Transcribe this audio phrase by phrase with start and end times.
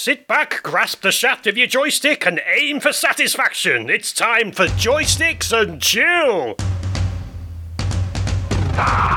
[0.00, 3.90] Sit back, grasp the shaft of your joystick, and aim for satisfaction.
[3.90, 6.54] It's time for joysticks and chill.
[8.78, 9.07] Are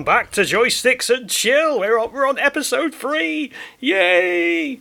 [0.00, 1.78] Welcome back to Joysticks and Chill.
[1.78, 3.52] We're on, we're on episode three.
[3.80, 4.76] Yay!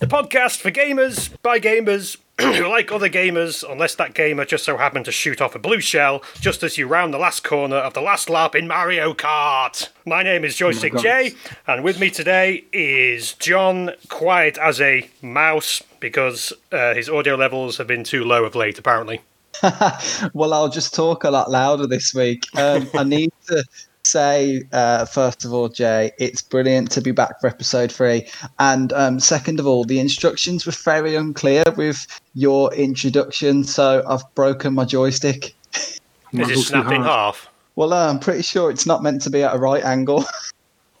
[0.00, 4.76] The podcast for gamers by gamers who like other gamers, unless that gamer just so
[4.76, 7.94] happened to shoot off a blue shell just as you round the last corner of
[7.94, 9.90] the last lap in Mario Kart.
[10.04, 11.02] My name is Joystick God.
[11.02, 11.34] J,
[11.68, 17.76] and with me today is John, quiet as a mouse because uh, his audio levels
[17.76, 19.20] have been too low of late, apparently.
[20.32, 22.44] well, I'll just talk a lot louder this week.
[22.56, 23.62] Um, I need to
[24.10, 28.28] say, uh, first of all, Jay, it's brilliant to be back for episode three.
[28.58, 34.22] And um, second of all, the instructions were very unclear with your introduction, so I've
[34.34, 35.54] broken my joystick.
[35.74, 36.00] Is
[36.32, 37.48] Might it go too snapped in half?
[37.76, 40.24] Well, uh, I'm pretty sure it's not meant to be at a right angle.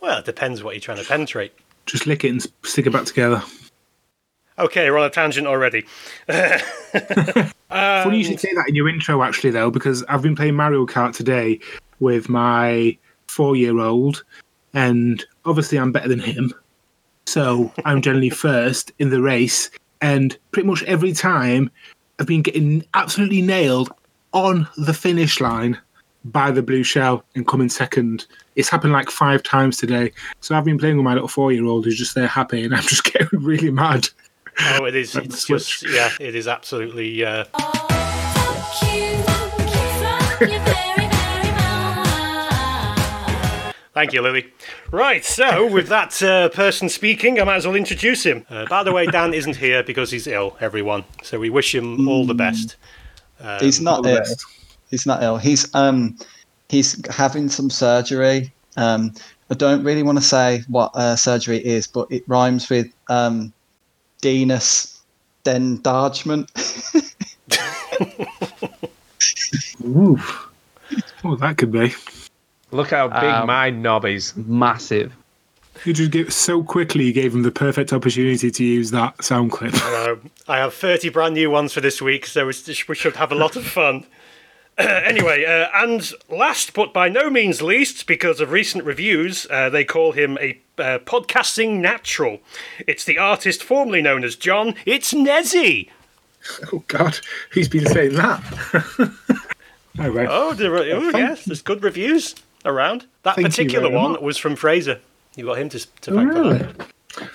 [0.00, 1.52] Well, it depends what you're trying to penetrate.
[1.84, 3.42] Just lick it and stick it back together.
[4.56, 5.84] Okay, we're on a tangent already.
[7.68, 10.86] Funny you should say that in your intro, actually, though, because I've been playing Mario
[10.86, 11.58] Kart today
[12.00, 12.96] with my
[13.26, 14.24] four-year-old,
[14.74, 16.52] and obviously I'm better than him,
[17.26, 19.70] so I'm generally first in the race.
[20.00, 21.70] And pretty much every time,
[22.18, 23.92] I've been getting absolutely nailed
[24.32, 25.78] on the finish line
[26.24, 28.26] by the blue shell and coming second.
[28.56, 30.12] It's happened like five times today.
[30.40, 33.04] So I've been playing with my little four-year-old who's just there happy, and I'm just
[33.12, 34.08] getting really mad.
[34.60, 35.14] Oh, it is.
[35.16, 37.24] It's just yeah, it is absolutely.
[37.24, 40.97] Uh, Fuck you, fuck you, fuck you
[43.98, 44.46] thank you, Lily.
[44.92, 48.46] Right, so with that uh, person speaking, I might as well introduce him.
[48.48, 50.56] Uh, by the way, Dan isn't here because he's ill.
[50.60, 52.76] Everyone, so we wish him all the best.
[53.58, 54.18] he's not ill.
[54.18, 54.44] best.
[54.88, 55.36] He's not ill.
[55.36, 56.16] He's um
[56.68, 58.52] he's having some surgery.
[58.76, 59.14] Um,
[59.50, 63.52] I don't really want to say what uh, surgery is, but it rhymes with um,
[64.22, 65.00] Venus
[65.44, 66.52] enlargement.
[69.84, 70.20] Ooh.
[71.24, 71.92] Oh, that could be.
[72.70, 74.34] Look how big Um, my knob is.
[74.36, 75.12] massive.
[75.84, 77.04] You just give so quickly.
[77.04, 79.74] You gave him the perfect opportunity to use that sound clip.
[79.74, 80.16] Uh,
[80.48, 82.52] I have 30 brand new ones for this week, so we
[82.94, 84.04] should have a lot of fun.
[84.78, 89.84] anyway, uh, and last but by no means least, because of recent reviews, uh, they
[89.84, 92.40] call him a uh, podcasting natural.
[92.86, 94.74] It's the artist formerly known as John.
[94.84, 95.90] It's Nezzy.
[96.72, 97.18] Oh God,
[97.50, 98.42] who's been saying that?
[99.98, 100.28] oh, right.
[100.30, 102.34] Oh, there oh yes, there's good reviews
[102.68, 103.06] around.
[103.24, 104.20] That Thank particular one much.
[104.20, 105.00] was from Fraser.
[105.36, 106.58] You got him to, to thank really?
[106.58, 106.86] that.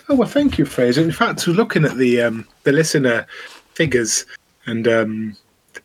[0.09, 1.01] Oh well, thank you, Fraser.
[1.01, 3.25] In fact, we're looking at the um, the listener
[3.73, 4.25] figures,
[4.65, 5.35] and um,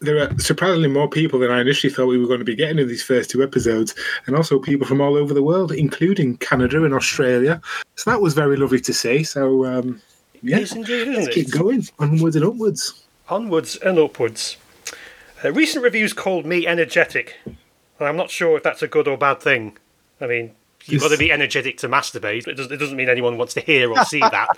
[0.01, 2.79] there are surprisingly more people than I initially thought we were going to be getting
[2.79, 3.95] in these first two episodes,
[4.27, 7.61] and also people from all over the world, including Canada and Australia.
[7.97, 9.25] So that was very lovely to see.
[9.25, 10.01] So um,
[10.43, 11.53] yeah, Yes, indeed, let's isn't keep it?
[11.59, 13.03] going onwards and upwards.
[13.29, 14.57] Onwards and upwards.
[15.45, 17.37] Uh, recent reviews called me energetic.
[17.99, 19.77] Well, I'm not sure if that's a good or bad thing.
[20.21, 20.53] I mean,
[20.87, 22.47] you've got to be energetic to masturbate.
[22.47, 24.49] It doesn't, it doesn't mean anyone wants to hear or see that.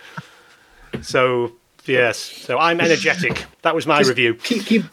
[1.02, 1.52] So,
[1.86, 2.18] yes.
[2.18, 3.44] So I'm energetic.
[3.62, 4.34] That was my Just review.
[4.34, 4.84] Keep keep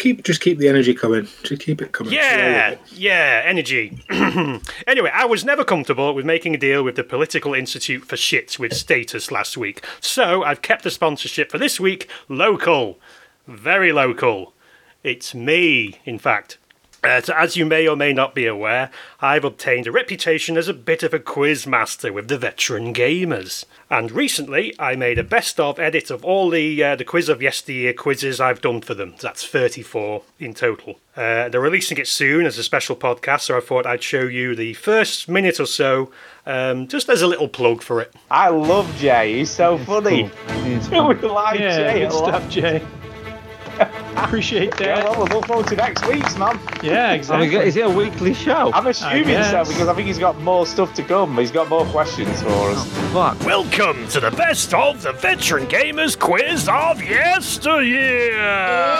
[0.00, 1.28] keep just keep the energy coming.
[1.44, 2.12] Just keep it coming.
[2.12, 4.02] Yeah, yeah, energy.
[4.86, 8.58] anyway, I was never comfortable with making a deal with the Political Institute for Shits
[8.58, 9.84] with status last week.
[10.00, 12.98] So I've kept the sponsorship for this week local.
[13.46, 14.54] Very local.
[15.04, 16.58] It's me, in fact.
[17.02, 18.90] Uh, so as you may or may not be aware,
[19.22, 23.64] I've obtained a reputation as a bit of a quiz master with the veteran gamers.
[23.88, 27.40] And recently, I made a best of edit of all the uh, the quiz of
[27.42, 29.14] yesteryear quizzes I've done for them.
[29.20, 31.00] That's 34 in total.
[31.16, 34.54] Uh, they're releasing it soon as a special podcast, so I thought I'd show you
[34.54, 36.12] the first minute or so,
[36.46, 38.12] um, just as a little plug for it.
[38.30, 39.38] I love Jay.
[39.38, 40.30] He's so funny.
[40.62, 42.02] we like Yeah, Jay.
[42.04, 42.82] a good stuff, Jay.
[44.16, 45.04] Appreciate Yeah, that.
[45.04, 46.58] well, we'll look forward to next week's, man.
[46.82, 47.48] Yeah, exactly.
[47.48, 48.70] mean, is it a weekly show?
[48.74, 51.36] I'm assuming so because I think he's got more stuff to come.
[51.38, 52.78] He's got more questions for us.
[52.78, 53.46] Oh, fuck.
[53.46, 58.32] Welcome to the best of the veteran gamers quiz of yesteryear.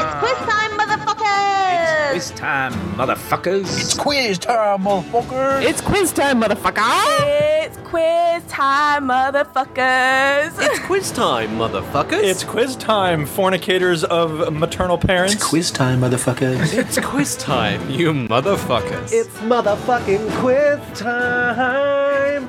[0.00, 2.16] It's quiz time, motherfuckers!
[2.16, 3.80] It's quiz time, motherfuckers.
[3.80, 5.62] It's quiz time, motherfuckers!
[5.62, 7.62] It's quiz time, motherfucker!
[7.64, 10.52] It's quiz time, motherfuckers.
[10.60, 12.22] It's quiz time, motherfuckers.
[12.24, 15.34] It's quiz time, fornicators of maternal parents.
[15.34, 16.72] It's quiz time, motherfuckers.
[16.72, 19.12] It's quiz time, you motherfuckers.
[19.12, 22.48] It's motherfucking quiz time.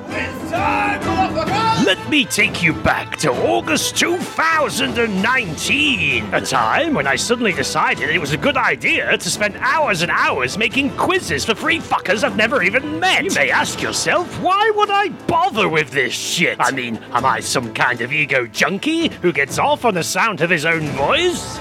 [1.83, 8.19] Let me take you back to August 2019, a time when I suddenly decided it
[8.19, 12.37] was a good idea to spend hours and hours making quizzes for free fuckers I've
[12.37, 13.23] never even met.
[13.23, 16.57] You may ask yourself, why would I bother with this shit?
[16.59, 20.41] I mean, am I some kind of ego junkie who gets off on the sound
[20.41, 21.57] of his own voice?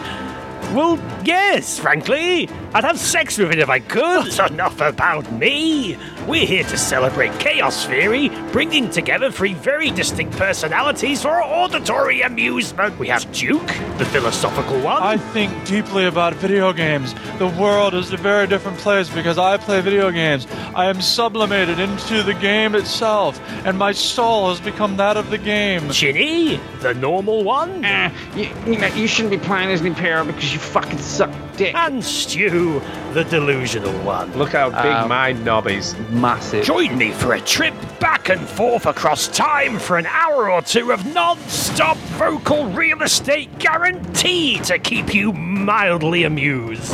[0.72, 2.48] Well, yes, frankly.
[2.74, 4.36] I'd have sex with it if I could.
[4.36, 5.96] But enough about me.
[6.26, 12.22] We're here to celebrate chaos theory, bringing together three very distinct personalities for our auditory
[12.22, 12.98] amusement.
[12.98, 13.66] We have Duke,
[13.98, 15.02] the philosophical one.
[15.02, 17.14] I think deeply about video games.
[17.38, 20.46] The world is a very different place because I play video games.
[20.74, 25.38] I am sublimated into the game itself, and my soul has become that of the
[25.38, 25.90] game.
[25.90, 27.84] Chinny, the normal one.
[27.84, 31.30] Uh, you, you know, you shouldn't be playing as an Imperial because you fucking suck
[31.56, 31.74] dick.
[31.74, 32.80] And Stu,
[33.14, 34.32] the delusional one.
[34.38, 35.94] Look how big Um, my knob is.
[36.10, 36.64] Massive.
[36.64, 40.90] Join me for a trip back and forth across time for an hour or two
[40.90, 46.92] of non-stop vocal real estate guaranteed to keep you mildly amused.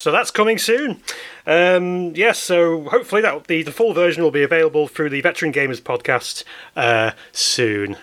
[0.00, 1.02] So that's coming soon.
[1.46, 5.52] Um, yes, so hopefully that the, the full version will be available through the Veteran
[5.52, 6.42] Gamers podcast
[6.74, 7.96] uh, soon.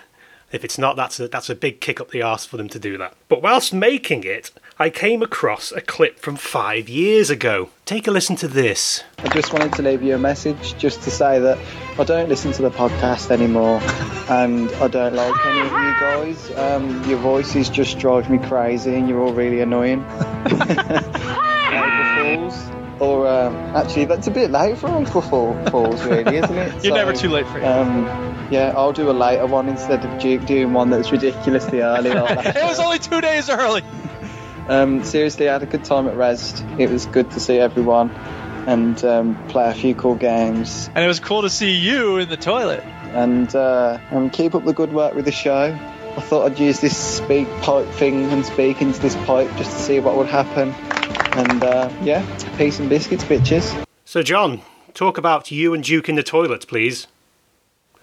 [0.51, 2.79] If it's not, that's a, that's a big kick up the arse for them to
[2.79, 3.15] do that.
[3.27, 7.69] But whilst making it, I came across a clip from five years ago.
[7.85, 9.03] Take a listen to this.
[9.18, 11.57] I just wanted to leave you a message just to say that
[11.97, 13.79] I don't listen to the podcast anymore
[14.29, 16.51] and I don't like any of you guys.
[16.57, 20.06] Um, your voices just drive me crazy and you're all really annoying.
[20.45, 22.63] April Fools.
[23.00, 26.83] Or um, actually, that's a bit late for April Fool- Fools, really, isn't it?
[26.83, 27.63] You're never too late for it.
[27.63, 28.06] Um,
[28.51, 32.09] yeah, I'll do a later one instead of Duke doing one that's ridiculously early.
[32.12, 32.57] Like that.
[32.57, 33.83] it was only two days early.
[34.69, 36.79] Um, seriously, I had a good time at Rezzed.
[36.79, 38.09] It was good to see everyone
[38.67, 40.89] and um, play a few cool games.
[40.93, 42.83] And it was cool to see you in the toilet.
[43.13, 45.73] And, uh, and keep up the good work with the show.
[46.17, 49.77] I thought I'd use this speak pipe thing and speak into this pipe just to
[49.77, 50.73] see what would happen.
[51.37, 52.25] And uh, yeah,
[52.57, 53.85] peace and biscuits, bitches.
[54.03, 54.61] So, John,
[54.93, 57.07] talk about you and Duke in the toilet, please.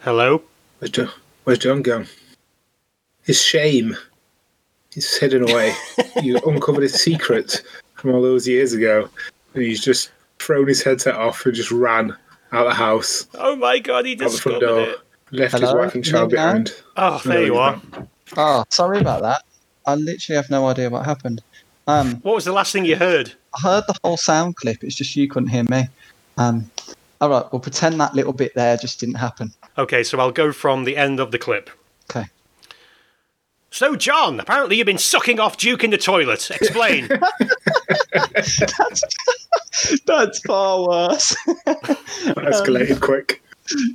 [0.01, 0.43] Hello?
[0.79, 1.11] Where's John,
[1.43, 2.07] where's John gone?
[3.23, 3.97] His shame.
[4.95, 5.75] He's hidden away.
[6.23, 7.63] you uncovered his secret
[7.95, 9.09] from all those years ago,
[9.55, 12.17] and he's just thrown his headset off and just ran
[12.53, 14.99] out of the house, Oh my god, he just the front door, it.
[15.33, 15.79] left his Hello?
[15.79, 16.73] wife and child behind.
[16.97, 17.81] Oh, there No, you are.
[17.93, 18.09] not.
[18.37, 19.43] Oh, sorry about that.
[19.87, 21.43] I literally have no idea what happened.
[21.89, 23.33] Um, What was the last thing you heard?
[23.57, 24.83] I heard the whole sound clip.
[24.85, 25.89] It's just you couldn't hear me.
[26.39, 26.71] Um,
[27.21, 29.53] all right, we'll pretend that little bit there just didn't happen.
[29.77, 31.71] Okay, so I'll go from the end of the clip.
[32.11, 32.27] Okay.
[33.75, 36.49] So, John, apparently you've been sucking off Duke in the toilet.
[36.49, 37.09] Explain.
[38.13, 39.03] that's,
[40.07, 41.35] that's far worse.
[41.67, 43.43] Escalated quick.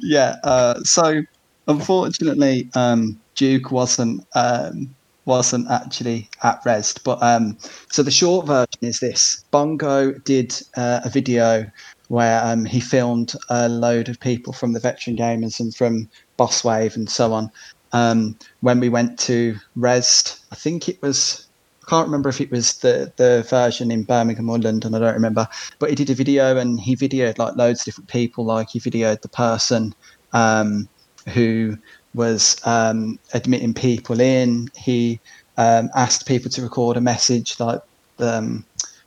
[0.02, 0.36] yeah.
[0.44, 1.22] Uh, so,
[1.70, 4.94] unfortunately, um, Duke wasn't um,
[5.24, 7.58] wasn't actually at Rezzed, but um,
[7.90, 11.72] so the short version is this: Bongo did uh, a video
[12.10, 16.66] where um, he filmed a load of people from the veteran gamers and from Boss
[16.66, 17.50] Wave and so on.
[17.92, 21.48] Um, when we went to Rezzed, I think it was
[21.84, 24.94] I can't remember if it was the the version in Birmingham or London.
[24.94, 25.48] I don't remember.
[25.80, 28.46] But he did a video and he videoed like loads of different people.
[28.46, 29.96] Like he videoed the person
[30.34, 30.88] um,
[31.34, 31.78] who
[32.14, 34.70] was um, admitting people in.
[34.76, 35.20] He
[35.58, 37.82] um, asked people to record a message, like
[38.20, 38.66] um,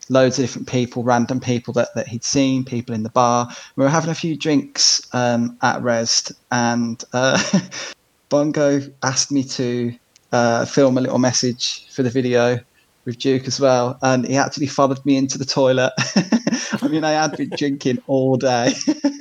[0.09, 3.49] loads of different people, random people that, that he'd seen, people in the bar.
[3.77, 7.43] We were having a few drinks um, at Rezzed, and uh,
[8.33, 9.95] Bongo asked me to
[10.33, 12.59] uh, film a little message for the video
[13.05, 15.93] with Duke as well, and he actually followed me into the toilet.
[16.83, 18.73] I mean, I had been drinking all day,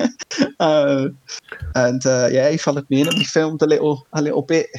[0.61, 1.09] uh,
[1.75, 4.69] and uh, yeah, he followed me in, and we filmed a little a little bit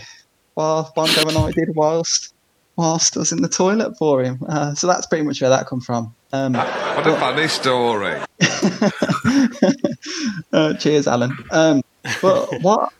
[0.55, 2.33] while Bongo and I did whilst
[2.77, 4.39] whilst I was in the toilet for him.
[4.49, 6.15] Uh, so that's pretty much where that come from.
[6.33, 8.17] Um, What a funny story.
[10.55, 11.37] uh, cheers, Alan.
[11.51, 11.83] Um,
[12.23, 12.91] but what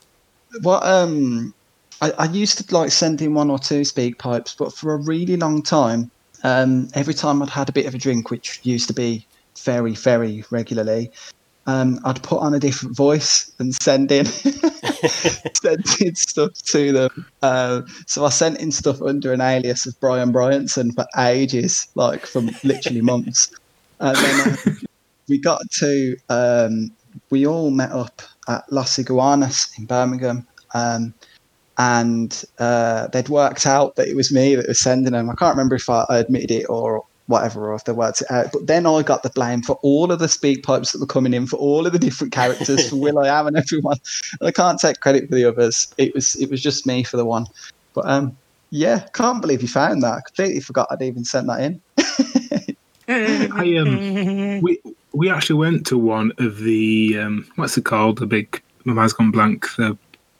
[0.61, 1.53] what um
[2.01, 4.97] I, I used to like send in one or two speak pipes, but for a
[4.97, 6.11] really long time,
[6.43, 9.25] um, every time I'd had a bit of a drink, which used to be
[9.63, 11.11] very, very regularly,
[11.65, 14.25] um, I'd put on a different voice and send in
[15.61, 17.25] send in stuff to them.
[17.41, 22.25] Uh, so I sent in stuff under an alias of Brian Bryanson for ages, like
[22.25, 23.49] from literally months.
[24.01, 24.71] And then, uh,
[25.29, 26.91] we got to um,
[27.29, 31.13] we all met up at Las Iguanas in Birmingham, um,
[31.77, 35.29] and uh, they'd worked out that it was me that was sending them.
[35.29, 38.51] I can't remember if I admitted it or whatever, or if they worked it out.
[38.51, 41.33] But then I got the blame for all of the speak pipes that were coming
[41.33, 43.97] in for all of the different characters for will.i.am and everyone.
[44.39, 45.87] And I can't take credit for the others.
[45.97, 47.45] It was it was just me for the one.
[47.95, 48.37] But um,
[48.71, 50.13] yeah, can't believe you found that.
[50.13, 51.81] I completely forgot I'd even sent that in.
[53.07, 54.79] I um, we
[55.13, 58.19] we actually went to one of the um, what's it called?
[58.19, 59.67] The big my mind's gone blank.
[59.77, 59.97] The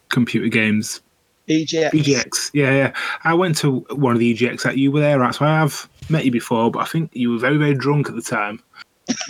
[0.08, 1.00] computer games.
[1.48, 1.90] EGX.
[1.90, 2.50] EGX.
[2.54, 2.94] Yeah, yeah.
[3.24, 5.34] I went to one of the EGX that you were there at.
[5.34, 8.14] So I have met you before, but I think you were very, very drunk at
[8.14, 8.62] the time.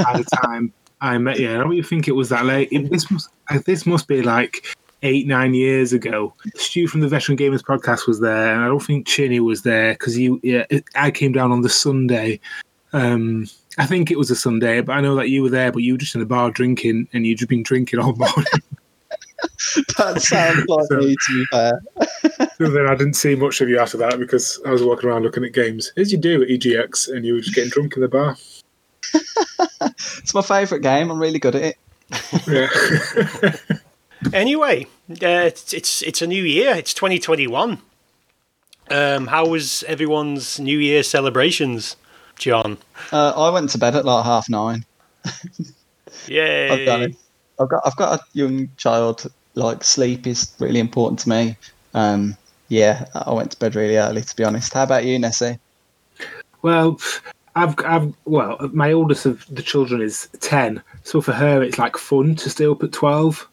[0.07, 2.69] at the time I met you, I don't even think it was that late.
[2.71, 4.65] It, this must uh, this must be like
[5.03, 6.33] eight, nine years ago.
[6.55, 9.95] Stu from the Veteran Gamers podcast was there, and I don't think Chinny was there
[9.95, 10.41] because you.
[10.43, 12.41] Yeah, it, I came down on the Sunday.
[12.93, 13.47] Um,
[13.79, 15.95] I think it was a Sunday, but I know that you were there, but you
[15.95, 18.45] were just in the bar drinking, and you'd just been drinking all morning.
[19.99, 21.83] that sounds like So- me, to be fair.
[22.59, 25.25] So then I didn't see much of you after that because I was walking around
[25.25, 28.03] looking at games, as you do at EGX, and you were just getting drunk in
[28.03, 28.37] the bar.
[29.13, 31.11] It's my favourite game.
[31.11, 31.77] I'm really good at it.
[32.47, 33.57] Yeah.
[34.33, 36.75] Anyway, uh, it's, it's it's a new year.
[36.77, 37.79] It's 2021.
[38.91, 41.97] Um, how was everyone's New Year celebrations,
[42.37, 42.79] John?
[43.13, 44.85] Uh, I went to bed at like half nine.
[46.27, 46.71] Yay!
[46.71, 47.17] I've done it.
[47.59, 49.31] I've got I've got a young child.
[49.55, 51.57] Like sleep is really important to me.
[51.95, 52.37] Um,
[52.69, 54.23] yeah, I went to bed really early.
[54.23, 54.75] To be honest.
[54.75, 55.59] How about you, Nessie?
[56.63, 56.99] Well,
[57.57, 60.83] I've, I've, well, my oldest of the children is 10.
[61.05, 63.47] So for her, it's like fun to stay up at 12.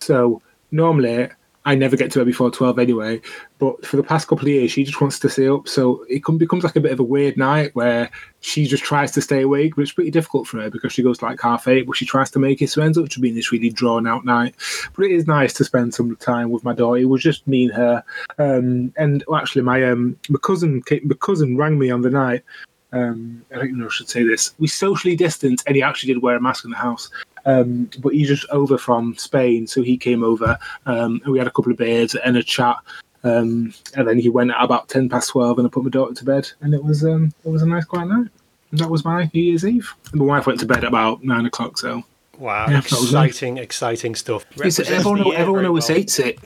[0.00, 1.28] So normally
[1.66, 3.20] I never get to her before 12 anyway.
[3.58, 5.66] But for the past couple of years, she just wants to stay up.
[5.66, 8.08] So it come, becomes like a bit of a weird night where
[8.40, 11.22] she just tries to stay awake, but it's pretty difficult for her because she goes
[11.22, 12.70] like half eight, but she tries to make it.
[12.70, 14.54] So it ends up to being this really drawn out night.
[14.94, 16.98] But it is nice to spend some time with my daughter.
[17.00, 18.04] It was just me and her.
[18.38, 22.44] Um, and well, actually, my um, my cousin my cousin rang me on the night.
[22.92, 24.54] Um, I don't even know if I should say this.
[24.60, 27.10] We socially distanced, and he actually did wear a mask in the house.
[27.46, 31.46] Um, but he's just over from Spain, so he came over, um, and we had
[31.46, 32.76] a couple of beers and a chat.
[33.24, 36.14] Um, and then he went at about ten past twelve, and I put my daughter
[36.14, 38.28] to bed, and it was um, it was a nice quiet night.
[38.72, 39.94] And that was my New Year's Eve.
[40.12, 41.78] And my wife went to bed at about nine o'clock.
[41.78, 42.04] So
[42.38, 43.30] Wow, Yeah, that was nice.
[43.30, 44.44] exciting, exciting stuff.
[44.56, 45.98] It's, everyone, everyone always well.
[45.98, 46.38] hates it.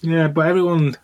[0.00, 0.96] Yeah, but everyone,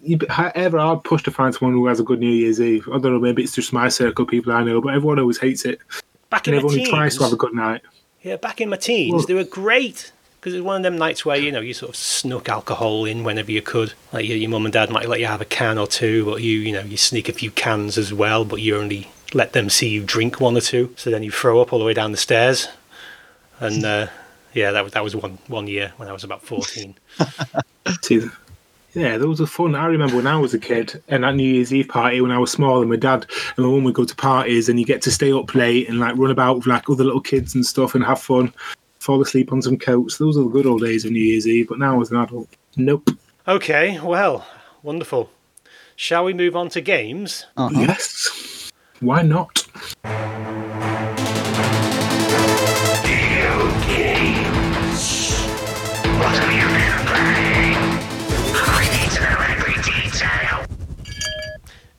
[0.00, 2.88] you, however hard push to find someone who has a good New Year's Eve.
[2.88, 5.38] I don't know, maybe it's just my circle of people I know, but everyone always
[5.38, 5.80] hates it.
[6.30, 7.82] Back and in my everyone who tries to have a good night.
[8.22, 10.98] Yeah, back in my teens, Well- they were great because it was one of them
[10.98, 13.92] nights where you know you sort of snuck alcohol in whenever you could.
[14.12, 16.42] Like your, your mum and dad might let you have a can or two, but
[16.42, 19.70] you you know you sneak a few cans as well, but you only let them
[19.70, 20.92] see you drink one or two.
[20.96, 22.68] So then you throw up all the way down the stairs,
[23.60, 24.06] and uh,
[24.52, 26.96] yeah, that was that was one one year when I was about fourteen.
[28.02, 28.28] See,
[28.94, 29.74] yeah, those were fun.
[29.74, 32.38] I remember when I was a kid and at New Year's Eve party when I
[32.38, 35.02] was small and my dad and my mum would go to parties and you get
[35.02, 37.94] to stay up late and like run about with like other little kids and stuff
[37.94, 38.52] and have fun,
[38.98, 40.18] fall asleep on some coats.
[40.18, 41.68] Those are the good old days of New Year's Eve.
[41.68, 43.08] But now as an adult, nope.
[43.48, 44.46] Okay, well,
[44.82, 45.30] wonderful.
[45.96, 47.46] Shall we move on to games?
[47.56, 47.80] Uh-huh.
[47.80, 48.70] Yes.
[49.00, 49.66] Why not?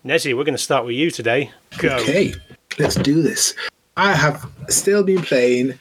[0.06, 1.50] Nezzy, we're going to start with you today.
[1.78, 1.96] Go.
[1.96, 2.34] Okay,
[2.78, 3.56] let's do this.
[3.96, 5.80] I have still been playing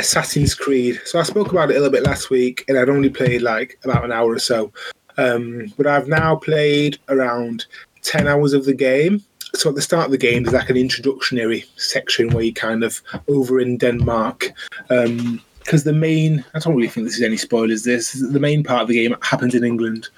[0.00, 1.00] Assassin's Creed.
[1.04, 3.78] So I spoke about it a little bit last week, and I'd only played like
[3.84, 4.72] about an hour or so.
[5.18, 7.66] Um, but I've now played around
[8.02, 9.22] 10 hours of the game.
[9.54, 12.82] So at the start of the game, there's like an introductory section where you kind
[12.82, 14.52] of over in Denmark.
[14.88, 17.84] Because the main, I don't really think this is any spoilers.
[17.84, 20.08] This the main part of the game happens in England.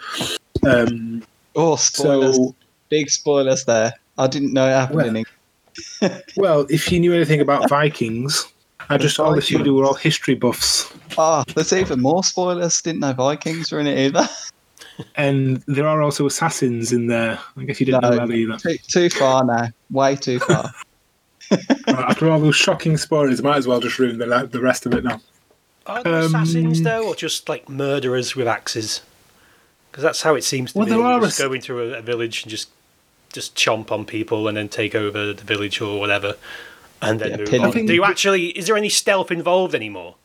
[0.66, 1.23] Um,
[1.55, 2.37] Oh, spoilers!
[2.37, 2.55] so
[2.88, 3.93] Big spoilers there.
[4.19, 6.23] I didn't know it happened Well- in England.
[6.37, 8.47] Well, if you knew anything about Vikings,
[8.88, 10.90] I just all assumed you were all history buffs.
[11.19, 12.81] Ah, there's even more spoilers.
[12.81, 14.26] Didn't know Vikings were in it either.
[15.16, 17.38] And there are also assassins in there.
[17.59, 18.57] I guess you didn't know that either.
[18.57, 19.69] Too, too far now.
[19.90, 20.73] Way too far.
[21.50, 24.95] Right, After all those shocking spoilers, might as well just ruin the, the rest of
[24.95, 25.21] it now.
[25.87, 29.02] Are Um, assassins though, or just like murderers with axes?
[29.96, 30.92] Because that's how it seems to Well, be.
[30.92, 32.68] there are just ass- go into a, a village and just
[33.32, 36.36] just chomp on people and then take over the village or whatever,
[37.00, 37.86] and then Yeah, move on.
[37.86, 38.48] Do you actually?
[38.48, 40.16] Is there any stealth involved anymore?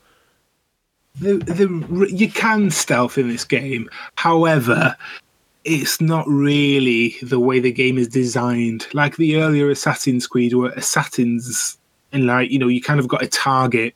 [1.21, 3.89] The, the, you can stealth in this game.
[4.15, 4.97] However,
[5.63, 8.87] it's not really the way the game is designed.
[8.93, 11.77] Like the earlier Assassin's Creed, where assassins
[12.11, 13.95] and like you know you kind of got a target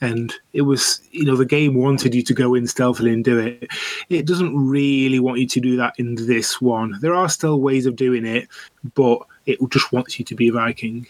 [0.00, 3.38] and it was you know the game wanted you to go in stealthily and do
[3.38, 3.68] it.
[4.08, 6.96] It doesn't really want you to do that in this one.
[7.00, 8.48] There are still ways of doing it
[8.94, 11.06] but it just wants you to be a viking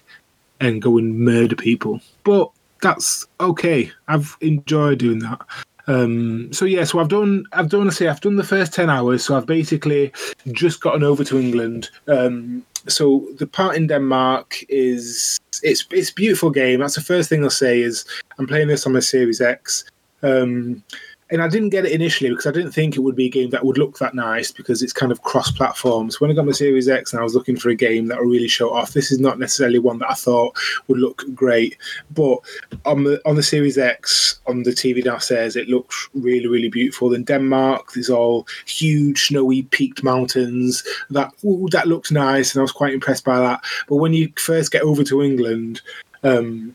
[0.60, 2.00] and go and murder people.
[2.22, 2.50] But
[2.82, 3.90] that's okay.
[4.08, 5.40] I've enjoyed doing that.
[5.86, 9.24] Um so yeah so i've done i've done say i've done the first 10 hours.
[9.24, 10.12] So i've basically
[10.52, 11.90] just gotten over to england.
[12.08, 16.80] Um so the part in denmark is it's it's beautiful game.
[16.80, 18.04] That's the first thing i'll say is
[18.38, 19.84] i'm playing this on my series x.
[20.22, 20.82] Um
[21.30, 23.50] and I didn't get it initially because I didn't think it would be a game
[23.50, 26.20] that would look that nice because it's kind of cross platforms.
[26.20, 28.30] When I got my Series X and I was looking for a game that would
[28.30, 31.78] really show off, this is not necessarily one that I thought would look great.
[32.10, 32.38] But
[32.84, 37.14] on the on the Series X, on the TV downstairs, it looks really, really beautiful.
[37.14, 40.84] In Denmark, there's all huge, snowy, peaked mountains.
[41.10, 43.64] That ooh, that looks nice, and I was quite impressed by that.
[43.88, 45.80] But when you first get over to England,
[46.22, 46.74] um,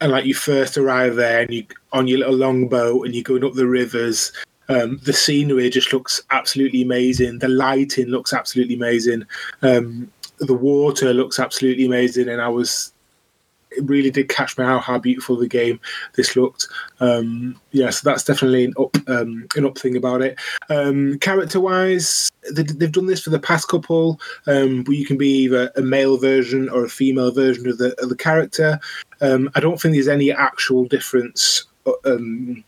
[0.00, 1.64] and like you first arrive there and you
[1.96, 4.32] on your little longboat and you're going up the rivers
[4.68, 7.38] um, the scenery just looks absolutely amazing.
[7.38, 9.24] The lighting looks absolutely amazing.
[9.62, 12.28] Um, the water looks absolutely amazing.
[12.28, 12.92] And i was
[13.72, 15.78] it really did catch me out how beautiful the game
[16.14, 16.66] this looked.
[17.00, 20.38] Um, yeah so that's definitely an up um, an up thing about it.
[20.70, 25.18] Um, character wise they, they've done this for the past couple um, but you can
[25.18, 28.80] be either a male version or a female version of the, of the character.
[29.20, 31.64] I don't think there's any actual difference
[32.04, 32.64] um,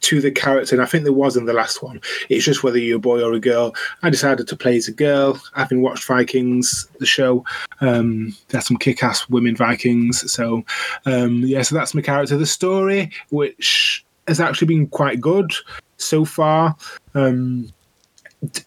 [0.00, 2.00] to the character, and I think there was in the last one.
[2.28, 3.74] It's just whether you're a boy or a girl.
[4.02, 5.40] I decided to play as a girl.
[5.54, 7.44] Having watched Vikings, the show,
[7.80, 10.30] um, there's some kick-ass women Vikings.
[10.30, 10.64] So
[11.06, 12.36] um, yeah, so that's my character.
[12.36, 15.52] The story, which has actually been quite good
[15.96, 16.76] so far.
[17.14, 17.72] Um,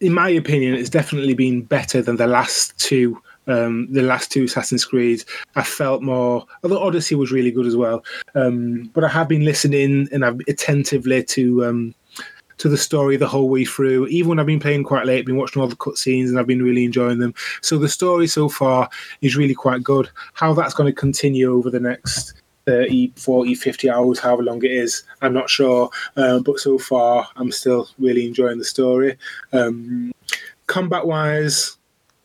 [0.01, 4.45] in my opinion, it's definitely been better than the last two um, the last two
[4.45, 5.23] Assassin's Creed,
[5.55, 6.45] I felt more.
[6.63, 8.03] Although Odyssey was really good as well,
[8.35, 11.95] um, but I have been listening and I've attentively to um,
[12.61, 14.07] to the story the whole way through.
[14.07, 16.61] Even when I've been playing quite late, been watching all the cutscenes and I've been
[16.61, 17.33] really enjoying them.
[17.61, 18.87] So the story so far
[19.21, 20.09] is really quite good.
[20.33, 22.35] How that's going to continue over the next
[22.67, 25.89] 30, 40, 50 hours, however long it is, I'm not sure.
[26.15, 29.17] Uh, but so far, I'm still really enjoying the story.
[29.53, 30.11] Um,
[30.67, 31.77] combat wise,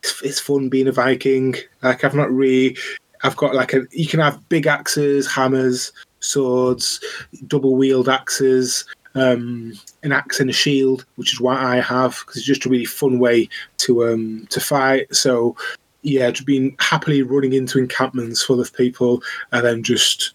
[0.07, 1.55] it's, it's fun being a Viking.
[1.83, 2.77] Like I've not really,
[3.23, 3.87] I've got like a.
[3.91, 7.01] You can have big axes, hammers, swords,
[7.47, 12.37] double wheeled axes, um, an axe and a shield, which is what I have because
[12.37, 15.15] it's just a really fun way to um to fight.
[15.15, 15.57] So
[16.03, 20.35] yeah, just being happily running into encampments full of people and then just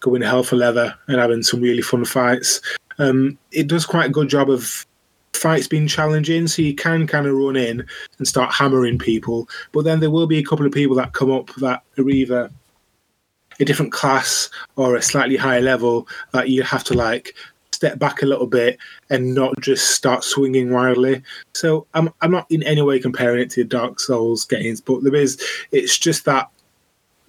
[0.00, 2.60] going hell for leather and having some really fun fights.
[2.98, 4.84] Um, it does quite a good job of
[5.40, 7.84] fights been challenging, so you can kind of run in
[8.18, 9.48] and start hammering people.
[9.72, 12.50] But then there will be a couple of people that come up that are either
[13.58, 17.34] a different class or a slightly higher level that you have to like
[17.72, 21.22] step back a little bit and not just start swinging wildly.
[21.54, 25.14] So I'm I'm not in any way comparing it to Dark Souls games, but there
[25.14, 25.40] is
[25.72, 26.50] it's just that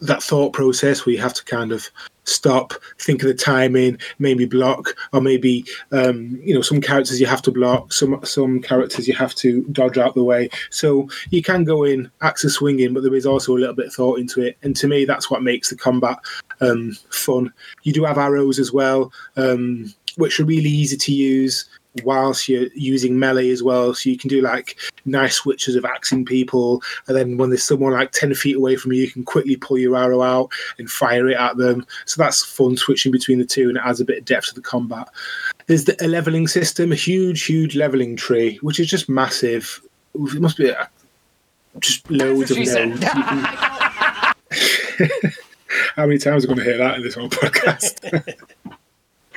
[0.01, 1.89] that thought process where you have to kind of
[2.23, 7.27] stop, think of the timing, maybe block, or maybe um, you know some characters you
[7.27, 10.49] have to block, some some characters you have to dodge out the way.
[10.69, 13.93] So you can go in axis swinging, but there is also a little bit of
[13.93, 14.57] thought into it.
[14.63, 16.17] And to me, that's what makes the combat
[16.59, 17.51] um, fun.
[17.83, 21.67] You do have arrows as well, um, which are really easy to use
[22.03, 23.93] whilst you're using melee as well.
[23.93, 27.93] So you can do like nice switches of axing people, and then when there's someone
[27.93, 31.27] like ten feet away from you, you can quickly pull your arrow out and fire
[31.29, 31.85] it at them.
[32.05, 34.55] So that's fun switching between the two, and it adds a bit of depth to
[34.55, 35.07] the combat.
[35.67, 39.81] There's the, a leveling system, a huge, huge leveling tree, which is just massive.
[40.13, 40.89] It must be a,
[41.79, 43.03] just loads of nodes.
[45.95, 48.35] How many times are we going to hear that in this whole podcast?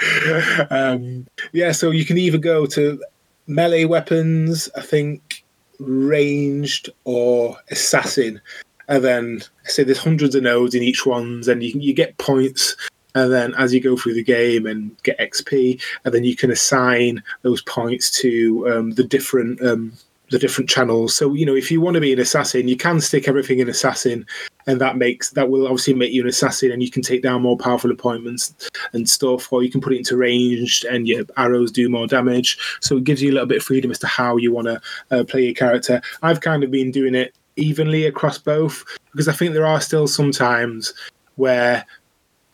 [0.70, 3.02] um, yeah, so you can either go to
[3.46, 5.44] melee weapons, I think,
[5.78, 8.40] ranged or assassin,
[8.88, 12.76] and then say there's hundreds of nodes in each ones, and you you get points.
[13.16, 16.50] And then, as you go through the game and get XP, and then you can
[16.50, 19.92] assign those points to um, the different um,
[20.34, 21.16] the different channels.
[21.16, 23.68] So you know, if you want to be an assassin, you can stick everything in
[23.68, 24.26] assassin,
[24.66, 27.42] and that makes that will obviously make you an assassin, and you can take down
[27.42, 31.70] more powerful appointments and stuff, or you can put it into ranged, and your arrows
[31.70, 32.58] do more damage.
[32.80, 34.80] So it gives you a little bit of freedom as to how you want to
[35.12, 36.02] uh, play your character.
[36.22, 40.08] I've kind of been doing it evenly across both because I think there are still
[40.08, 40.92] some times
[41.36, 41.86] where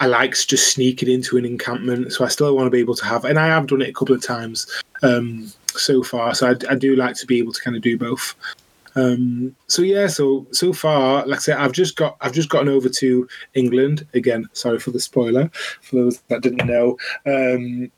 [0.01, 3.07] I like just sneaking into an encampment, so I still want to be able to
[3.07, 4.67] have, and I have done it a couple of times
[5.03, 6.35] um, so far.
[6.35, 8.35] So I, I do like to be able to kind of do both.
[8.97, 12.69] Um, so yeah, so so far, like I said, I've just got I've just gotten
[12.69, 14.49] over to England again.
[14.53, 15.51] Sorry for the spoiler
[15.83, 16.99] for those that didn't know.
[17.27, 17.91] Um,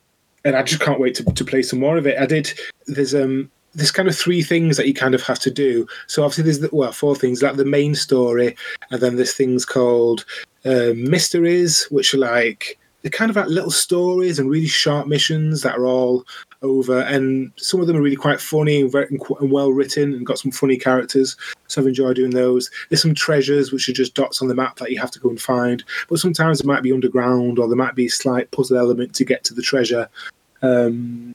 [0.45, 2.19] and I just can't wait to, to play some more of it.
[2.19, 2.53] I did.
[2.87, 5.87] There's um there's kind of three things that you kind of have to do.
[6.07, 8.57] So obviously there's the, well four things like the main story,
[8.91, 10.25] and then there's things called
[10.65, 15.63] uh, mysteries, which are like they're kind of like little stories and really sharp missions
[15.63, 16.25] that are all
[16.63, 20.27] over, and some of them are really quite funny and, very, and, well written and
[20.27, 21.37] got some funny characters.
[21.69, 22.71] So I've enjoyed doing those.
[22.89, 25.29] There's some treasures which are just dots on the map that you have to go
[25.29, 28.79] and find, but sometimes it might be underground or there might be a slight puzzle
[28.79, 30.09] element to get to the treasure.
[30.63, 31.35] Um,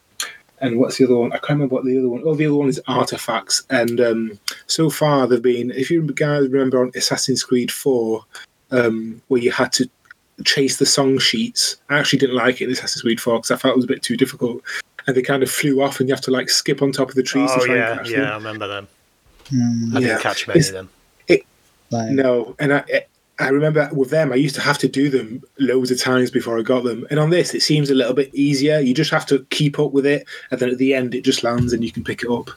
[0.59, 1.31] and what's the other one?
[1.33, 2.23] I can't remember what the other one.
[2.25, 3.63] Oh, the other one is artifacts.
[3.69, 5.69] And um, so far, they've been.
[5.71, 8.25] If you guys remember on Assassin's Creed Four,
[8.71, 9.89] um, where you had to
[10.45, 11.77] chase the song sheets.
[11.89, 13.89] I actually didn't like it in Assassin's Creed Four because I felt it was a
[13.89, 14.61] bit too difficult,
[15.07, 17.15] and they kind of flew off, and you have to like skip on top of
[17.15, 17.49] the trees.
[17.51, 18.87] to Oh try yeah, and catch yeah, I remember them.
[19.49, 19.95] Hmm.
[19.97, 20.07] I Yeah.
[20.09, 20.89] didn't catch many It's- of them.
[21.27, 21.43] It,
[21.91, 22.83] Like, no, and I,
[23.39, 26.59] I remember with them, I used to have to do them loads of times before
[26.59, 27.07] I got them.
[27.09, 28.79] And on this, it seems a little bit easier.
[28.79, 31.43] You just have to keep up with it, and then at the end, it just
[31.43, 32.49] lands and you can pick it up.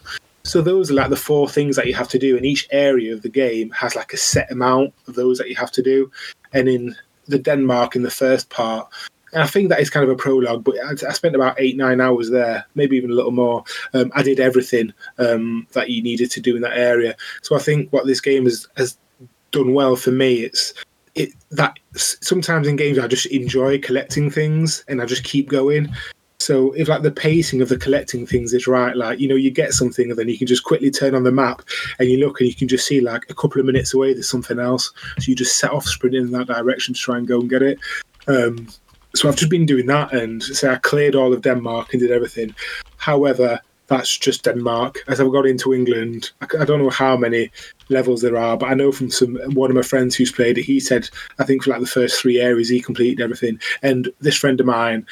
[0.43, 3.13] So those are like the four things that you have to do, and each area
[3.13, 6.11] of the game has like a set amount of those that you have to do.
[6.51, 6.95] And in
[7.27, 8.89] the Denmark, in the first part,
[9.33, 11.77] and I think that is kind of a prologue, but I, I spent about eight,
[11.77, 13.63] nine hours there, maybe even a little more.
[13.93, 17.15] Um, I did everything um, that you needed to do in that area.
[17.41, 18.97] So I think what this game has, has
[19.51, 20.73] done well for me, it's
[21.13, 25.93] it that sometimes in games I just enjoy collecting things and I just keep going.
[26.39, 29.51] So if like the pacing of the collecting things is right, like you know you
[29.51, 31.61] get something and then you can just quickly turn on the map
[31.99, 34.29] and you look and you can just see like a couple of minutes away there's
[34.29, 34.91] something else.
[35.19, 37.61] So you just set off sprinting in that direction to try and go and get
[37.61, 37.79] it.
[38.27, 38.67] Um,
[39.15, 42.11] so I've just been doing that and say I cleared all of Denmark and did
[42.11, 42.55] everything.
[42.97, 44.99] However, that's just Denmark.
[45.09, 47.51] As I've got into England, I, don't know how many
[47.89, 50.63] levels there are, but I know from some one of my friends who's played it.
[50.63, 53.59] He said I think for like the first three areas he completed everything.
[53.81, 55.05] And this friend of mine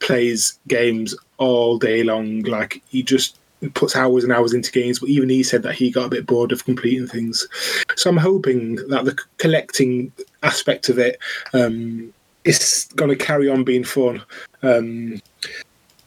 [0.00, 2.42] plays games all day long.
[2.42, 3.38] Like he just
[3.72, 4.98] puts hours and hours into games.
[4.98, 7.48] But even he said that he got a bit bored of completing things.
[7.96, 11.18] So I'm hoping that the collecting aspect of it
[11.54, 12.12] um,
[12.44, 14.22] is going to carry on being fun.
[14.62, 15.20] Um,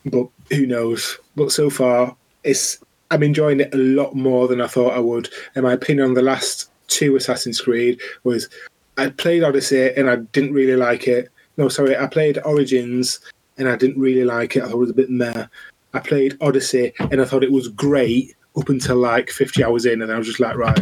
[0.06, 1.18] but who knows?
[1.36, 2.80] But so far, it's
[3.12, 5.30] I'm enjoying it a lot more than I thought I would.
[5.56, 8.50] And my opinion on the last two Assassin's Creed was
[8.98, 11.30] I played Odyssey and I didn't really like it.
[11.58, 13.20] No, sorry, I played Origins
[13.58, 14.64] and I didn't really like it.
[14.64, 15.46] I thought it was a bit meh.
[15.94, 20.02] I played Odyssey and I thought it was great up until like 50 hours in,
[20.02, 20.80] and I was just like, right,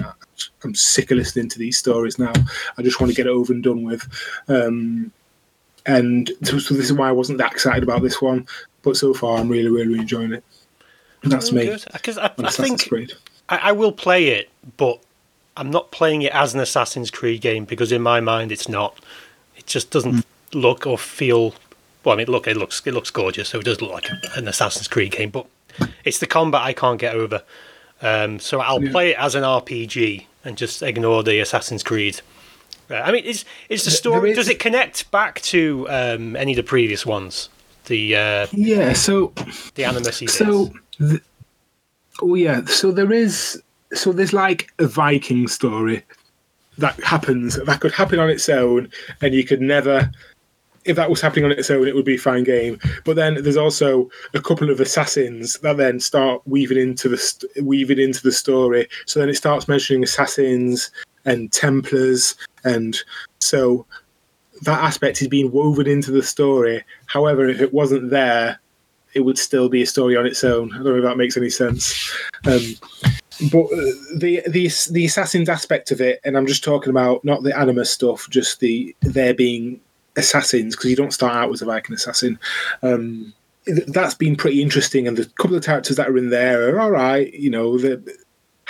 [0.63, 2.33] I'm sick of listening to these stories now.
[2.77, 4.07] I just want to get it over and done with.
[4.47, 5.11] Um,
[5.85, 8.47] and so, so this is why I wasn't that excited about this one.
[8.83, 10.43] But so far, I'm really, really enjoying it.
[11.23, 11.75] And that's me.
[11.93, 12.89] Because I, I think.
[13.49, 14.99] I, I will play it, but
[15.57, 18.97] I'm not playing it as an Assassin's Creed game because in my mind it's not.
[19.55, 21.53] It just doesn't look or feel.
[22.03, 24.47] Well, I mean, look, it looks it looks gorgeous, so it does look like an
[24.47, 25.45] Assassin's Creed game, but
[26.03, 27.43] it's the combat I can't get over.
[28.01, 28.91] Um, so I'll Yeah.
[28.91, 32.21] play it as an RPG and just ignore the Assassin's Creed.
[32.93, 34.31] I mean, is is the story?
[34.31, 37.49] is- Does it connect back to um, any of the previous ones?
[37.85, 39.33] The uh, Yeah, so
[39.75, 41.21] the animus So, th-
[42.21, 43.61] oh yeah, so there is,
[43.93, 46.03] so there's like a Viking story
[46.77, 48.89] that happens that could happen on its own,
[49.21, 50.09] and you could never.
[50.83, 52.79] If that was happening on its own, it would be a fine game.
[53.05, 57.51] But then there's also a couple of assassins that then start weaving into the st-
[57.63, 58.87] weaving into the story.
[59.05, 60.89] So then it starts mentioning assassins
[61.25, 62.97] and Templars, and
[63.39, 63.85] so
[64.61, 66.83] that aspect is being woven into the story.
[67.07, 68.59] However, if it wasn't there,
[69.13, 70.71] it would still be a story on its own.
[70.73, 72.11] I don't know if that makes any sense.
[72.45, 72.75] Um,
[73.51, 77.43] but uh, the the the assassins aspect of it, and I'm just talking about not
[77.43, 79.79] the animus stuff, just the there being
[80.15, 82.37] assassins because you don't start out as a Viking assassin.
[82.83, 83.33] Um,
[83.87, 86.91] that's been pretty interesting, and the couple of characters that are in there are all
[86.91, 87.33] right.
[87.33, 87.77] You know,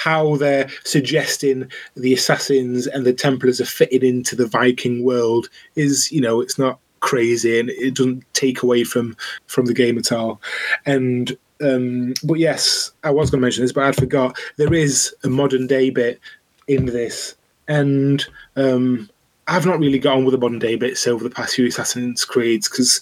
[0.04, 6.12] how they're suggesting the assassins and the Templars are fitted into the Viking world is,
[6.12, 10.12] you know, it's not crazy and it doesn't take away from from the game at
[10.12, 10.42] all.
[10.88, 14.36] And um, but yes, I was going to mention this, but I forgot.
[14.58, 16.20] There is a modern day bit
[16.68, 17.36] in this,
[17.68, 19.08] and um,
[19.48, 22.26] I've not really got on with the modern day bits over the past few Assassin's
[22.26, 23.02] Creeds because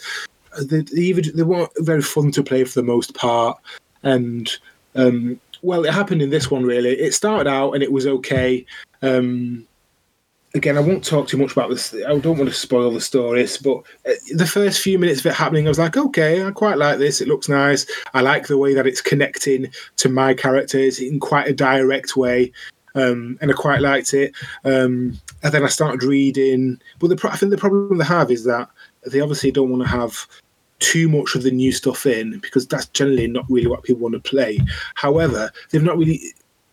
[0.64, 3.58] they, they they weren't very fun to play for the most part,
[4.04, 4.52] and
[4.96, 6.92] um, well, it happened in this one really.
[6.92, 8.66] It started out and it was okay.
[9.02, 9.68] Um,
[10.56, 11.94] again, I won't talk too much about this.
[11.94, 15.34] I don't want to spoil the stories, but uh, the first few minutes of it
[15.34, 17.22] happening, I was like, okay, I quite like this.
[17.22, 17.86] It looks nice.
[18.14, 22.52] I like the way that it's connecting to my characters in quite a direct way.
[22.96, 24.34] Um, and I quite liked it.
[24.66, 26.82] Um, and then I started reading.
[27.00, 28.70] But the, I think the problem they have is that
[29.06, 30.28] they obviously don't want to have
[30.80, 34.14] too much of the new stuff in because that's generally not really what people want
[34.14, 34.60] to play.
[34.96, 36.22] However, they've not really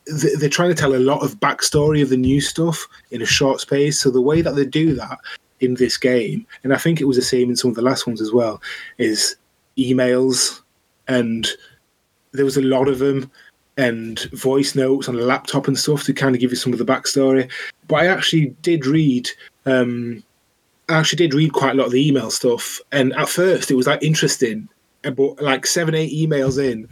[0.06, 3.60] they're trying to tell a lot of backstory of the new stuff in a short
[3.60, 4.00] space.
[4.00, 5.18] So the way that they do that
[5.60, 8.06] in this game, and I think it was the same in some of the last
[8.06, 8.62] ones as well,
[8.98, 9.36] is
[9.76, 10.60] emails,
[11.08, 11.48] and
[12.32, 13.30] there was a lot of them,
[13.76, 16.78] and voice notes on a laptop and stuff to kind of give you some of
[16.78, 17.50] the backstory.
[17.88, 19.28] But I actually did read.
[19.66, 20.22] Um,
[20.88, 23.74] I actually did read quite a lot of the email stuff, and at first it
[23.74, 24.68] was like interesting,
[25.02, 26.88] but like seven, eight emails in,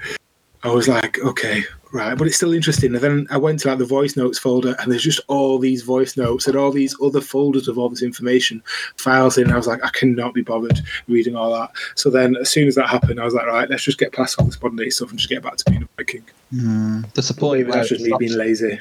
[0.65, 2.95] I was like, okay, right, but it's still interesting.
[2.95, 5.83] And then I went to like the voice notes folder, and there's just all these
[5.83, 8.63] voice notes and all these other folders of all this information
[8.97, 9.45] files in.
[9.45, 11.71] And I was like, I cannot be bothered reading all that.
[11.95, 14.41] So then, as soon as that happened, I was like, right, let's just get past
[14.41, 16.25] all this modern day stuff and just get back to being a Viking.
[16.53, 18.81] Mm, a point where that's just me being lazy.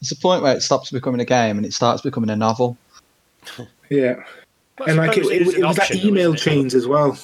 [0.00, 2.76] It's a point where it stops becoming a game and it starts becoming a novel.
[3.90, 4.22] Yeah.
[4.86, 7.18] And like it, it, it was like email chains as well.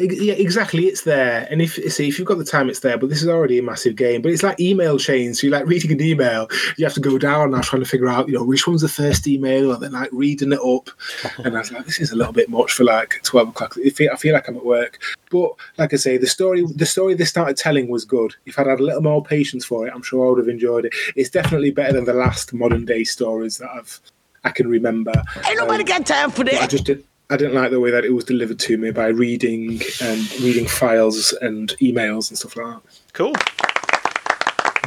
[0.00, 0.86] Yeah, exactly.
[0.86, 2.96] It's there, and if see if you've got the time, it's there.
[2.96, 4.22] But this is already a massive game.
[4.22, 5.40] But it's like email chains.
[5.40, 8.08] So you're like reading an email, you have to go down now trying to figure
[8.08, 10.90] out, you know, which one's the first email, and then like reading it up.
[11.44, 13.74] And I was like, this is a little bit much for like twelve o'clock.
[13.84, 14.98] I feel, I feel like I'm at work.
[15.30, 18.34] But like I say, the story, the story they started telling was good.
[18.46, 20.86] If I'd had a little more patience for it, I'm sure I would have enjoyed
[20.86, 20.94] it.
[21.14, 24.00] It's definitely better than the last modern day stories that I've
[24.44, 25.12] I can remember.
[25.46, 27.04] Ain't nobody got time for But I just did.
[27.28, 30.66] I didn't like the way that it was delivered to me by reading and reading
[30.66, 33.00] files and emails and stuff like that.
[33.12, 33.34] Cool.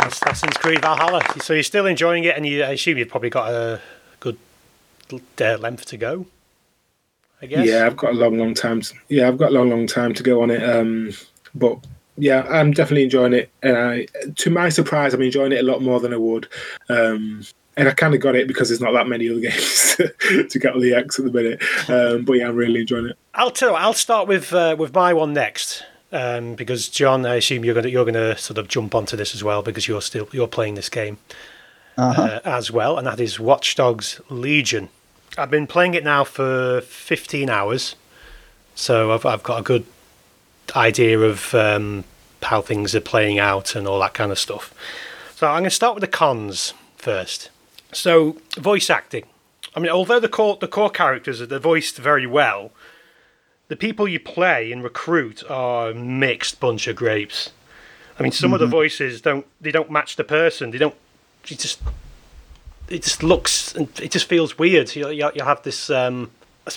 [0.02, 1.22] Assassin's Creed Valhalla.
[1.42, 3.80] So you're still enjoying it, and you, I assume you've probably got a
[4.20, 4.38] good
[5.40, 6.26] uh, length to go.
[7.42, 7.68] I guess.
[7.68, 8.82] Yeah, I've got a long, long time.
[8.82, 10.64] To, yeah, I've got a long, long time to go on it.
[10.64, 11.12] Um,
[11.56, 11.78] but
[12.18, 15.82] yeah, I'm definitely enjoying it, and I, to my surprise, I'm enjoying it a lot
[15.82, 16.48] more than I would.
[16.90, 17.44] Um,
[17.76, 20.74] and I kind of got it because there's not that many other games to get
[20.74, 21.62] on the X at the minute.
[21.90, 23.18] Um, but yeah, I'm really enjoying it.
[23.34, 23.72] I'll tell.
[23.72, 27.76] you I'll start with uh, with my one next, um, because John, I assume you're
[27.76, 30.76] gonna you're gonna sort of jump onto this as well because you're still you're playing
[30.76, 31.18] this game
[31.98, 34.90] uh, as well, and that is Watch Dogs Legion.
[35.38, 37.96] I've been playing it now for 15 hours,
[38.76, 39.86] so I've I've got a good
[40.76, 42.04] idea of um,
[42.42, 44.74] how things are playing out and all that kind of stuff.
[45.36, 47.50] So I'm going to start with the cons first.
[47.94, 49.26] So voice acting.
[49.76, 52.72] I mean, although the core the core characters are they're voiced very well,
[53.68, 57.52] the people you play and recruit are a mixed bunch of grapes.
[58.20, 60.72] I mean, some of the voices don't they don't match the person.
[60.72, 60.96] They don't.
[61.46, 61.82] It just
[62.88, 64.96] it just looks and it just feels weird.
[64.96, 66.32] You you, you have this um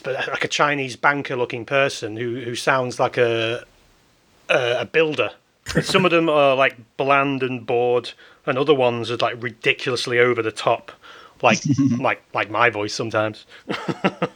[0.05, 3.64] like a Chinese banker looking person who who sounds like a
[4.48, 5.33] a, a builder.
[5.83, 8.12] Some of them are like bland and bored,
[8.46, 10.92] and other ones are like ridiculously over the top,
[11.42, 11.59] like
[11.99, 13.46] like like my voice sometimes.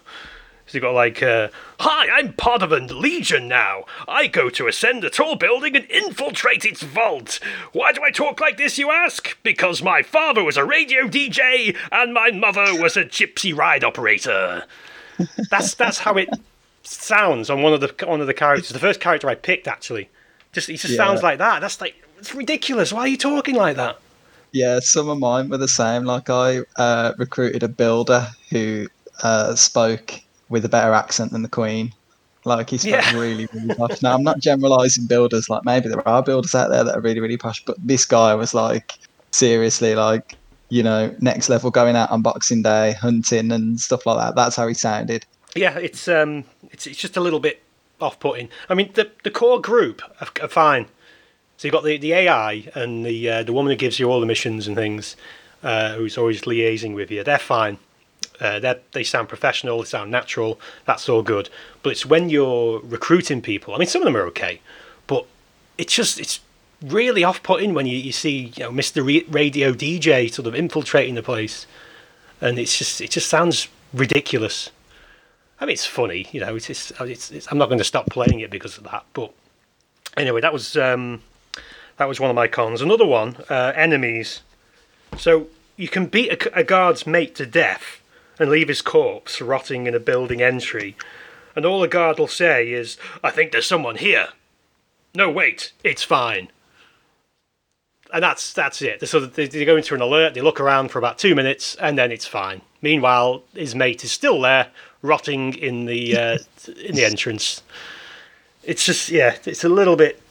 [0.67, 1.49] So you've got like, uh,
[1.81, 3.87] Hi, I'm part of a legion now.
[4.07, 7.41] I go to ascend a tall building and infiltrate its vault.
[7.73, 9.37] Why do I talk like this, you ask?
[9.43, 14.63] Because my father was a radio DJ and my mother was a gypsy ride operator.
[15.51, 16.29] That's that's how it
[16.85, 18.69] sounds on one of the one of the characters.
[18.69, 20.09] The first character I picked actually,
[20.53, 20.99] just he just Yeah.
[20.99, 21.59] sounds like that.
[21.63, 22.93] That's like it's ridiculous.
[22.93, 23.99] Why are you talking like that?
[24.53, 26.05] Yeah, some of mine were the same.
[26.05, 28.89] Like I uh, recruited a builder who
[29.23, 30.15] uh, spoke
[30.49, 31.93] with a better accent than the Queen.
[32.45, 33.19] Like he spoke Yeah.
[33.19, 34.03] really, really posh.
[34.03, 35.49] Now I'm not generalising builders.
[35.49, 38.35] Like maybe there are builders out there that are really, really posh, but this guy
[38.35, 38.95] was like
[39.31, 40.37] seriously like
[40.71, 44.35] you know next level, going out on Boxing Day, hunting and stuff like that.
[44.37, 45.27] That's how he sounded.
[45.55, 47.63] Yeah, it's um, it's it's just a little bit
[48.01, 48.49] off-putting.
[48.69, 50.87] I mean, the the core group are, are fine.
[51.61, 54.18] So you've got the, the AI and the uh, the woman who gives you all
[54.18, 55.14] the missions and things,
[55.62, 57.23] uh, who's always liaising with you.
[57.23, 57.77] They're fine.
[58.40, 59.79] Uh, they they sound professional.
[59.81, 60.59] They sound natural.
[60.87, 61.51] That's all good.
[61.83, 63.75] But it's when you're recruiting people.
[63.75, 64.62] I mean, some of them are okay,
[65.07, 65.27] but
[65.77, 66.40] it's just it's
[66.81, 69.05] really off-putting when you, you see you know Mr.
[69.31, 71.66] Radio DJ sort of infiltrating the place,
[72.40, 74.70] and it's just it just sounds ridiculous.
[75.61, 76.57] I mean, it's funny, you know.
[76.57, 79.05] It's, it's, it's, it's I'm not going to stop playing it because of that.
[79.12, 79.35] But
[80.16, 81.20] anyway, that was um,
[82.01, 82.81] that was one of my cons.
[82.81, 84.41] Another one, uh, enemies.
[85.19, 88.01] So you can beat a, a guard's mate to death
[88.39, 90.97] and leave his corpse rotting in a building entry,
[91.55, 94.29] and all the guard will say is, "I think there's someone here."
[95.15, 96.49] No, wait, it's fine.
[98.15, 99.03] And that's that's it.
[99.03, 100.33] Of they, they go into an alert.
[100.33, 102.63] They look around for about two minutes, and then it's fine.
[102.81, 104.69] Meanwhile, his mate is still there,
[105.03, 106.39] rotting in the uh,
[106.83, 107.63] in the entrance.
[108.65, 110.23] It's just yeah, it's a little bit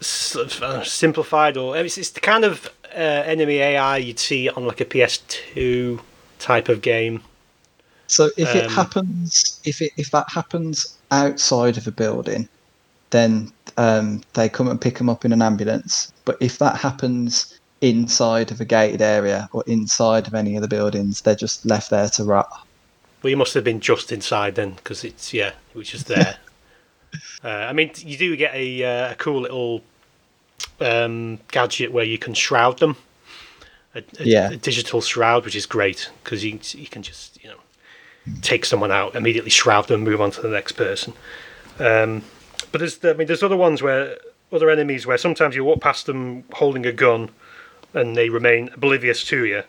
[0.00, 4.84] simplified, or it's, it's the kind of uh, enemy AI you'd see on like a
[4.84, 6.00] PS2
[6.38, 7.22] type of game.
[8.08, 12.48] So if it Um, happens, if it if that happens outside of a building,
[13.10, 16.12] then um, they come and pick them up in an ambulance.
[16.24, 20.68] But if that happens inside of a gated area or inside of any of the
[20.68, 22.50] buildings, they're just left there to rot.
[23.22, 26.38] Well, you must have been just inside then, because it's yeah, it was just there.
[27.44, 29.82] uh, I mean, you do get a, uh, a cool little
[30.80, 32.96] um, gadget where you can shroud them.
[33.94, 34.50] A, a, Yeah.
[34.50, 37.56] a digital shroud, which is great because you you can just you know
[38.42, 41.12] take someone out, immediately shroud them, move on to the next person.
[41.78, 42.22] Um,
[42.72, 44.18] but there's I mean there's other ones where
[44.52, 47.30] other enemies where sometimes you walk past them holding a gun
[47.94, 49.62] and they remain oblivious to you.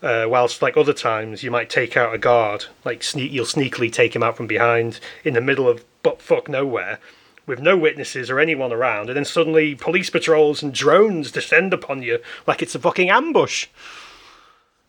[0.00, 3.92] Uh, whilst like other times you might take out a guard, like sneak, you'll sneakily
[3.92, 6.98] take him out from behind in the middle of butt fuck nowhere,
[7.46, 12.02] with no witnesses or anyone around, and then suddenly police patrols and drones descend upon
[12.02, 13.66] you like it's a fucking ambush.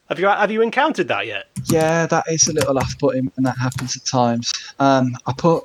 [0.09, 1.47] Have you have you encountered that yet?
[1.65, 4.51] Yeah, that is a little off-putting, and that happens at times.
[4.79, 5.63] Um, I put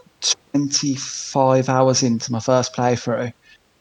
[0.53, 3.33] 25 hours into my first playthrough.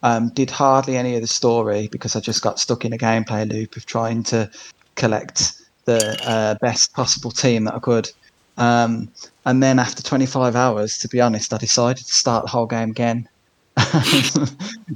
[0.04, 3.50] Um, did hardly any of the story because I just got stuck in a gameplay
[3.50, 4.50] loop of trying to
[4.96, 5.54] collect
[5.86, 8.10] the uh, best possible team that I could.
[8.58, 9.12] Um,
[9.46, 12.92] and then after 25 hours, to be honest, I decided to start the whole game
[12.92, 13.28] again.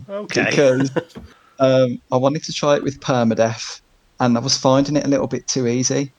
[0.09, 0.45] Okay.
[0.49, 0.91] because
[1.59, 3.81] um, I wanted to try it with permadeath,
[4.19, 6.11] and I was finding it a little bit too easy.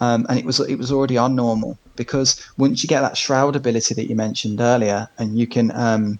[0.00, 3.56] Um, and it was it was already on normal because once you get that shroud
[3.56, 6.18] ability that you mentioned earlier, and you can um,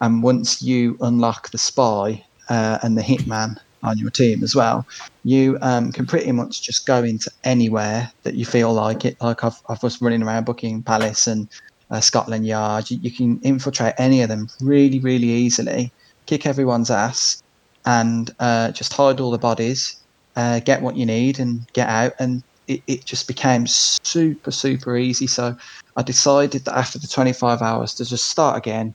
[0.00, 4.86] and once you unlock the spy uh, and the hitman on your team as well,
[5.24, 9.16] you um, can pretty much just go into anywhere that you feel like it.
[9.20, 11.48] Like I've I was running around Buckingham Palace and
[11.90, 12.90] uh, Scotland Yard.
[12.90, 15.92] You, you can infiltrate any of them really really easily,
[16.26, 17.42] kick everyone's ass,
[17.84, 19.96] and uh, just hide all the bodies,
[20.36, 22.12] uh, get what you need, and get out.
[22.18, 25.26] And it, it just became super, super easy.
[25.26, 25.56] So
[25.96, 28.94] I decided that after the 25 hours to just start again,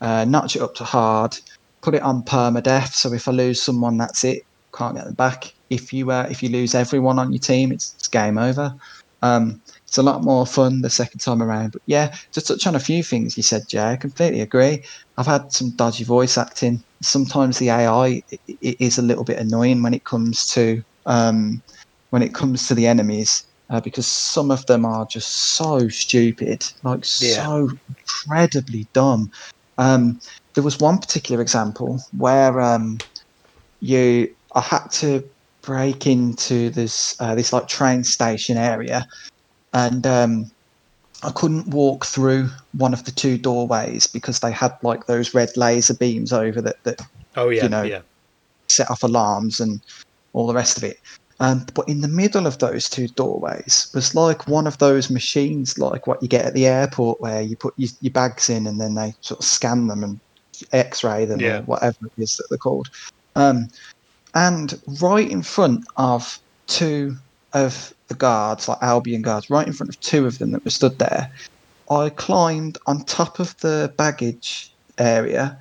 [0.00, 1.36] uh, notch it up to hard,
[1.84, 2.92] put it on permadeath.
[2.94, 4.42] So if I lose someone, that's it.
[4.76, 5.52] Can't get them back.
[5.70, 8.72] If you uh, if you lose everyone on your team, it's, it's game over.
[9.22, 11.72] Um, it's a lot more fun the second time around.
[11.72, 14.84] But yeah, to touch on a few things you said, Jay, I completely agree.
[15.16, 16.82] I've had some dodgy voice acting.
[17.02, 21.62] Sometimes the AI i- i- is a little bit annoying when it comes to um,
[22.10, 26.64] when it comes to the enemies uh, because some of them are just so stupid,
[26.82, 27.44] like Yeah.
[27.44, 29.28] so incredibly dumb.
[29.78, 30.18] Um,
[30.54, 32.98] there was one particular example where um,
[33.80, 35.28] you I had to
[35.62, 39.06] break into this uh, this like train station area,
[39.72, 40.50] and um,
[41.22, 45.50] I couldn't walk through one of the two doorways because they had like those red
[45.56, 47.00] laser beams over that that
[47.36, 48.02] Oh yeah, you know yeah.
[48.68, 49.80] set off alarms and
[50.32, 50.98] all the rest of it.
[51.40, 55.78] Um, but in the middle of those two doorways was like one of those machines,
[55.78, 58.80] like what you get at the airport, where you put your, your bags in and
[58.80, 60.20] then they sort of scan them and
[60.72, 61.58] X-ray them Yeah.
[61.58, 62.88] or whatever it is that they're called.
[63.36, 63.68] Um,
[64.34, 67.16] and right in front of two
[67.52, 70.70] of the guards, like Albion guards, right in front of two of them that were
[70.70, 71.30] stood there,
[71.90, 75.58] I climbed on top of the baggage area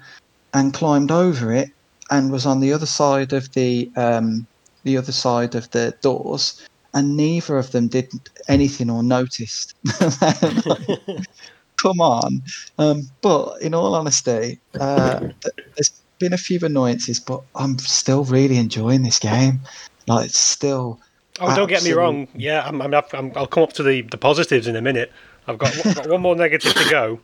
[0.53, 1.69] and climbed over it
[2.09, 4.47] and was on the other side of the um,
[4.83, 6.61] the other side of the doors,
[6.93, 8.11] and neither of them did
[8.49, 9.73] anything or noticed.
[11.83, 12.41] Come on,
[12.77, 15.19] um, but in all honesty, uh,
[15.75, 19.59] there's been a few annoyances, but I'm still really enjoying this game.
[20.07, 21.01] Like, it's still.
[21.41, 22.29] Oh, don't get me wrong.
[22.35, 25.11] Yeah, I'm, I'm, I'm, I'll come up to the, the positives in a minute.
[25.45, 27.19] I've got, I've got one more negative to go.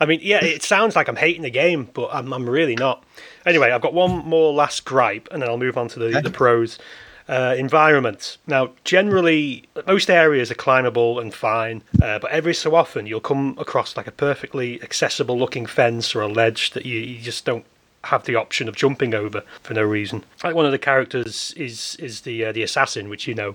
[0.00, 3.04] I mean, yeah, it sounds like I'm hating the game, but I'm, I'm really not.
[3.46, 6.30] Anyway, I've got one more last gripe, and then I'll move on to the, the
[6.30, 6.80] pros.
[7.28, 8.36] Uh, environment.
[8.48, 13.56] Now, generally, most areas are climbable and fine, uh, but every so often you'll come
[13.58, 17.64] across like a perfectly accessible looking fence or a ledge that you, you just don't
[18.04, 20.24] have the option of jumping over for no reason.
[20.42, 23.54] Like one of the characters is is the uh, the assassin, which you know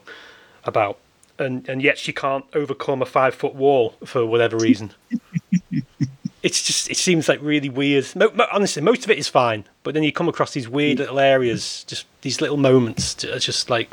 [0.63, 0.97] about,
[1.38, 4.94] and and yet she can't overcome a five foot wall for whatever reason.
[6.48, 8.06] it's just it seems like really weird.
[8.15, 11.00] Mo- mo- honestly, most of it is fine, but then you come across these weird
[11.00, 13.21] little areas, just these little moments.
[13.23, 13.89] It's just like,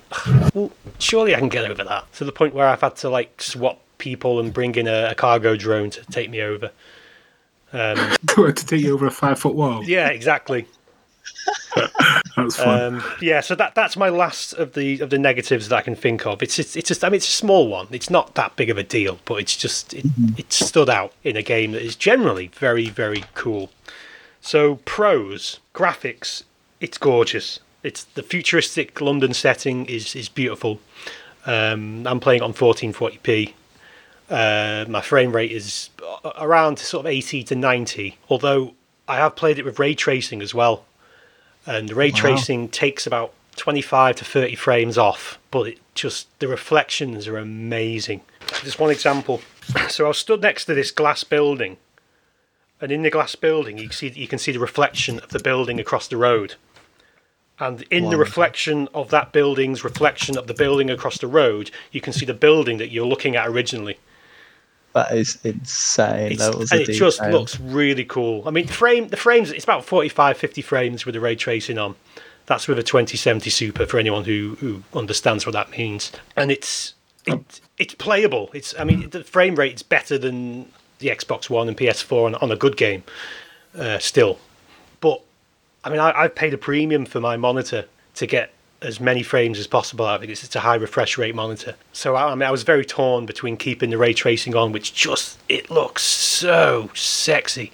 [0.54, 2.12] well, surely I can get over that.
[2.14, 5.14] To the point where I've had to like swap people and bring in a, a
[5.16, 6.70] cargo drone to take me over.
[7.72, 7.96] Um,
[8.28, 9.82] to take you over a five foot wall.
[9.84, 10.66] yeah, exactly.
[12.36, 12.94] That's fun.
[12.94, 15.94] Um, yeah, so that that's my last of the of the negatives that I can
[15.94, 16.42] think of.
[16.42, 17.86] It's it's, it's just I mean it's a small one.
[17.92, 20.04] It's not that big of a deal, but it's just it,
[20.36, 23.70] it stood out in a game that is generally very very cool.
[24.40, 26.42] So pros, graphics,
[26.80, 27.60] it's gorgeous.
[27.84, 30.80] It's the futuristic London setting is is beautiful.
[31.46, 33.52] Um, I'm playing on 1440p.
[34.30, 35.90] Uh, my frame rate is
[36.38, 38.16] around sort of 80 to 90.
[38.30, 38.74] Although
[39.06, 40.84] I have played it with ray tracing as well,
[41.66, 42.16] and the ray Wow.
[42.16, 48.22] tracing takes about 25 to 30 frames off, but it just the reflections are amazing.
[48.62, 49.40] Just one example.
[49.88, 51.76] So I was stood next to this glass building,
[52.80, 55.38] and in the glass building you can see you can see the reflection of the
[55.38, 56.54] building across the road.
[57.60, 62.00] And in the reflection of that building's reflection of the building across the road, you
[62.00, 63.98] can see the building that you're looking at originally.
[64.94, 66.32] That is insane.
[66.32, 68.44] It's- that was and it just looks really cool.
[68.46, 71.78] I mean, the frame the frames it's about 45, 50 frames with the ray tracing
[71.78, 71.96] on.
[72.46, 76.12] That's with a 2070 Super for anyone who, who understands what that means.
[76.36, 76.94] And it's
[77.26, 78.50] it, it's playable.
[78.54, 80.70] It's I mean the frame rate is better than
[81.00, 83.02] the Xbox One and PS4 on, on a good game
[83.76, 84.38] uh, still.
[85.00, 85.22] But
[85.82, 88.52] I mean, I, I've paid a premium for my monitor to get
[88.84, 90.30] as many frames as possible out of it.
[90.30, 91.74] It's, a high refresh rate monitor.
[91.92, 94.94] So I, I mean, I was very torn between keeping the ray tracing on, which
[94.94, 97.72] just it looks so sexy,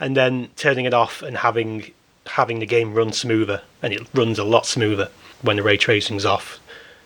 [0.00, 1.92] and then turning it off and having
[2.26, 5.10] having the game run smoother, and it runs a lot smoother
[5.42, 6.60] when the ray tracing's off.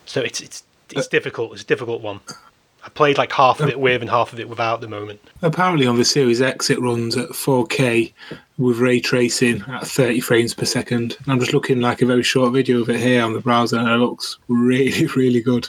[0.06, 1.52] So it's it's it's uh, difficult.
[1.52, 2.20] It's a difficult one.
[2.88, 5.20] I played like half of it with and half of it without at the moment.
[5.42, 8.14] Apparently, on the Series X, it runs at 4K
[8.56, 11.14] with ray tracing at 30 frames per second.
[11.18, 13.76] And I'm just looking like a very short video of it here on the browser,
[13.76, 15.68] and it looks really, really good.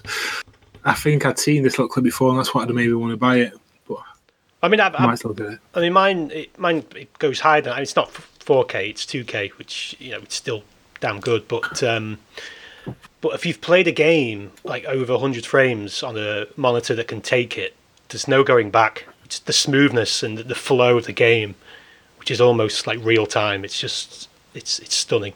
[0.86, 3.18] I think I'd seen this little clip before, and that's what made maybe want to
[3.18, 3.54] buy it.
[3.86, 3.98] But
[4.64, 5.60] I mean, I've, I might I've, still get it.
[5.76, 9.98] I mean, mine it, mine it goes higher than it's not 4K, it's 2K, which
[10.00, 10.64] you know it's still
[11.02, 11.50] damn good.
[11.50, 12.18] But um,
[13.22, 17.22] but if you've played a game like over 100 frames on a monitor that can
[17.22, 17.76] take it,
[18.10, 19.06] there's no going back.
[19.26, 21.56] It's the smoothness and the flow of the game,
[22.18, 23.64] which is almost like real time.
[23.64, 25.34] It's just it's it's stunning.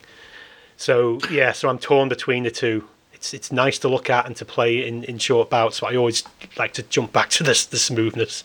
[0.77, 2.87] So yeah, so I'm torn between the two.
[3.13, 5.95] It's it's nice to look at and to play in, in short bouts, but I
[5.95, 6.23] always
[6.57, 8.43] like to jump back to this the smoothness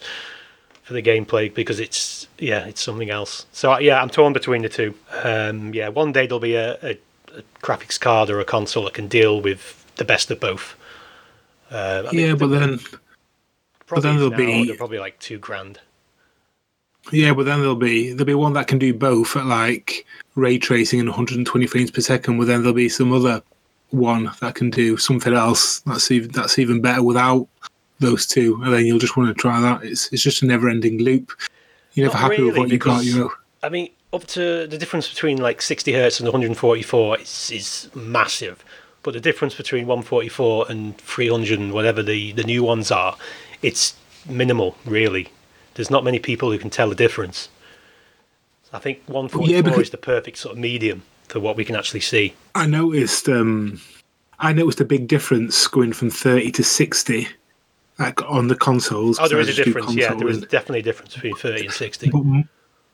[0.83, 3.47] for the gameplay because it's yeah it's something else.
[3.53, 4.95] So yeah, I'm torn between the two.
[5.23, 6.99] Um, yeah, one day there'll be a, a,
[7.39, 10.75] a graphics card or a console that can deal with the best of both.
[11.71, 12.79] Uh, I Yeah, but then,
[13.87, 15.81] probably then there'll now, be- they're probably like two grand.
[17.13, 20.59] yeah, but then there'll be there'll be one that can do both at like ray
[20.59, 22.39] tracing and 120 frames per second.
[22.39, 23.43] But then there'll be some other
[23.91, 27.49] one that can do something else that's even that's even better without
[28.01, 29.83] those two, and then you'll just want to try that.
[29.85, 31.33] It's it's just a never-ending loop.
[31.95, 33.05] You're never Not happy with what you got.
[33.05, 33.31] You know.
[33.63, 38.65] I mean, up to the difference between like 60 hertz and 144 is, is massive.
[39.03, 43.17] But the difference between 144 and 300 and whatever the, the new ones are,
[43.63, 43.97] it's
[44.29, 45.29] minimal, really.
[45.75, 47.49] There's not many people who can tell the difference.
[48.73, 51.77] I think 144 Yeah, because- is the perfect sort of medium for what we can
[51.77, 52.35] actually see.
[52.55, 53.81] I noticed um
[54.39, 57.29] I noticed a big difference going from 30 to 60
[57.99, 59.19] like on the consoles.
[59.19, 59.95] Oh, there is a difference.
[59.95, 62.11] Yeah, there is definitely a difference between 30 and 60.
[62.11, 62.23] But,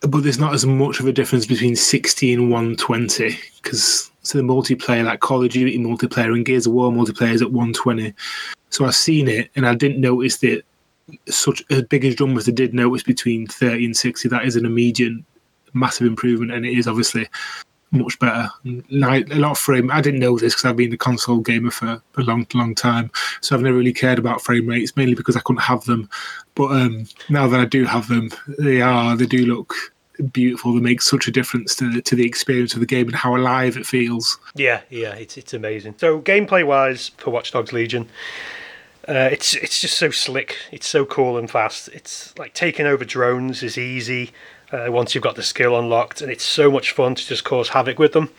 [0.09, 4.45] but there's not as much of a difference between 60 and 120 because so the
[4.45, 8.15] multiplayer, like Call of Duty multiplayer and Gears of War multiplayer is at 120.
[8.71, 10.63] So I've seen it and I didn't notice that
[11.29, 14.29] such as big as as I did notice between 30 and 60.
[14.29, 15.13] That is an immediate
[15.75, 17.29] massive improvement and it is obviously
[17.91, 18.51] much better.
[18.91, 21.71] Like a lot of frame, I didn't know this because I've been a console gamer
[21.71, 25.37] for a long, long time, so I've never really cared about frame rates, mainly because
[25.37, 26.09] I couldn't have them.
[26.55, 29.94] But um, now that I do have them, they are they do look
[30.33, 30.75] beautiful.
[30.75, 33.77] that makes such a difference to to the experience of the game and how alive
[33.77, 34.39] it feels.
[34.55, 35.95] Yeah, yeah, it's it's amazing.
[35.99, 38.09] So gameplay wise for Watch Dogs Legion,
[39.09, 40.57] uh, it's it's just so slick.
[40.73, 41.89] It's so cool and fast.
[41.89, 44.33] It's like taking over drones is easy
[44.73, 47.71] uh, once you've got the skill unlocked, and it's so much fun to just cause
[47.71, 48.31] havoc with them.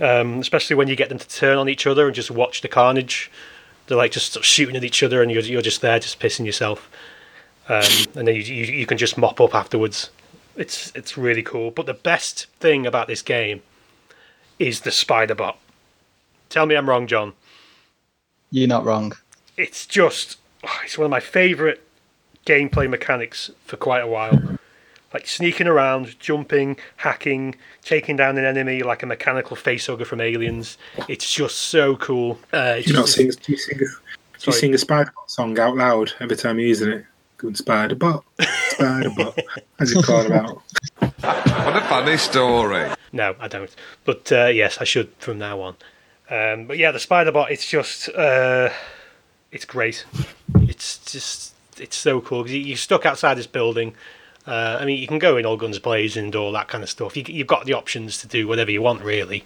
[0.00, 2.68] Um, especially when you get them to turn on each other and just watch the
[2.68, 3.30] carnage.
[3.86, 6.88] They're like just shooting at each other, and you're you're just there, just pissing yourself.
[7.68, 7.84] Um,
[8.14, 10.10] and then you, you you can just mop up afterwards.
[10.58, 11.70] It's it's really cool.
[11.70, 13.62] But the best thing about this game
[14.58, 15.58] is the spider bot.
[16.50, 17.32] Tell me I'm wrong, John.
[18.50, 19.12] You're not wrong.
[19.56, 21.80] It's just oh, it's one of my favourite
[22.44, 24.58] gameplay mechanics for quite a while.
[25.14, 30.76] Like sneaking around, jumping, hacking, taking down an enemy like a mechanical facehugger from Aliens.
[31.08, 32.38] It's just so cool.
[32.52, 33.30] Uh, it's Do you not just- sing?
[33.30, 33.76] Do you sing?
[33.76, 33.86] A, do
[34.46, 37.04] you sing a Spider Bot song out loud every time you're using it?
[37.38, 38.24] Going Spider Bot,
[38.70, 39.38] Spider Bot,
[39.78, 40.60] as you call it out.
[40.98, 42.90] What a funny story.
[43.12, 43.74] No, I don't.
[44.04, 45.76] But uh, yes, I should from now on.
[46.28, 47.52] Um, but yeah, the spider bot.
[47.52, 48.70] It's just, uh,
[49.52, 50.04] it's great.
[50.62, 53.94] It's just, it's so cool because you're stuck outside this building.
[54.44, 56.90] Uh, I mean, you can go in all guns blazing and all that kind of
[56.90, 57.16] stuff.
[57.16, 59.44] You, you've got the options to do whatever you want, really,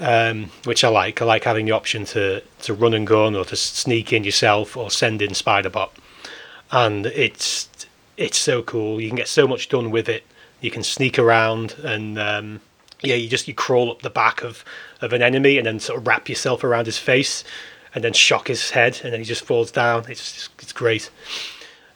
[0.00, 1.22] um, which I like.
[1.22, 4.76] I like having the option to to run and gun or to sneak in yourself
[4.76, 5.94] or send in spider bot,
[6.72, 7.68] and it's
[8.16, 9.00] it's so cool.
[9.00, 10.24] You can get so much done with it.
[10.60, 12.60] You can sneak around and um,
[13.02, 14.64] yeah, you just you crawl up the back of
[15.00, 17.44] of an enemy and then sort of wrap yourself around his face
[17.94, 20.04] and then shock his head and then he just falls down.
[20.08, 21.10] It's just, it's great.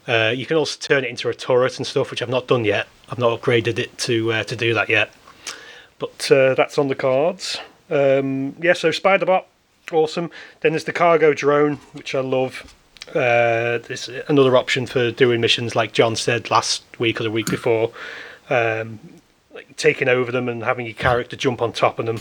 [0.07, 2.65] Uh, you can also turn it into a turret and stuff, which I've not done
[2.65, 2.87] yet.
[3.09, 5.11] I've not upgraded it to uh, to do that yet,
[5.99, 7.59] but uh, that's on the cards.
[7.89, 9.45] Um, yeah, so Spiderbot,
[9.93, 10.31] awesome.
[10.61, 12.75] Then there's the cargo drone, which I love.
[13.11, 17.47] Uh, there's another option for doing missions, like John said last week or the week
[17.47, 17.93] before,
[18.51, 18.99] um,
[19.55, 22.19] like taking over them and having your character jump on top of them,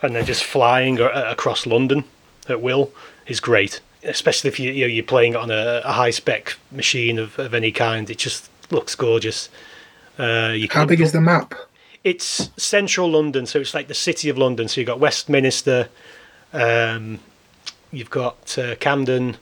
[0.00, 2.04] and then just flying across London
[2.48, 2.90] at will
[3.26, 3.80] is great.
[4.04, 7.54] Especially if you, you know, you're playing on a, a high spec machine of, of
[7.54, 9.48] any kind, it just looks gorgeous.
[10.18, 11.54] Uh, you How big is the map?
[12.04, 14.68] it's central London, so it's like the city of London.
[14.68, 15.88] So you've got Westminster,
[16.52, 17.20] um,
[17.90, 19.36] you've got uh, Camden.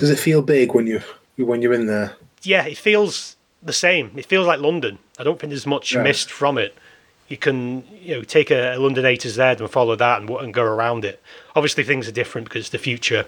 [0.00, 1.00] Does it feel big when you
[1.36, 2.16] when you're in there?
[2.42, 4.10] Yeah, it feels the same.
[4.16, 4.98] It feels like London.
[5.18, 6.02] I don't think there's much Right.
[6.02, 6.74] missed from it.
[7.28, 10.28] You can you know take a, a London A to Z and follow that and,
[10.30, 11.22] and go around it.
[11.54, 13.26] Obviously, things are different because it's the future,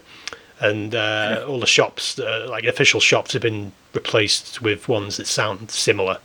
[0.60, 5.26] and uh, all the shops, uh, like official shops, have been replaced with ones that
[5.26, 6.18] sound similar,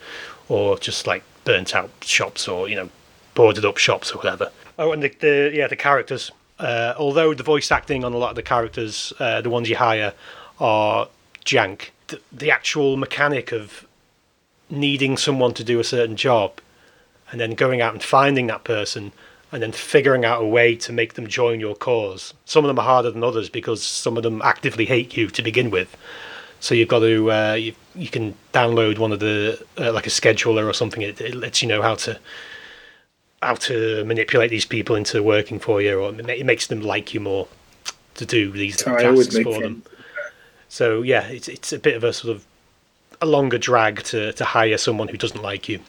[0.50, 2.90] or just like burnt out shops, or you know,
[3.36, 4.50] boarded up shops or whatever.
[4.80, 6.32] Oh, and the, the yeah the characters.
[6.60, 9.76] Uh, although the voice acting on a lot of the characters, uh, the ones you
[9.76, 10.14] hire,
[10.60, 11.08] are
[11.46, 11.90] jank.
[12.08, 13.86] The, the actual mechanic of
[14.70, 16.60] needing someone to do a certain job
[17.32, 19.12] and then going out and finding that person
[19.52, 22.34] and then figuring out a way to make them join your cause.
[22.46, 25.42] Some of them are harder than others because some of them actively hate you to
[25.42, 25.96] begin with.
[26.60, 30.10] So you've got to uh, you, you can download one of the uh, like a
[30.10, 31.02] scheduler or something.
[31.02, 32.20] It, it lets you know how to
[33.42, 37.20] how to manipulate these people into working for you, or it makes them like you
[37.20, 37.48] more
[38.16, 39.84] to do these I tasks for them.
[40.70, 42.46] So yeah, it's it's a bit of a sort of
[43.22, 45.80] a longer drag to, to hire someone who doesn't like you.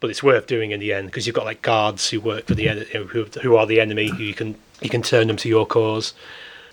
[0.00, 2.54] But it's worth doing in the end because you've got like guards who work for
[2.54, 5.48] the en- who who are the enemy who you can you can turn them to
[5.48, 6.12] your cause.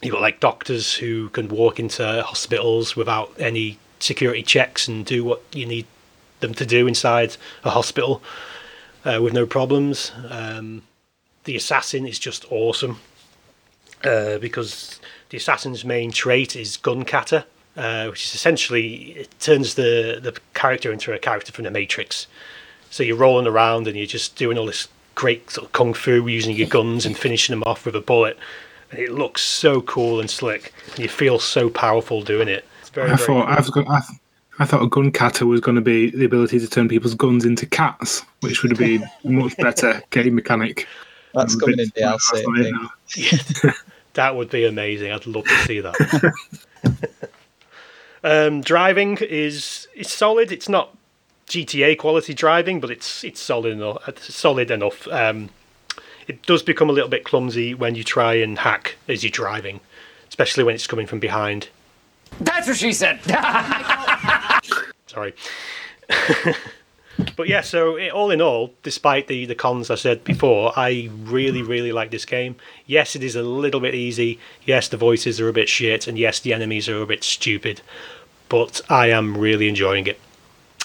[0.01, 5.23] You've got like doctors who can walk into hospitals without any security checks and do
[5.23, 5.85] what you need
[6.41, 8.21] them to do inside a hospital
[9.05, 10.11] uh, with no problems.
[10.29, 10.83] Um,
[11.43, 12.99] the assassin is just awesome
[14.03, 14.99] uh, because
[15.29, 17.05] the assassin's main trait is gun
[17.75, 22.27] uh, which is essentially it turns the the character into a character from the Matrix.
[22.89, 26.27] So you're rolling around and you're just doing all this great sort of kung fu
[26.27, 28.37] using your guns and finishing them off with a bullet,
[28.91, 30.73] and it looks so cool and slick.
[30.91, 32.65] And you feel so powerful doing it.
[32.81, 33.55] It's very, I very thought cool.
[33.57, 33.87] I've got.
[33.89, 34.19] I, th-
[34.59, 37.43] I thought a gun kata was going to be the ability to turn people's guns
[37.43, 40.87] into cats, which would be a much better game mechanic.
[41.33, 41.93] That's I'm a coming in DLC.
[41.95, 43.63] that's not I it think.
[43.65, 43.73] now.
[44.13, 45.11] That would be amazing.
[45.11, 46.33] I'd love to see that.
[48.23, 50.51] um, driving is it's solid.
[50.51, 50.95] It's not
[51.47, 54.07] GTA quality driving, but it's it's solid enough.
[54.07, 55.07] It's solid enough.
[55.07, 55.49] Um,
[56.27, 59.79] it does become a little bit clumsy when you try and hack as you're driving,
[60.29, 61.69] especially when it's coming from behind.
[62.39, 63.19] That's what she said.
[65.07, 65.33] Sorry.
[67.35, 71.09] but yeah, so it, all in all, despite the, the cons I said before, I
[71.23, 72.55] really, really like this game.
[72.85, 74.39] Yes, it is a little bit easy.
[74.65, 76.07] Yes, the voices are a bit shit.
[76.07, 77.81] And yes, the enemies are a bit stupid.
[78.49, 80.19] But I am really enjoying it.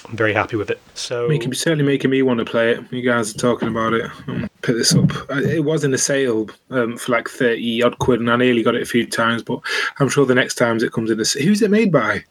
[0.07, 0.79] I'm very happy with it.
[0.95, 2.83] So Making, certainly making me want to play it.
[2.91, 4.09] You guys are talking about it.
[4.27, 5.11] Um, pick this up.
[5.29, 8.63] Uh, It was in a sale um, for like thirty odd quid, and I nearly
[8.63, 9.43] got it a few times.
[9.43, 9.59] But
[9.99, 11.21] I'm sure the next times it comes in a.
[11.21, 12.23] s- Who's it made by?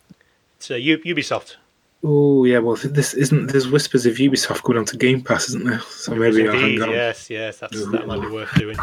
[0.57, 1.57] it's uh, U- Ubisoft.
[2.05, 3.49] Oh yeah, well this isn't.
[3.49, 5.81] There's whispers of Ubisoft going on to Game Pass, isn't there?
[5.81, 6.95] So maybe I'll Indeed, hang on.
[6.95, 8.77] yes, yes, that's, that might be worth doing.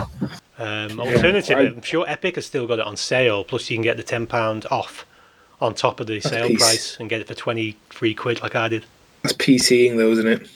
[0.57, 3.43] Um, alternatively, I- I'm sure Epic has still got it on sale.
[3.43, 5.05] Plus, you can get the ten pound off
[5.61, 6.59] on top of the That's sale piece.
[6.59, 8.85] price and get it for twenty three quid, like I did.
[9.23, 10.49] That's PCing though, isn't it?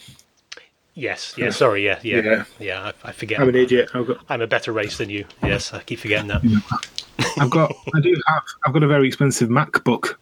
[0.96, 2.44] Yes, yeah, sorry, yeah, yeah, Yeah.
[2.60, 2.92] yeah.
[3.04, 3.40] I, I forget.
[3.40, 3.90] I'm an idiot.
[3.94, 4.18] I've got.
[4.28, 5.26] I'm a better race than you.
[5.42, 6.42] Yes, I keep forgetting that.
[7.40, 7.74] I've got.
[7.96, 8.44] I do have.
[8.66, 10.16] I've got a very expensive MacBook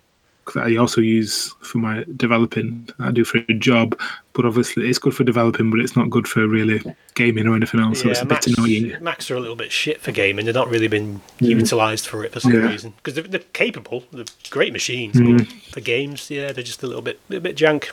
[0.54, 2.88] that I also use for my developing.
[3.00, 4.00] I do for a job,
[4.38, 6.82] but obviously it's good for developing, but it's not good for really
[7.16, 8.02] gaming or anything else.
[8.02, 8.96] so it's yeah, a bit Macs, annoying.
[9.04, 10.46] Macs are a little bit shit for gaming.
[10.46, 12.60] They're not really been utilised for it for some Yeah.
[12.70, 14.04] reason because they're, they're capable.
[14.14, 15.40] They're great machines, Mm.
[15.40, 17.90] but for games, yeah, they're just a little bit, a bit jank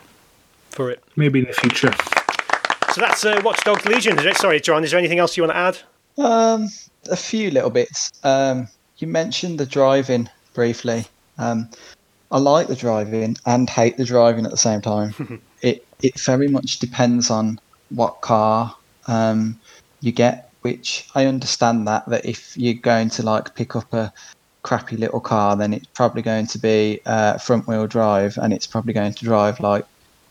[0.70, 1.02] for it.
[1.16, 1.92] Maybe in the future.
[2.92, 4.18] So that's uh, Watch Dogs Legion.
[4.18, 4.36] Is it?
[4.36, 4.84] Sorry, John.
[4.84, 5.78] Is there anything else you want to add?
[6.16, 6.68] Um,
[7.10, 8.12] a few little bits.
[8.22, 8.68] Um,
[8.98, 11.06] you mentioned the driving briefly.
[11.38, 11.68] Um,
[12.30, 15.42] I like the driving and hate the driving at the same time.
[16.02, 17.58] it very much depends on
[17.90, 18.74] what car
[19.06, 19.58] um,
[20.00, 20.50] you get.
[20.62, 24.12] Which I understand that that if you're going to like pick up a
[24.62, 28.66] crappy little car, then it's probably going to be uh, front wheel drive and it's
[28.66, 29.84] probably going to drive like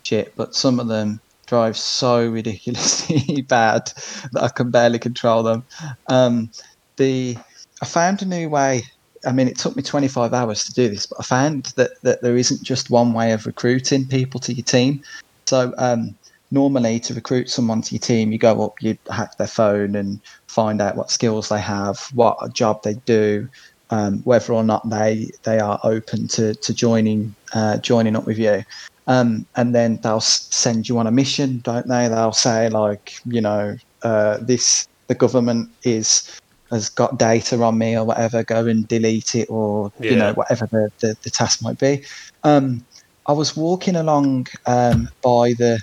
[0.03, 0.35] shit.
[0.35, 3.91] But some of them drive so ridiculously bad
[4.31, 5.63] that I can barely control them.
[6.07, 6.49] Um,
[6.97, 7.37] the
[7.81, 8.83] I found a new way.
[9.25, 12.21] I mean, it took me 25 hours to do this, but I found that, that
[12.21, 15.01] there isn't just one way of recruiting people to your team.
[15.45, 16.15] So um,
[16.51, 20.19] normally, to recruit someone to your team, you go up, you hack their phone and
[20.47, 23.47] find out what skills they have, what job they do,
[23.89, 28.37] um, whether or not they they are open to to joining uh, joining up with
[28.37, 28.63] you.
[29.05, 32.07] Um, and then they'll send you on a mission, don't they?
[32.07, 36.29] They'll say like, you know, uh, this the government is
[36.71, 38.43] has got data on me or whatever.
[38.43, 42.05] Go and delete it, or you know, whatever the, the, the task might be.
[42.43, 42.85] Um,
[43.25, 45.79] I was walking along um, by the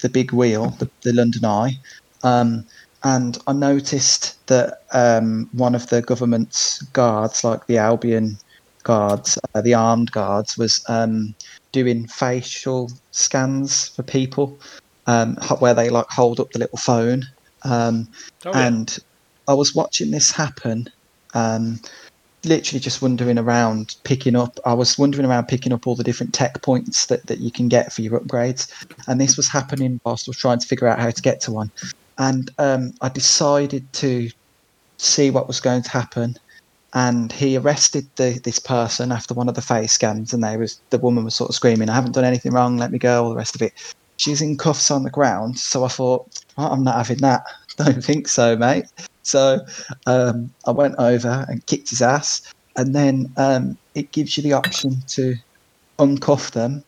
[0.00, 1.72] the big wheel, the, the London Eye,
[2.22, 2.64] um,
[3.02, 8.38] and I noticed that um, one of the government's guards, like the Albion
[8.84, 11.34] guards, uh, the armed guards, was um,
[11.72, 14.60] doing facial scans for people,
[15.06, 17.24] um, where they like hold up the little phone.
[17.64, 18.08] Um,
[18.44, 18.68] Oh, yeah.
[18.68, 18.98] and
[19.48, 20.88] I was watching this happen.
[22.48, 26.32] Literally just wandering around picking up i was wandering around picking up all the different
[26.32, 28.72] tech points that, that you can get for your upgrades.
[29.06, 31.52] And this was happening whilst i was trying to figure out how to get to
[31.52, 31.70] one.
[32.16, 34.30] And um, i decided to
[34.96, 36.36] see what was going to happen.
[36.94, 40.80] And he arrested the, this person after one of the face scans and they was
[40.88, 43.30] the woman was sort of screaming i haven't done anything wrong let me go all
[43.30, 43.74] the rest of it.
[44.16, 45.58] She's in cuffs on the ground.
[45.58, 47.42] So i thought "Oh, i'm not having that.
[47.76, 48.86] Don't think so mate
[49.28, 49.60] so
[50.06, 52.42] um, i went over and kicked his ass
[52.76, 55.34] and then um, it gives you the option to
[55.98, 56.84] uncuff them.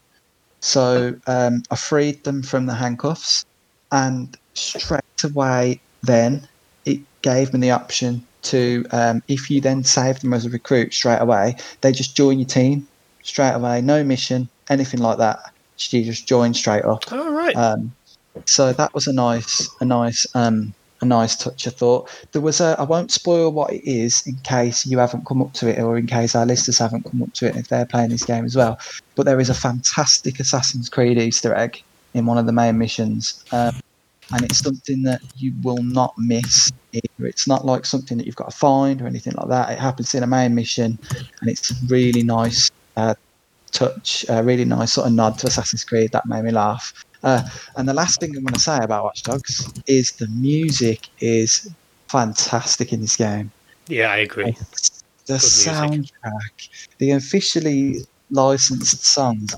[0.61, 3.45] So um, i freed them from the handcuffs
[3.91, 6.47] and straight away then
[6.85, 10.95] it gave me the option to um, if you then save them as a recruit
[10.95, 12.87] straight away they just join your team
[13.23, 15.53] straight away no mission anything like that.
[15.77, 17.11] You just join straight up.
[17.13, 17.57] All right.
[17.57, 17.93] um,
[18.47, 22.61] so that was a nice a nice um, a nice touch i thought there was
[22.61, 25.81] a i won't spoil what it is in case you haven't come up to it
[25.81, 28.45] or in case our listeners haven't come up to it if they're playing this game
[28.45, 28.79] as well
[29.15, 31.83] but there is a fantastic assassin's creed easter egg
[32.15, 33.75] in one of the main missions um,
[34.33, 37.27] and it's something that you will not miss either.
[37.27, 39.71] It's not like something that you've got to find or anything like that.
[39.71, 40.99] It happens in a main mission,
[41.41, 43.15] and it's really nice uh,
[43.73, 47.05] touch, a really nice sort of nod to Assassin's Creed that made me laugh.
[47.23, 47.43] Uh,
[47.77, 51.71] and the last thing I'm going to say about Watch Dogs is the music is
[52.09, 53.51] fantastic in this game.
[53.89, 54.53] Yeah, I agree.
[55.27, 55.73] The Good music.
[55.73, 56.69] soundtrack,
[56.99, 57.99] the officially
[58.31, 59.55] licensed songs.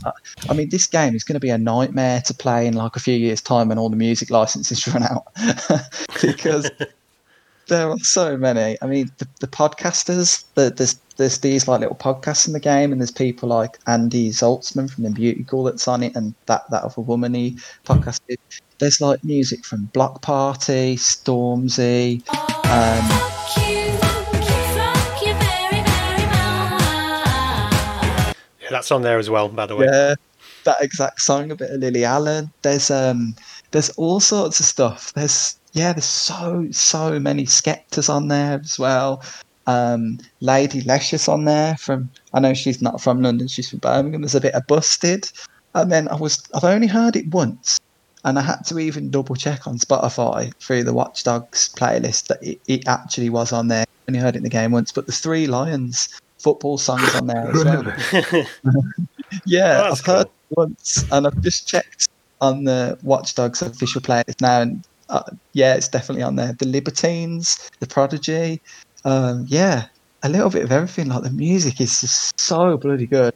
[0.49, 3.01] I mean, this game is going to be a nightmare to play in like a
[3.01, 5.27] few years' time when all the music licenses run out
[6.23, 6.71] because
[7.69, 8.77] there are so many.
[8.83, 12.93] I mean, the, the podcasters, the, there's there's these like little podcasts in the game,
[12.93, 16.69] and there's people like Andy Zaltzman from the Beauty Call that's on it, and that
[16.71, 18.37] that other woman he podcasted.
[18.79, 22.29] There's like music from Bloc Party, Stormzy.
[22.67, 23.09] Um,
[28.61, 29.87] Yeah, that's on there as well, by the way.
[29.87, 30.15] Yeah,
[30.65, 32.51] that exact song, a bit of Lily Allen.
[32.63, 33.37] There's um,
[33.71, 35.13] there's all sorts of stuff.
[35.13, 39.23] There's yeah, there's so so many Skepta's on there as well.
[39.67, 44.23] Um, Lady Leshurr on there from I know she's not from London, she's from Birmingham.
[44.23, 45.31] There's a bit of Busted,
[45.75, 47.79] and then I was I've only heard it once,
[48.25, 52.43] and I had to even double check on Spotify through the Watch Dogs playlist that
[52.43, 53.83] it, it actually was on there.
[53.85, 57.29] I only heard it in the game once, but the Three Lions football songs on
[57.29, 58.47] there as well.
[59.47, 62.09] Yeah, Oh, I've that's heard it once, and I've just checked
[62.41, 66.55] on the Watch Dogs official playlist now, and uh, yeah, it's definitely on there.
[66.55, 68.61] The Libertines, the Prodigy,
[69.05, 69.85] um, yeah,
[70.23, 71.09] a little bit of everything.
[71.09, 73.35] Like the music is just so bloody good.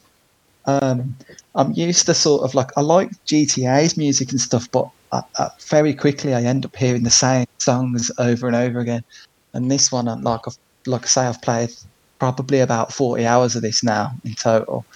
[0.64, 1.14] Um,
[1.54, 5.50] I'm used to sort of like I like GTA's music and stuff, but I, I,
[5.60, 9.04] very quickly I end up hearing the same songs over and over again.
[9.52, 10.56] And this one, I'm like, I've,
[10.86, 11.70] like I say, I've played
[12.18, 14.86] probably about 40 hours of this now in total,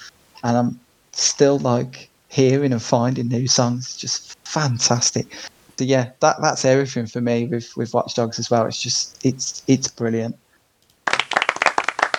[0.43, 0.81] and I'm
[1.12, 3.99] still like hearing and finding new songs.
[3.99, 5.37] Just fantastic.
[5.81, 8.66] So yeah, that that's everything for me with with Watch Dogs as well.
[8.66, 10.37] It's just it's it's brilliant.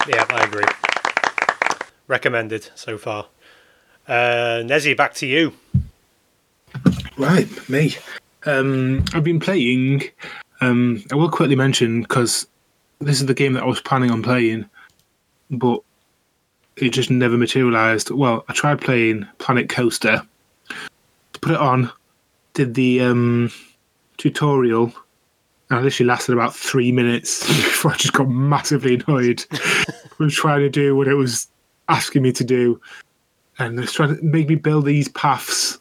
[0.08, 0.66] Yeah, I agree.
[2.08, 3.28] Recommended so far.
[4.08, 5.54] Uh, Nezzy, back to you.
[7.18, 7.98] Right, me.
[8.48, 10.06] Um, I've been playing.
[10.62, 12.48] Um, I will quickly mention because
[12.98, 14.68] this is the game that I was planning on playing,
[15.52, 15.82] but
[16.78, 18.10] it just never materialized.
[18.10, 20.24] Well, I tried playing Planet Coaster,
[21.42, 21.92] put it on,
[22.54, 23.52] did the um,
[24.18, 24.94] tutorial,
[25.70, 29.46] and I literally lasted about three minutes before I just got massively annoyed
[30.18, 31.48] with trying to do what it was
[31.90, 32.80] asking me to do,
[33.60, 35.80] and it's trying to make me build these paths,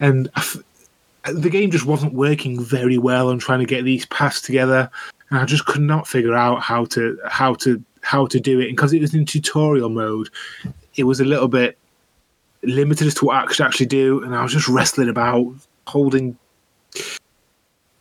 [0.00, 0.62] and I f-
[1.32, 4.90] the game just wasn't working very well on trying to get these paths together,
[5.30, 8.68] and I just could not figure out how to how to how to do it.
[8.68, 10.30] And because it was in tutorial mode,
[10.96, 11.76] it was a little bit
[12.62, 15.52] limited as to what I could actually do, and I was just wrestling about
[15.88, 16.38] holding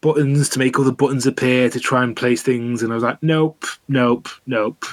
[0.01, 3.21] buttons to make other buttons appear to try and place things, and I was like,
[3.23, 4.85] nope, nope, nope.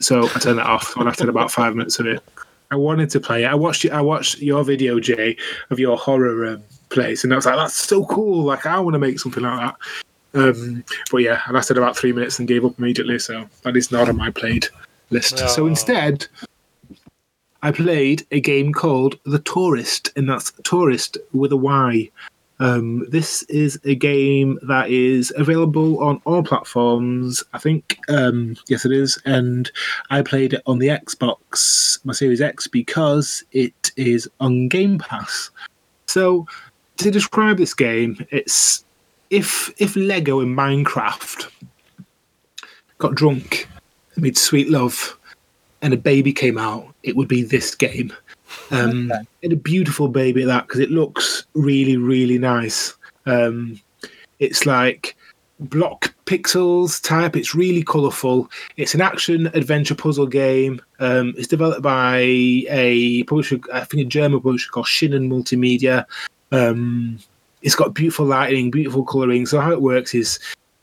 [0.00, 0.96] So I turned that off.
[0.96, 2.22] I lasted about five minutes of it.
[2.70, 3.46] I wanted to play it.
[3.46, 5.36] I watched I watched your video, Jay,
[5.70, 8.44] of your horror um, place, and I was like, "That's so cool!
[8.44, 9.76] Like, I want to make something like that."
[10.34, 13.18] Um, but yeah, I lasted about three minutes and gave up immediately.
[13.18, 14.66] So that is not on my played
[15.10, 15.38] list.
[15.50, 16.26] So instead,
[17.62, 22.10] I played a game called The Touryst, and that's Tourist with a Y.
[22.60, 27.42] Um, this is a game that is available on all platforms.
[27.52, 29.20] I think, um, yes, it is.
[29.24, 29.70] And
[30.10, 35.50] I played it on the Xbox, my Series X, because it is on Game Pass.
[36.06, 36.46] So,
[36.98, 38.84] to describe this game, it's
[39.30, 41.50] if if Lego in Minecraft
[42.98, 43.68] got drunk,
[44.14, 45.18] and made sweet love,
[45.82, 48.12] and a baby came out, it would be this game.
[48.70, 52.94] Um, And a beautiful baby at that because it looks really, really nice.
[53.26, 53.80] Um,
[54.38, 55.16] it's like
[55.60, 57.36] block pixels type.
[57.36, 58.50] It's really colourful.
[58.76, 60.80] It's an action adventure puzzle game.
[60.98, 66.04] Um, it's developed by a publisher, I think a German publisher called Shin'en Multimedia.
[66.52, 67.18] Um,
[67.62, 69.46] it's got beautiful lighting, beautiful colouring.
[69.46, 70.38] So how it works is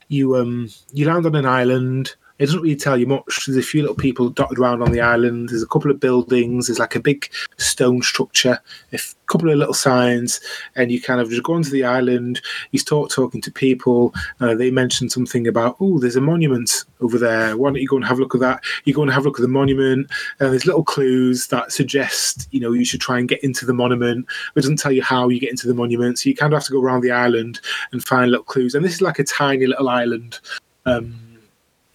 [0.08, 2.14] you um you land on an island.
[2.42, 3.46] It doesn't really tell you much.
[3.46, 5.50] There's a few little people dotted around on the island.
[5.50, 6.66] There's a couple of buildings.
[6.66, 8.58] There's like a big stone structure,
[8.92, 10.40] a couple of little signs,
[10.74, 12.42] and you kind of just go onto the island.
[12.72, 14.12] You start talking to people.
[14.40, 17.56] Uh, they mention something about, oh, there's a monument over there.
[17.56, 18.64] Why don't you go and have a look at that?
[18.86, 20.10] You go and have a look at the monument.
[20.40, 23.72] And there's little clues that suggest, you know, you should try and get into the
[23.72, 24.26] monument.
[24.56, 26.18] It doesn't tell you how you get into the monument.
[26.18, 27.60] So you kind of have to go around the island
[27.92, 28.74] and find little clues.
[28.74, 30.40] And this is like a tiny little island.
[30.86, 31.31] Um,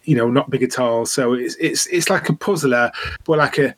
[0.08, 1.05] you know, not big at all.
[1.05, 2.91] So it's it's it's like a puzzler,
[3.26, 3.76] but like a.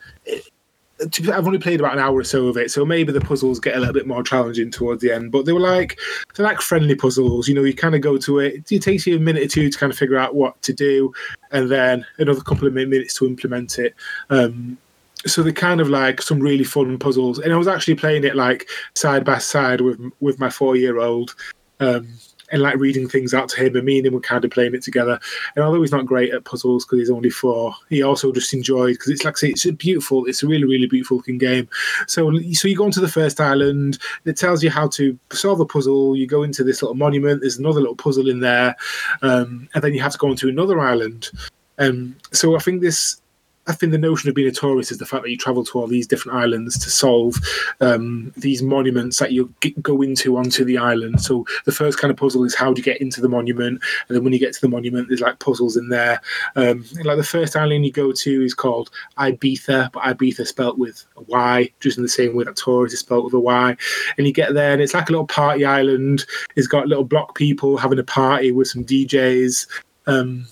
[1.33, 3.77] I've only played about an hour or so of it, so maybe the puzzles get
[3.77, 5.31] a little bit more challenging towards the end.
[5.31, 5.97] But they were like
[6.35, 7.47] they're like friendly puzzles.
[7.47, 8.71] You know, you kind of go to it.
[8.71, 11.11] It takes you a minute or two to kind of figure out what to do,
[11.51, 13.95] and then another couple of minutes to implement it.
[14.29, 14.77] Um,
[15.25, 17.39] so they're kind of like some really fun puzzles.
[17.39, 20.99] And I was actually playing it like side by side with with my four year
[20.99, 21.33] old.
[21.79, 22.09] Um,
[22.51, 24.73] and like reading things out to him, and me and him were kind of playing
[24.73, 25.19] it together.
[25.55, 28.93] And although he's not great at puzzles because he's only four, he also just enjoyed
[28.93, 31.67] because it's like say, it's a beautiful, it's a really really beautiful looking game.
[32.07, 35.65] So so you go onto the first island, it tells you how to solve a
[35.65, 36.15] puzzle.
[36.15, 37.41] You go into this little monument.
[37.41, 38.75] There's another little puzzle in there,
[39.21, 41.29] um, and then you have to go onto another island.
[41.77, 43.21] Um, so I think this.
[43.69, 45.79] I think the notion of being a tourist is the fact that you travel to
[45.79, 47.35] all these different islands to solve
[47.81, 51.21] um, these monuments that you go into onto the island.
[51.21, 54.15] So the first kind of puzzle is how do you get into the monument, and
[54.15, 56.19] then when you get to the monument, there's like puzzles in there.
[56.55, 58.89] Um, like the first island you go to is called
[59.19, 63.01] Ibiza, but Ibiza spelt with a Y, just in the same way that tourist is
[63.01, 63.77] spelt with a Y.
[64.17, 66.25] And you get there, and it's like a little party island.
[66.55, 69.67] It's got little block people having a party with some DJs.
[70.07, 70.47] Um,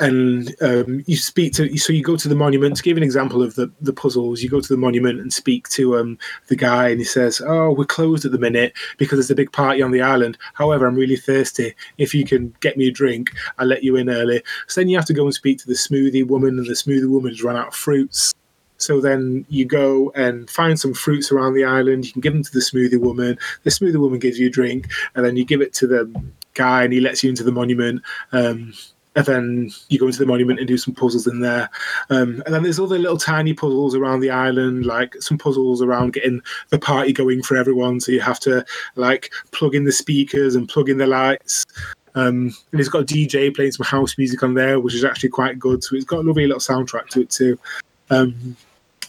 [0.00, 3.42] and um, you speak to so you go to the monument to give an example
[3.42, 6.88] of the the puzzles you go to the monument and speak to um the guy
[6.88, 9.90] and he says oh we're closed at the minute because there's a big party on
[9.90, 13.82] the island however i'm really thirsty if you can get me a drink i'll let
[13.82, 16.58] you in early so then you have to go and speak to the smoothie woman
[16.58, 18.34] and the smoothie woman has run out of fruits
[18.78, 22.06] so then you go and find some fruits around the island.
[22.06, 23.36] You can give them to the smoothie woman.
[23.64, 26.10] The smoothie woman gives you a drink, and then you give it to the
[26.54, 28.02] guy, and he lets you into the monument.
[28.30, 28.72] Um,
[29.18, 31.68] and then you go into the monument and do some puzzles in there.
[32.08, 36.12] Um, and then there's other little tiny puzzles around the island, like some puzzles around
[36.12, 37.98] getting the party going for everyone.
[37.98, 38.64] So you have to
[38.94, 41.66] like plug in the speakers and plug in the lights.
[42.14, 45.30] Um, and it's got a DJ playing some house music on there, which is actually
[45.30, 45.82] quite good.
[45.82, 47.58] So it's got a lovely little soundtrack to it too.
[48.10, 48.56] Um,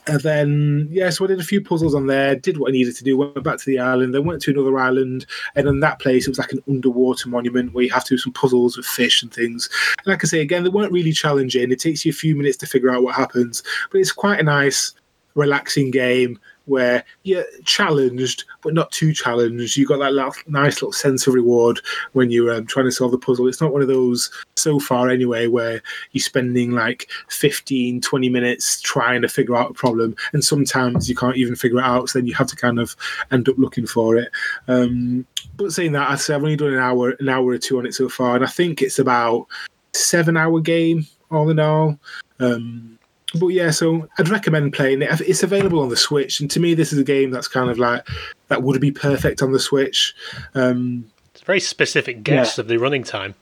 [0.09, 2.95] and then, yeah, so I did a few puzzles on there, did what I needed
[2.95, 5.25] to do, went back to the island, then went to another island.
[5.55, 8.17] And in that place, it was like an underwater monument where you have to do
[8.17, 9.69] some puzzles with fish and things.
[9.99, 11.71] And like I say, again, they weren't really challenging.
[11.71, 14.43] It takes you a few minutes to figure out what happens, but it's quite a
[14.43, 14.93] nice,
[15.35, 16.39] relaxing game
[16.69, 19.77] where you're challenged but not too challenged.
[19.77, 21.79] You got that nice little sense of reward
[22.13, 23.47] when you're um, trying to solve the puzzle.
[23.47, 28.81] It's not one of those so far anyway where you're spending like 15, 20 minutes
[28.81, 32.09] trying to figure out a problem, and sometimes you can't even figure it out.
[32.09, 32.95] So then you have to kind of
[33.31, 34.29] end up looking for it.
[34.67, 35.25] Um,
[35.57, 37.85] but saying that, I'd say I've only done an hour, an hour or two on
[37.85, 39.47] it so far, and I think it's about
[39.93, 41.99] seven hour game all in all.
[42.39, 42.98] Um,
[43.35, 45.21] but yeah, so I'd recommend playing it.
[45.21, 47.77] It's available on the Switch, and to me, this is a game that's kind of
[47.77, 48.07] like
[48.47, 50.15] that would be perfect on the Switch.
[50.55, 53.35] Um, It's a very specific guess of the running time.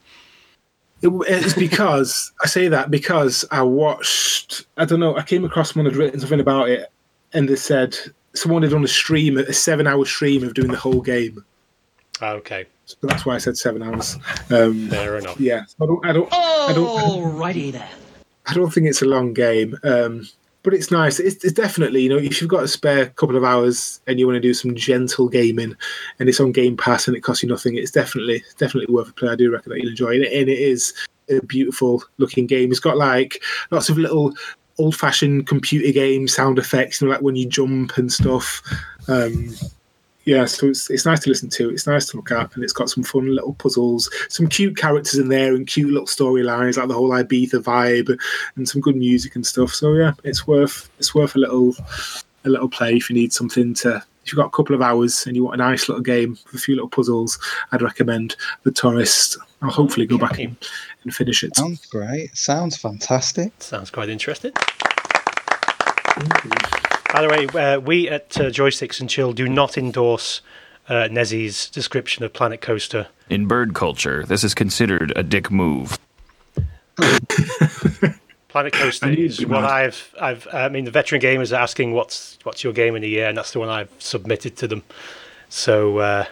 [1.01, 4.65] it, it's because I say that because I watched.
[4.77, 5.15] I don't know.
[5.15, 6.91] I came across someone had written something about it,
[7.33, 7.95] and they said
[8.33, 11.43] someone had done a stream, a seven-hour stream of doing the whole game.
[12.21, 14.17] Ah, Okay, So that's why I said seven hours.
[14.49, 15.39] Um, fair enough.
[15.39, 16.05] yeah, I don't.
[16.05, 16.33] I don't.
[16.33, 16.87] I don't.
[16.87, 17.87] Alrighty then.
[18.47, 20.27] I don't think it's a long game, um,
[20.63, 21.19] but it's nice.
[21.19, 24.25] It's, it's definitely, you know, if you've got a spare couple of hours and you
[24.25, 25.75] want to do some gentle gaming,
[26.19, 29.13] and it's on Game Pass and it costs you nothing, it's definitely definitely worth a
[29.13, 29.29] play.
[29.29, 30.93] I do reckon that you'll enjoy it, and it is
[31.29, 32.71] a beautiful looking game.
[32.71, 34.33] It's got like lots of little
[34.79, 38.61] old fashioned computer game sound effects, you know, like when you jump and stuff.
[39.07, 39.55] Um,
[40.27, 41.69] yeah, so it's it's nice to listen to.
[41.69, 45.17] It's nice to look at, and it's got some fun little puzzles, some cute characters
[45.17, 48.19] in there, and cute little storylines like the whole Ibiza vibe,
[48.57, 49.73] and some good music and stuff.
[49.73, 51.73] So yeah, it's worth it's worth a little
[52.43, 54.03] a little play if you need something to.
[54.25, 56.55] If you've got a couple of hours and you want a nice little game with
[56.55, 57.39] a few little puzzles,
[57.71, 59.37] I'd recommend The Touryst.
[59.61, 60.57] I'll hopefully go back and,
[61.03, 61.55] and finish it.
[61.55, 62.35] Sounds great.
[62.35, 63.53] Sounds fantastic.
[63.59, 64.51] Sounds quite interesting.
[67.13, 70.41] By the way, uh, we at uh, Joysticks and Chill do not endorse
[70.89, 73.07] uh, Nezzy's description of Planet Coaster.
[73.29, 75.97] In bird culture, this is considered a dick move.
[78.49, 79.69] Planet Coaster is what mad.
[79.69, 80.47] I've, I've.
[80.51, 83.37] I mean, the veteran gamers are asking what's what's your game of the year, and
[83.37, 84.83] that's the one I've submitted to them.
[85.49, 86.25] So, uh,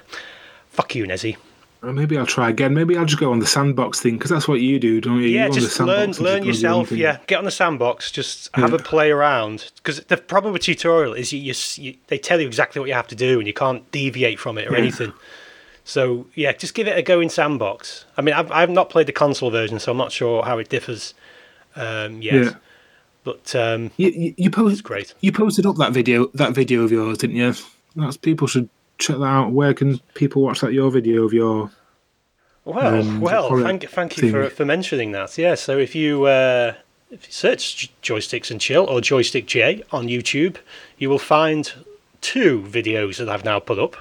[0.69, 1.37] fuck you, Nezzy.
[1.85, 2.73] Or maybe I'll try again.
[2.73, 5.27] Maybe I'll just go on the sandbox thing because that's what you do, don't you?
[5.27, 6.91] Yeah, you just the learn sandbox learn just go do your own yourself.
[6.97, 8.11] Yeah, get on the sandbox.
[8.11, 8.77] Just have Yeah.
[8.77, 9.71] a play around.
[9.77, 12.95] Because the problem with tutorial is you, you, you, they tell you exactly what you
[12.95, 14.79] have to do, and you can't deviate from it or Yeah.
[14.79, 15.13] anything.
[15.83, 18.05] So yeah, just give it a go in sandbox.
[18.17, 20.69] I mean, I've I've not played the console version, so I'm not sure how it
[20.69, 21.13] differs
[21.75, 22.33] um, yet.
[22.33, 22.51] Yeah.
[23.23, 25.13] But um, You, you, you post, great.
[25.21, 27.53] You posted up that video, that video of yours, didn't you?
[27.95, 29.51] That's people should check that out.
[29.51, 30.73] Where can people watch that?
[30.73, 31.71] Your video of your
[32.63, 35.37] Well, um, well, thank, thank you for, for mentioning that.
[35.37, 36.73] Yeah, so if you uh,
[37.11, 40.57] if you search Joysticks and Chill or Joystick J on YouTube,
[40.97, 41.71] you will find
[42.21, 43.95] two videos that I've now put up.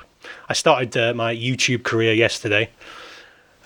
[0.49, 2.71] I started uh, my YouTube career yesterday.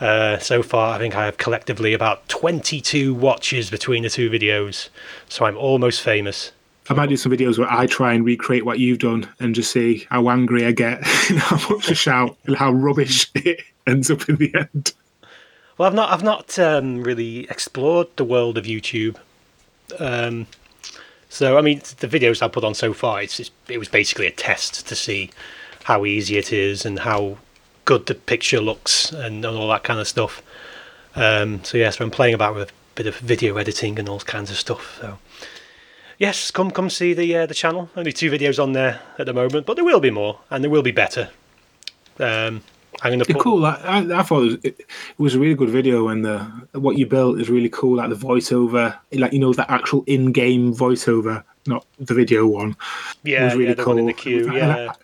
[0.01, 4.91] Uh, so far, I think I have collectively about 22 watches between the two videos,
[5.29, 6.53] so I'm almost famous.
[6.91, 9.71] I might do some videos where I try and recreate what you've done and just
[9.71, 10.99] see how angry I get
[11.31, 14.93] and how much I shout and how rubbish it ends up in the end.
[15.77, 19.17] Well, I've not, I've not um, really explored the world of YouTube.
[19.99, 20.47] Um,
[21.29, 24.31] so, I mean, the videos I put on so far, it's, it was basically a
[24.31, 25.31] test to see
[25.85, 27.39] how easy it is and how
[27.85, 30.43] good the picture looks and, and all that kind of stuff.
[31.15, 34.51] Um, so, yes, I'm playing about with a bit of video editing and all kinds
[34.51, 34.99] of stuff.
[35.01, 35.19] So,
[36.19, 37.91] yes, come come see the uh, the channel.
[37.97, 40.71] Only two videos on there at the moment, but there will be more and there
[40.71, 41.31] will be better.
[42.21, 42.63] Um,
[43.03, 43.65] I'm to put cool.
[43.65, 44.87] I, I, I thought it was, it, it
[45.19, 46.41] was a really good video, and the
[46.73, 47.97] what you built is really cool.
[47.97, 52.71] Like the voiceover, like you know, the actual in-game voiceover, not the video one.
[53.25, 53.95] It yeah, was really yeah, the cool.
[53.95, 54.53] one in the queue.
[54.53, 54.91] Yeah.
[54.91, 54.95] I-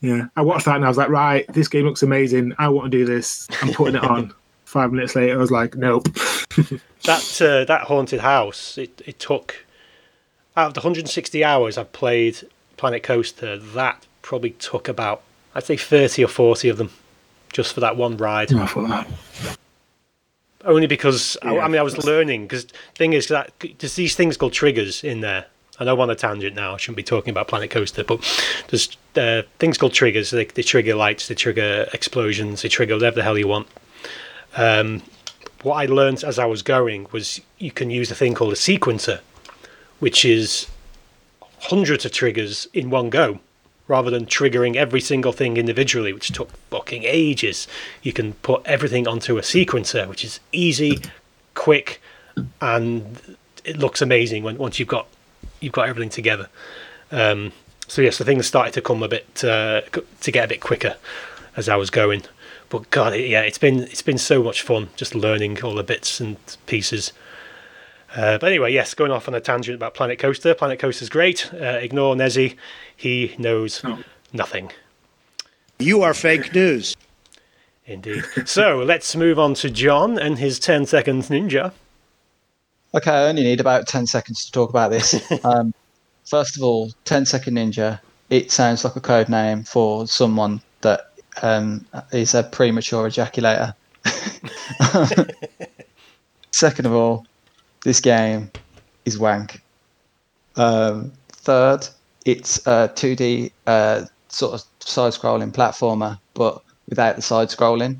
[0.00, 2.54] yeah, I watched that and I was like, right, this game looks amazing.
[2.56, 3.48] I want to do this.
[3.62, 4.32] I'm putting it on.
[4.64, 6.04] Five minutes later, I was like, nope.
[7.04, 9.64] that uh, that haunted house it, it took
[10.58, 12.40] out of the 160 hours I've played
[12.76, 15.22] Planet Coaster that probably took about
[15.54, 16.90] I'd say 30 or 40 of them
[17.52, 19.08] just for that one ride I that.
[20.64, 21.64] only because I, Yeah.
[21.64, 25.20] I mean I was learning because thing is that there's these things called triggers in
[25.20, 25.46] there
[25.80, 28.20] I know I'm on a tangent now I shouldn't be talking about Planet Coaster but
[28.68, 33.16] there's uh, things called triggers they, they trigger lights they trigger explosions they trigger whatever
[33.16, 33.68] the hell you want
[34.56, 35.02] um,
[35.62, 38.56] what I learned as I was going was you can use a thing called a
[38.56, 39.20] sequencer,
[39.98, 40.68] which is
[41.60, 43.40] hundreds of triggers in one go,
[43.88, 47.66] rather than triggering every single thing individually, which took fucking ages.
[48.02, 51.00] You can put everything onto a sequencer, which is easy,
[51.54, 52.00] quick,
[52.60, 55.06] and it looks amazing when once you've got
[55.60, 56.48] you've got everything together.
[57.10, 57.52] Um,
[57.88, 59.80] so yes, the things started to come a bit uh,
[60.20, 60.96] to get a bit quicker
[61.56, 62.22] as I was going.
[62.68, 66.20] But God, yeah, it's been it's been so much fun just learning all the bits
[66.20, 66.36] and
[66.66, 67.12] pieces.
[68.14, 70.54] Uh, but anyway, yes, going off on a tangent about Planet Coaster.
[70.54, 71.52] Planet Coaster's great.
[71.52, 72.56] Uh, ignore Nezzy.
[72.96, 73.82] He knows
[74.32, 74.70] nothing.
[75.78, 76.96] You are fake news.
[77.86, 78.24] Indeed.
[78.44, 81.72] so let's move on to John and his 10 seconds ninja.
[82.94, 85.14] Okay, I only need about 10 seconds to talk about this.
[85.44, 85.74] um,
[86.24, 88.00] first of all, 10 Second Ninja,
[88.30, 93.74] it sounds like a code name for someone that um, is a premature ejaculator.
[96.50, 97.26] Second of all,
[97.84, 98.50] this game
[99.04, 99.62] is wank.
[100.56, 101.86] Um, third,
[102.24, 107.98] it's a 2D uh, sort of side scrolling platformer, but without the side scrolling.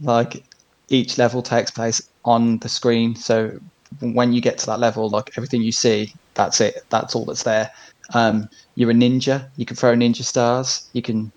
[0.00, 0.42] Like
[0.88, 3.58] each level takes place on the screen, so
[4.00, 6.84] when you get to that level, like everything you see, that's it.
[6.90, 7.70] That's all that's there.
[8.14, 9.48] Um, you're a ninja.
[9.56, 10.88] You can throw ninja stars.
[10.92, 11.30] You can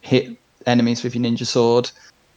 [0.00, 1.90] hit enemies with your ninja sword.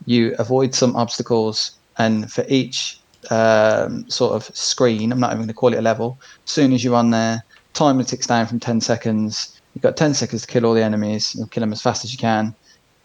[0.05, 5.47] You avoid some obstacles, and for each um, sort of screen, I'm not even going
[5.47, 6.17] to call it a level.
[6.45, 7.43] As soon as you're on there,
[7.73, 9.59] timer ticks down from 10 seconds.
[9.73, 11.35] You've got 10 seconds to kill all the enemies.
[11.35, 12.55] You'll kill them as fast as you can,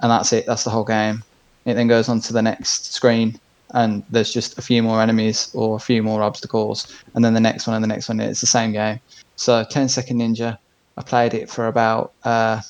[0.00, 0.46] and that's it.
[0.46, 1.22] That's the whole game.
[1.64, 3.38] It then goes on to the next screen,
[3.70, 7.40] and there's just a few more enemies or a few more obstacles, and then the
[7.40, 8.20] next one and the next one.
[8.20, 9.00] It's the same game.
[9.36, 10.58] So 10 Second Ninja,
[10.96, 12.60] I played it for about uh,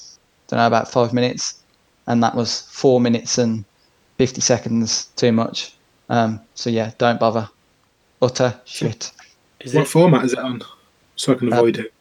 [0.48, 1.62] don't know about five minutes,
[2.06, 3.64] and that was four minutes and
[4.18, 5.75] 50 seconds too much.
[6.08, 7.48] Um, so yeah, don't bother.
[8.22, 9.12] Utter shit.
[9.72, 10.62] what format is it on?
[11.16, 11.92] So I can Uh, avoid it.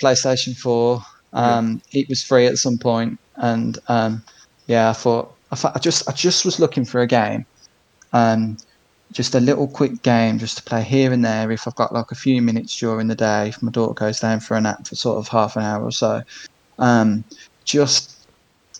[0.00, 1.02] PlayStation 4.
[1.32, 4.22] Um, It was free at some point, and um,
[4.66, 7.44] yeah, I thought I, thought I just I just was looking for a game,
[8.12, 8.56] um,
[9.12, 12.12] just a little quick game just to play here and there if I've got like
[12.12, 13.48] a few minutes during the day.
[13.48, 15.90] If my daughter goes down for a nap for sort of half an hour or
[15.92, 16.22] so,
[16.78, 17.24] um,
[17.64, 18.13] just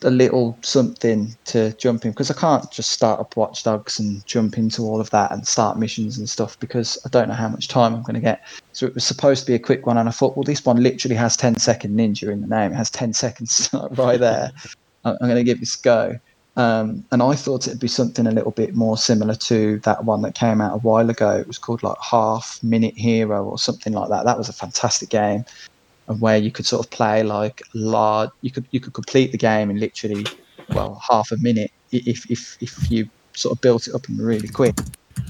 [0.05, 4.25] a little something to jump in because I can't just start up Watch Dogs and
[4.27, 7.49] jump into all of that and start missions and stuff because I don't know how
[7.49, 8.43] much time I'm going to get.
[8.73, 10.83] So it was supposed to be a quick one, and I thought, well, this one
[10.83, 12.73] literally has 10 second ninja in the name.
[12.73, 14.53] It has 10 seconds right there.
[15.05, 16.19] I'm going to give this a go.
[16.57, 20.23] Um, and I thought it'd be something a little bit more similar to that one
[20.23, 21.37] that came out a while ago.
[21.37, 24.25] It was called like Half Minute Hero or something like that.
[24.25, 25.45] That was a fantastic game,
[26.09, 28.31] and where you could sort of play like large.
[28.43, 30.27] You could you could complete the game in literally
[30.71, 34.49] well half a minute if if if you sort of built it up and really
[34.49, 34.77] quick.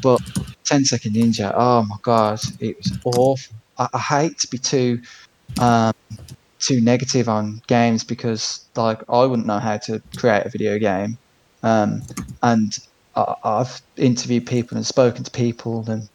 [0.03, 0.21] But
[0.65, 3.55] 10 Second Ninja, oh my god, it was awful.
[3.79, 5.01] I, I hate to be too
[5.61, 5.93] um,
[6.59, 11.19] too negative on games because like I wouldn't know how to create a video game,
[11.63, 12.03] um,
[12.43, 12.79] and
[13.17, 16.09] I, I've interviewed people and spoken to people and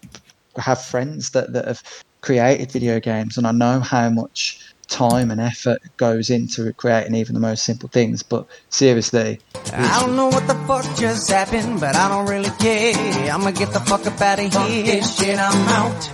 [0.57, 1.83] have friends that, that have
[2.29, 7.33] created video games, and I know how much time and effort goes into creating even
[7.33, 8.21] the most simple things.
[8.21, 9.39] But seriously,
[9.73, 13.33] I don't know what the fuck just happened, but I don't really care.
[13.33, 14.83] I'ma get the fuck up out of here.
[14.83, 16.11] This shit, I'm out.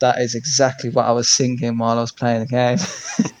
[0.00, 2.78] that is exactly what I was singing while I was playing the game.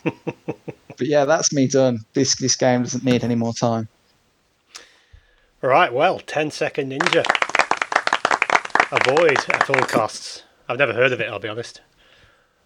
[0.96, 1.98] but yeah, that's me done.
[2.12, 3.88] This this game doesn't need any more time.
[5.60, 7.24] Right, well, 10 Second Ninja.
[8.92, 10.44] Avoid at all costs.
[10.68, 11.80] I've never heard of it, I'll be honest.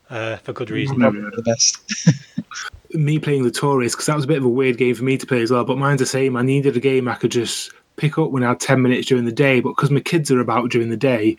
[0.09, 0.99] Uh, for good reason.
[0.99, 2.13] The best.
[2.93, 5.19] me playing the Touryst because that was a bit of a weird game for me
[5.19, 5.65] to play as well.
[5.65, 6.37] But mine's the same.
[6.37, 9.25] I needed a game I could just pick up when I had ten minutes during
[9.25, 9.61] the day.
[9.61, 11.37] But because my kids are about during the day,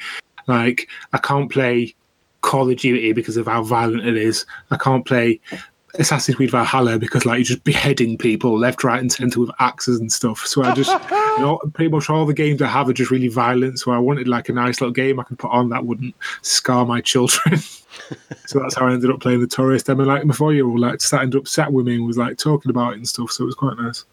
[0.47, 1.95] like I can't play
[2.41, 4.45] Call of Duty because of how violent it is.
[4.71, 5.39] I can't play
[5.99, 9.99] Assassin's Creed Valhalla because like you're just beheading people left, right, and centre with axes
[9.99, 10.45] and stuff.
[10.45, 13.27] So I just, you know, pretty much all the games I have are just really
[13.27, 13.79] violent.
[13.79, 16.85] So I wanted like a nice little game I could put on that wouldn't scar
[16.85, 17.57] my children.
[18.45, 19.89] so that's how I ended up playing the Touryst.
[19.89, 22.17] And like my four year old like sat ended up sat with me and was
[22.17, 23.31] like talking about it and stuff.
[23.31, 24.05] So it was quite nice.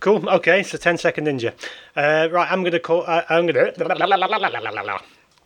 [0.00, 0.28] Cool.
[0.28, 1.52] Okay, so 10 Second Ninja.
[1.96, 3.04] Uh, right, I'm going to call.
[3.06, 5.02] Uh, I'm going to.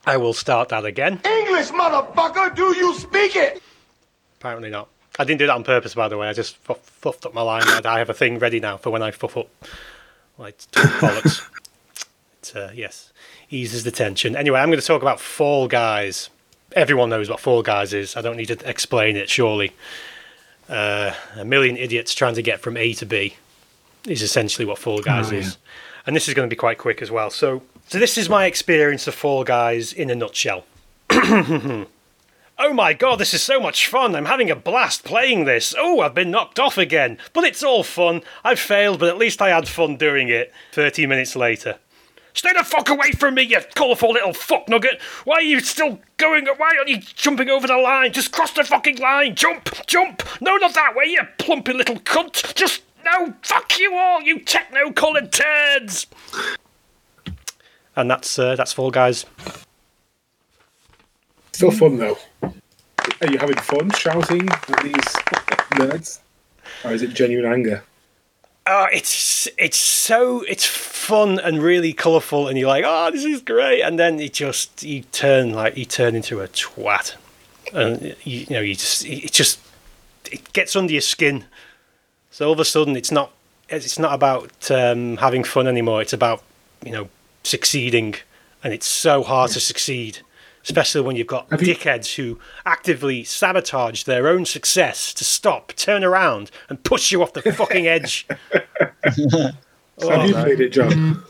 [0.06, 1.20] I will start that again.
[1.24, 3.62] English, motherfucker, do you speak it?
[4.38, 4.88] Apparently not.
[5.18, 6.28] I didn't do that on purpose, by the way.
[6.28, 7.62] I just fuff, fuffed up my line.
[7.66, 9.48] and I have a thing ready now for when I fuff up.
[10.38, 11.44] Like, bollocks.
[12.42, 13.12] it, uh, yes,
[13.50, 14.36] eases the tension.
[14.36, 16.30] Anyway, I'm going to talk about Fall Guys.
[16.72, 18.16] Everyone knows what Fall Guys is.
[18.16, 19.72] I don't need to explain it, surely.
[20.68, 23.36] Uh, a million idiots trying to get from A to B
[24.06, 25.40] is essentially what Fall Guys Oh, yeah.
[25.40, 25.56] is.
[26.06, 27.30] And this is going to be quite quick as well.
[27.30, 30.64] So, so this is my experience of Fall Guys in a nutshell.
[32.60, 34.16] Oh my god, this is so much fun.
[34.16, 35.76] I'm having a blast playing this.
[35.78, 37.18] Oh, I've been knocked off again.
[37.32, 38.22] But it's all fun.
[38.42, 40.52] I've failed, but at least I had fun doing it.
[40.72, 41.78] 30 minutes later.
[42.34, 45.00] Stay the fuck away from me, you colourful little fuck nugget!
[45.24, 46.46] Why are you still going?
[46.46, 48.12] Why aren't you jumping over the line?
[48.12, 49.34] Just cross the fucking line!
[49.34, 49.70] Jump!
[49.86, 50.22] Jump!
[50.40, 52.54] No, not that way, you plumpy little cunt!
[52.54, 52.82] Just.
[53.04, 53.34] No!
[53.42, 56.06] Fuck you all, you techno coloured turds!
[57.96, 59.26] And that's, uh, that's Fall Guys.
[61.58, 62.16] Still fun though.
[62.40, 64.94] Are you having fun shouting at these
[65.74, 66.20] nerds,
[66.84, 67.82] or is it genuine anger?
[68.64, 73.40] Oh, it's it's so it's fun and really colourful, and you're like, oh, this is
[73.40, 77.16] great, and then it just you turn like you turn into a twat,
[77.74, 79.58] and you, you know you just it just
[80.30, 81.44] it gets under your skin.
[82.30, 83.32] So all of a sudden, it's not
[83.68, 86.02] it's not about um, having fun anymore.
[86.02, 86.40] It's about
[86.84, 87.08] you know
[87.42, 88.14] succeeding,
[88.62, 90.20] and it's so hard to succeed,
[90.68, 96.50] especially when you've got dickheads who actively sabotage their own success to stop, turn around,
[96.68, 98.26] and push you off the fucking edge.
[98.52, 99.18] Have
[100.02, 101.22] oh, you Oh, played it, John?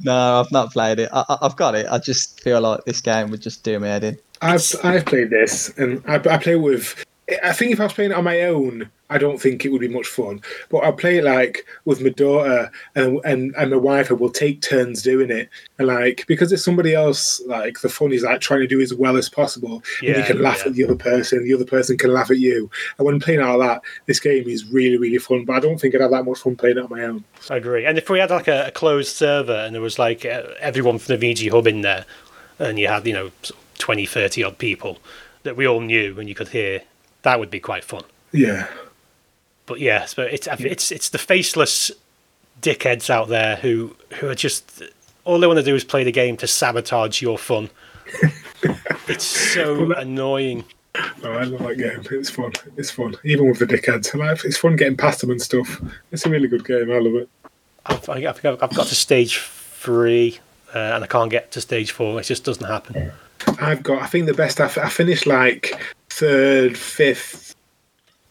[0.00, 1.08] No, I've not played it.
[1.12, 1.86] I, I- I've got it.
[1.90, 4.18] I just feel like this game would just do me head in.
[4.42, 7.02] I've I've played this, and I, I play with.
[7.42, 9.80] I think if I was playing it on my own, I don't think it would
[9.80, 10.40] be much fun.
[10.68, 14.30] But I'll play it like with my daughter and and, and my wife, and we'll
[14.30, 15.48] take turns doing it.
[15.78, 18.94] And like because it's somebody else, like the fun is like trying to do as
[18.94, 19.82] well as possible.
[20.02, 20.68] and you can laugh yeah.
[20.68, 22.70] at the other person, the other person can laugh at you.
[22.98, 25.44] And when playing out that, this game is really really fun.
[25.44, 27.24] But I don't think I'd have that much fun playing it on my own.
[27.50, 27.86] I agree.
[27.86, 30.98] And if we had like a, a closed server and there was like uh, everyone
[30.98, 32.04] from the VG hub in there,
[32.60, 34.98] and you had you know sort 20, 30 odd people
[35.42, 36.82] that we all knew and you could hear,
[37.26, 38.04] that would be quite fun.
[38.30, 38.68] Yeah.
[39.66, 41.90] But yeah, so it's it's it's the faceless
[42.62, 44.80] dickheads out there who who are just
[45.24, 47.68] all they want to do is play the game to sabotage your fun.
[49.08, 50.64] it's so annoying.
[50.94, 52.18] Oh, I love that game.
[52.18, 52.52] It's fun.
[52.76, 54.44] It's fun, even with the dickheads.
[54.44, 55.82] It's fun getting past them and stuff.
[56.12, 56.90] It's a really good game.
[56.92, 57.28] I love it.
[57.86, 60.38] I've, I- I've, got- I've got to stage three
[60.74, 62.20] uh, and I can't get to stage four.
[62.20, 63.10] It just doesn't happen.
[63.60, 64.00] I've got.
[64.00, 64.60] I think the best.
[64.60, 65.72] I, I finished like
[66.16, 67.54] third, fifth,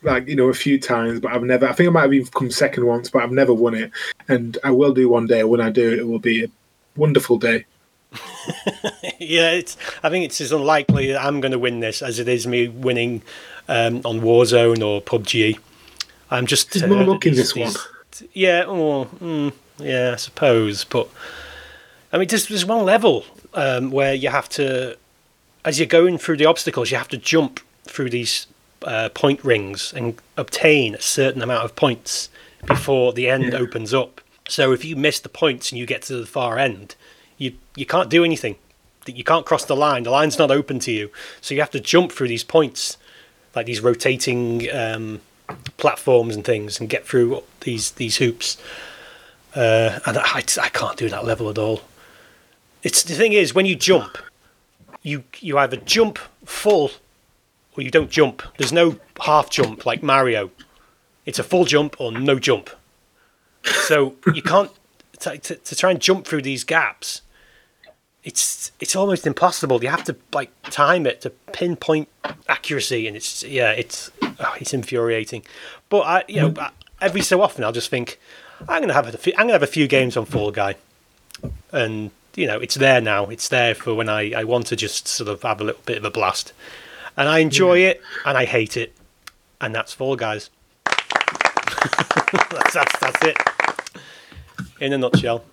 [0.02, 1.68] like you know, a few times, but I've never.
[1.68, 3.92] I think I might have even come second once, but I've never won it.
[4.28, 5.44] And I will do one day.
[5.44, 6.48] When I do, it will be a
[6.96, 7.66] wonderful day.
[9.20, 9.78] yeah, it's.
[10.04, 12.68] I think it's as unlikely that I'm going to win this as it is me
[12.68, 13.22] winning
[13.68, 15.60] um, on Warzone or PUBG.
[16.32, 16.72] I'm just.
[16.72, 17.74] There's more uh, luck in these- this one.
[18.32, 20.86] Yeah, oh, mm, yeah, I suppose.
[20.86, 21.10] But
[22.14, 24.98] I mean, there's, there's one level um, where you have to,
[25.66, 28.48] as you're going through the obstacles, you have to jump through these
[28.84, 32.30] uh, point rings and obtain a certain amount of points
[32.66, 34.22] before the end opens up.
[34.48, 36.96] So if you miss the points and you get to the far end,
[37.38, 38.56] you you can't do anything.
[39.06, 40.04] You can't cross the line.
[40.04, 41.12] The line's not open to you.
[41.42, 42.98] So you have to jump through these points,
[43.56, 45.22] like these rotating um,
[45.78, 48.58] platforms and things, and get through these these hoops.
[49.56, 51.82] Uh, and I, I can't do that level at all.
[52.84, 54.18] It's the thing is when you jump,
[55.02, 56.92] you you either jump full
[57.78, 58.42] or you don't jump.
[58.58, 60.52] There's no half jump like Mario.
[61.26, 62.70] It's a full jump or no jump.
[63.64, 64.72] So you can't
[65.20, 67.22] to, to, to try and jump through these gaps.
[68.24, 69.84] It's it's almost impossible.
[69.84, 72.10] You have to like time it to pinpoint
[72.50, 75.44] accuracy, and it's yeah, it's oh, it's infuriating.
[75.90, 76.60] But I you know mm.
[76.60, 76.72] I-
[77.02, 78.20] every so often I'll just think
[78.68, 80.76] I'm gonna have a few, I'm gonna have a few games on Fall Guy,
[81.72, 83.26] and you know it's there now.
[83.26, 85.98] It's there for when I I want to just sort of have a little bit
[85.98, 86.54] of a blast,
[87.18, 88.96] and I enjoy it and I hate it,
[89.62, 90.50] and that's Fall Guys.
[90.86, 93.38] that's, that's that's it
[94.80, 95.44] in a nutshell.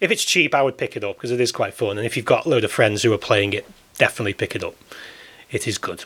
[0.00, 1.96] If it's cheap, I would pick it up because it is quite fun.
[1.96, 3.66] And if you've got a load of friends who are playing it,
[3.98, 4.74] definitely pick it up.
[5.50, 6.04] It is good.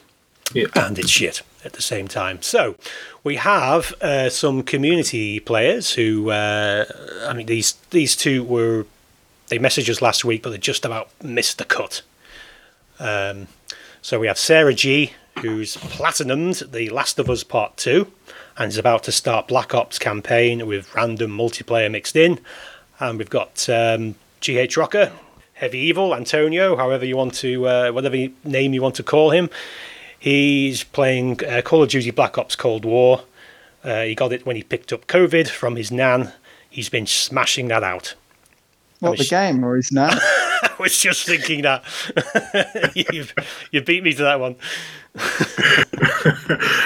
[0.52, 0.66] Yeah.
[0.74, 2.42] And it's shit at the same time.
[2.42, 2.76] So
[3.24, 6.84] we have uh, some community players who, uh,
[7.26, 8.86] I mean, these these two were
[9.48, 12.02] they messaged us last week, but they just about missed the cut.
[12.98, 13.48] Um,
[14.06, 18.06] so we have Sarah G, who's platinumed The Last of Us Part 2
[18.56, 22.38] and is about to start Black Ops campaign with random multiplayer mixed in.
[23.00, 25.10] And we've got um, GH Rocker,
[25.54, 29.50] Heavy Evil, Antonio, however you want to, uh, whatever name you want to call him.
[30.16, 33.24] He's playing uh, Call of Duty Black Ops Cold War.
[33.82, 36.32] Uh, he got it when he picked up COVID from his nan.
[36.70, 38.14] He's been smashing that out.
[39.00, 40.08] What, the game or his name?
[40.62, 41.84] I was just thinking that.
[42.94, 43.26] you,
[43.70, 44.56] you beat me to that one.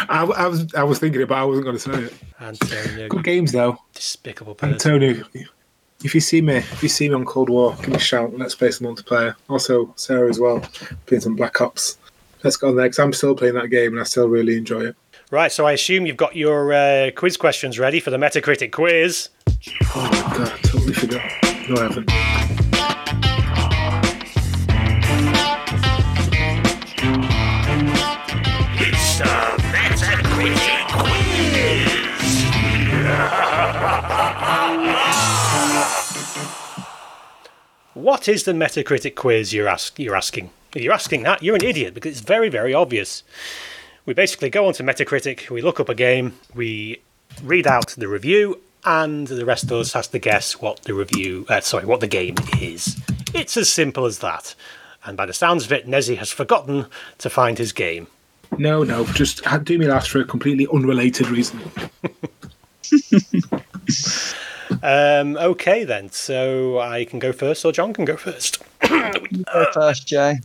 [0.09, 2.15] I, I was I was thinking it, but I wasn't going to say it.
[2.41, 3.09] Antonio.
[3.09, 3.79] Good games though.
[3.95, 4.75] Despicable person.
[4.75, 5.25] Antonio,
[6.05, 8.37] if you see me, if you see me on Cold War, give me a shout.
[8.37, 9.35] Let's play some multiplayer.
[9.49, 10.61] Also, Sarah as well,
[11.07, 11.99] playing some Black Ops.
[12.43, 14.87] Let's go on there because I'm still playing that game and I still really enjoy
[14.87, 14.97] it.
[15.31, 19.29] Right, so I assume you've got your uh, quiz questions ready for the Metacritic quiz.
[19.95, 21.50] Oh my god, I totally forgot.
[21.73, 21.79] It's
[29.19, 29.25] the
[30.33, 30.59] Quiz.
[37.95, 40.51] What is the Metacritic quiz you're, ask- you're asking?
[40.75, 43.23] If you're asking that, you're an idiot because it's very, very obvious.
[44.07, 47.01] We basically go onto Metacritic, we look up a game, we
[47.45, 51.47] read out the review, and the rest of us has to guess what the review,
[51.49, 52.99] uh, sorry, what the game is.
[53.35, 54.55] It's as simple as that.
[55.05, 56.87] And by the sounds of it, Nezzy has forgotten
[57.19, 58.07] to find his game.
[58.59, 61.61] No, no, just do me last for a completely unrelated reason.
[64.83, 68.63] Um, okay then, so I can go first, or John can go first.
[68.83, 70.39] Go first, Jay.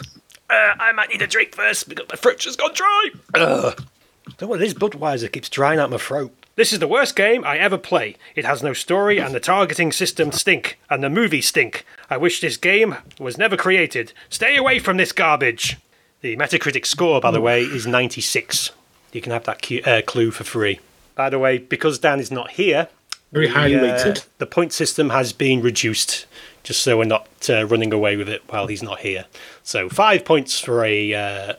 [0.50, 3.10] Uh, I might need a drink first because my throat's just gone dry.
[3.36, 3.84] Ugh.
[4.26, 6.32] Don't know what this Budweiser keeps drying out my throat.
[6.56, 8.16] This is the worst game I ever play.
[8.34, 11.86] It has no story, and the targeting system stink, and the movies stink.
[12.10, 14.14] I wish this game was never created.
[14.30, 15.78] Stay away from this garbage.
[16.22, 18.72] The Metacritic score, by the way, is 96.
[19.12, 20.80] You can have that cu- uh, clue for free.
[21.14, 22.88] By the way, because Dan is not here,
[23.34, 24.24] Very the, highly uh, rated.
[24.38, 26.26] The point system has been reduced,
[26.64, 29.26] just so we're not uh, running away with it while he's not here.
[29.64, 31.54] So five points for a uh,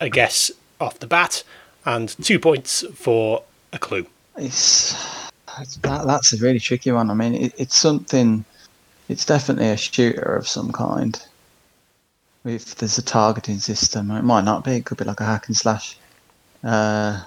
[0.00, 1.42] a guess off the bat,
[1.84, 3.42] and two points for
[3.76, 4.06] a clue.
[4.36, 4.94] It's,
[5.60, 7.10] it's that, that's a really tricky one.
[7.10, 8.44] I mean, it, it's something.
[9.08, 11.22] It's definitely a shooter of some kind.
[12.44, 14.72] If there's a targeting system, it might not be.
[14.72, 15.96] It could be like a hack and slash.
[16.64, 17.22] Uh,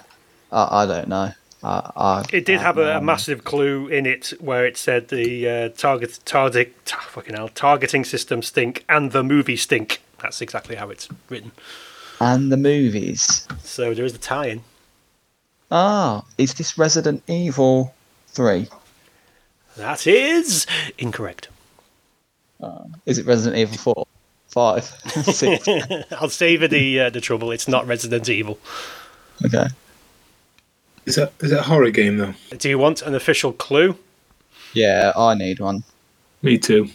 [0.52, 1.32] I, I don't know.
[1.62, 5.08] I, I, It did I have a, a massive clue in it where it said
[5.08, 10.00] the uh, target target ah, fucking hell targeting system stink and the movie stink.
[10.22, 11.52] That's exactly how it's written.
[12.20, 13.46] And the movies.
[13.62, 14.62] So there is a tie-in.
[15.70, 17.94] Ah, is this Resident Evil
[18.28, 18.68] three?
[19.76, 20.66] That is
[20.98, 21.48] incorrect.
[23.06, 24.06] Is it Resident Evil four,
[24.48, 24.84] five,
[25.24, 25.66] six?
[26.12, 27.50] I'll save you the uh, the trouble.
[27.52, 28.58] It's not Resident Evil.
[29.44, 29.66] okay.
[31.06, 32.34] Is that is it a horror game though?
[32.56, 33.96] Do you want an official clue?
[34.74, 35.82] Yeah, I need one.
[36.42, 36.88] Me too.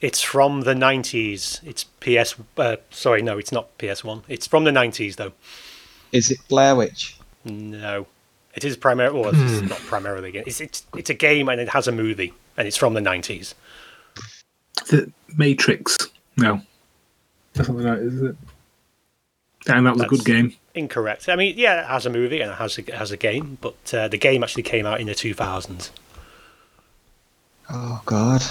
[0.00, 1.60] It's from the 90s.
[1.62, 2.34] It's PS.
[2.56, 4.22] Uh, sorry, no, it's not PS1.
[4.28, 5.32] It's from the 90s, though.
[6.10, 7.16] Is it Blair Witch?
[7.44, 8.06] No,
[8.54, 9.20] it is primarily.
[9.20, 10.28] Well, it's not primarily.
[10.30, 10.44] a game.
[10.46, 13.54] It's, it's it's a game and it has a movie, and it's from the 90s.
[14.88, 15.96] The Matrix.
[16.36, 16.60] No.
[17.54, 18.36] That's something like is it?
[19.64, 20.54] Damn, that was a good game.
[20.74, 21.28] Incorrect.
[21.28, 23.58] I mean, yeah, it has a movie and it has a, it has a game,
[23.60, 25.90] but uh, the game actually came out in the 2000s.
[27.70, 28.42] Oh God.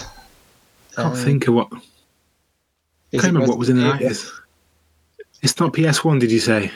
[0.97, 1.69] I can't Uh, think of what.
[3.11, 4.31] is can't remember what was in the nineties.
[5.41, 6.71] It's not PS One, did you say?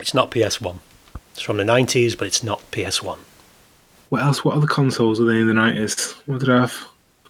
[0.00, 0.78] It's not PS1.
[1.32, 3.18] It's from the 90s, but it's not PS1.
[4.08, 4.44] What else?
[4.44, 6.12] What other consoles were they in the nineties?
[6.26, 6.74] What did I have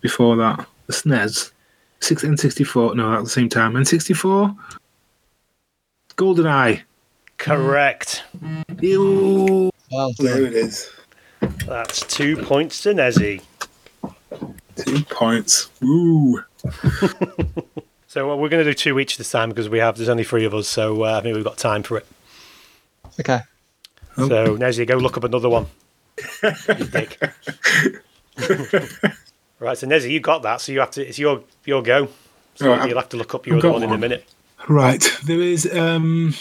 [0.00, 0.64] before that?
[0.86, 1.50] The SNES,
[2.00, 2.94] six and sixty four.
[2.94, 3.74] No, at the same time.
[3.74, 4.56] N64?
[6.14, 6.82] GoldenEye.
[7.36, 8.22] Correct.
[8.80, 9.70] Ew.
[9.90, 10.90] Well There it is.
[11.66, 13.42] That's two points to Nezzy.
[14.76, 15.70] Two points.
[15.82, 16.42] Ooh.
[18.10, 20.24] So uh, we're going to do two each this time because we have there's only
[20.24, 22.06] three of us, so uh, I think we've got time for it.
[23.20, 23.40] Okay.
[24.16, 24.28] Oh.
[24.28, 25.66] So Nezzy, go look up another one.
[26.42, 27.20] You dick.
[29.58, 31.06] right, so Nezzy, you got that, so you have to.
[31.06, 32.08] It's your your go.
[32.56, 34.24] So Right, you'll have to look up your other got one in a minute.
[34.68, 35.04] Right.
[35.24, 36.34] There is um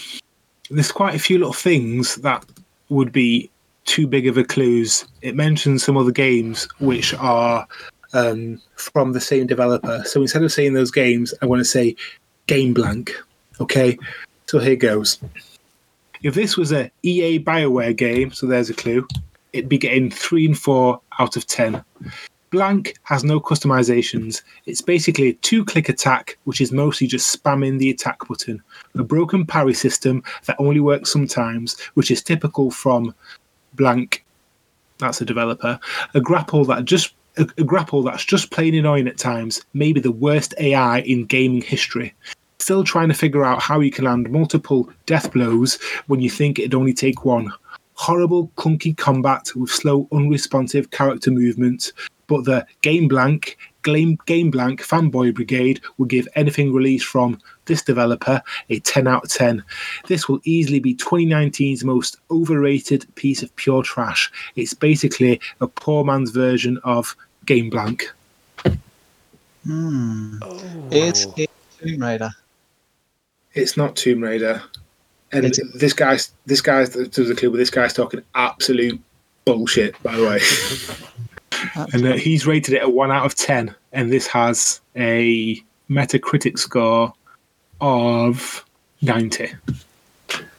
[0.70, 2.44] there's quite a few little things that
[2.88, 3.50] would be
[3.84, 5.06] too big of a clues.
[5.22, 7.66] It mentions some other games which are
[8.12, 10.02] um, from the same developer.
[10.04, 11.96] So instead of saying those games, I want to say
[12.46, 13.12] game blank.
[13.60, 13.98] Okay.
[14.46, 15.18] So here goes.
[16.22, 19.06] If this was a EA Bioware game, so there's a clue,
[19.52, 21.84] it'd be getting three and four out of ten.
[22.50, 24.42] Blank has no customizations.
[24.66, 28.62] It's basically a two click attack, which is mostly just spamming the attack button.
[28.94, 33.14] A broken parry system that only works sometimes, which is typical from
[33.74, 34.24] Blank.
[34.98, 35.78] That's a developer.
[36.14, 40.10] A grapple that just a, a grapple that's just plain annoying at times, maybe the
[40.10, 42.14] worst AI in gaming history.
[42.68, 46.58] Still trying to figure out how you can land multiple death blows when you think
[46.58, 47.50] it'd only take one.
[47.94, 51.94] Horrible, clunky combat with slow, unresponsive character movement,
[52.26, 57.80] but the Game Blank, Game, Game Blank fanboy brigade would give anything released from this
[57.80, 59.64] developer a 10 out of 10.
[60.06, 64.30] This will easily be 2019's most overrated piece of pure trash.
[64.56, 67.16] It's basically a poor man's version of
[67.46, 68.12] Game Blank.
[69.64, 70.36] Hmm.
[70.90, 71.50] Is it
[71.80, 72.30] Tomb Raider?
[73.58, 74.62] It's not Tomb Raider.
[75.32, 78.98] And It's- this guy's this guy's there's a clue, but this guy's talking absolute
[79.44, 80.40] bullshit, by the way.
[81.92, 86.58] and uh, he's rated it a one out of ten, and this has a Metacritic
[86.58, 87.12] score
[87.80, 88.64] of
[89.02, 89.50] ninety.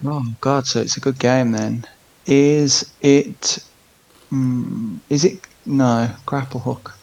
[0.05, 0.67] Oh God!
[0.67, 1.85] So it's a good game then.
[2.27, 3.57] Is it?
[4.31, 5.39] Mm, is it?
[5.65, 6.93] No, grapple hook.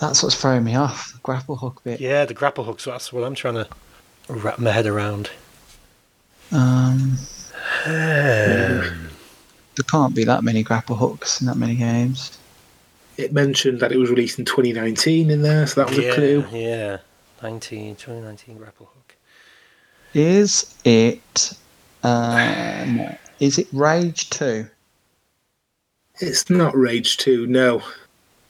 [0.00, 1.12] That's what's throwing me off.
[1.12, 2.00] The grapple hook bit.
[2.00, 2.80] Yeah, the grapple hook.
[2.80, 3.68] So That's what I'm trying to
[4.28, 5.30] wrap my head around.
[6.52, 7.18] Um,
[7.86, 9.10] Um,
[9.76, 12.38] there can't be that many grapple hooks in that many games.
[13.16, 16.14] It mentioned that it was released in 2019 in there, so that was yeah, a
[16.14, 16.44] clue.
[16.52, 16.98] Yeah,
[17.42, 19.16] 19, 2019 grapple hook.
[20.14, 21.56] Is it?
[22.02, 23.16] No.
[23.40, 24.68] Is it Rage Two?
[26.20, 27.82] It's not Rage 2, no.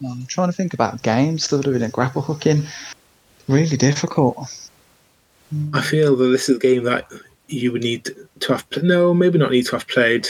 [0.06, 2.66] I'm trying to think about games that would have been a grapple hook in.
[3.48, 4.36] Really difficult.
[5.72, 7.10] I feel that this is a game that
[7.48, 8.10] you would need
[8.40, 8.68] to have.
[8.70, 10.26] Pl- no, maybe not need to have played.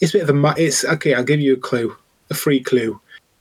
[0.00, 0.34] It's a bit of a.
[0.34, 1.14] ma- It's okay.
[1.14, 1.94] I'll give you a clue,
[2.30, 3.00] a free clue.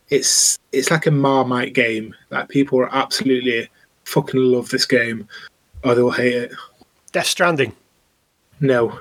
[0.09, 2.13] It's it's like a Marmite game.
[2.29, 3.69] Like people are absolutely
[4.05, 5.27] fucking love this game,
[5.83, 6.51] or they'll hate it.
[7.11, 7.73] Death Stranding.
[8.59, 8.99] No,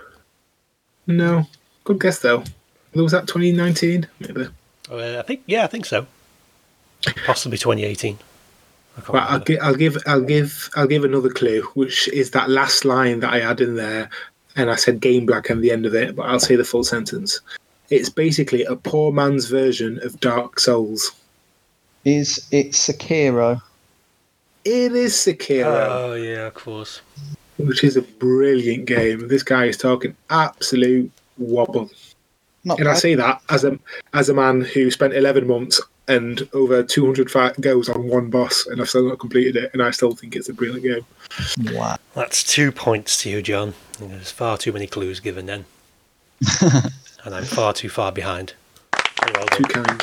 [1.07, 1.47] no.
[1.85, 2.45] Good guess though.
[2.95, 4.07] Was that 2019?
[4.21, 4.47] Maybe.
[4.91, 6.07] Uh, I think, yeah, I think so.
[7.25, 8.19] Possibly 2018.
[8.97, 9.45] I can't Well, I'll, remember.
[9.47, 13.33] gi- I'll give I'll give I'll give another clue, which is that last line that
[13.33, 14.11] I had in there,
[14.57, 16.85] and I said "game black" at the end of it, but I'll say the full
[16.85, 17.41] sentence.
[17.91, 21.13] It's basically a poor man's version of Dark Souls.
[22.05, 23.61] Is it Sekiro?
[24.65, 27.01] It is Sekiro, Oh, yeah, of course.
[27.59, 29.29] which is a brilliant game.
[29.29, 31.91] This guy is talking absolute wobble,
[32.65, 33.01] Not and I bad.
[33.01, 33.79] say that as a
[34.15, 37.31] as a man who spent eleven months and over two hundred
[37.61, 40.49] goes on one boss, and I've still not completed it, and I still think it's
[40.49, 41.77] a brilliant game.
[41.77, 41.97] Wow.
[42.15, 43.75] That's two points to you, John.
[43.99, 45.65] There's far too many clues given then.
[47.25, 48.55] and I'm far too far behind.
[49.35, 50.03] Well Too kind.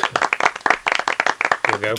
[1.66, 1.94] Here we go.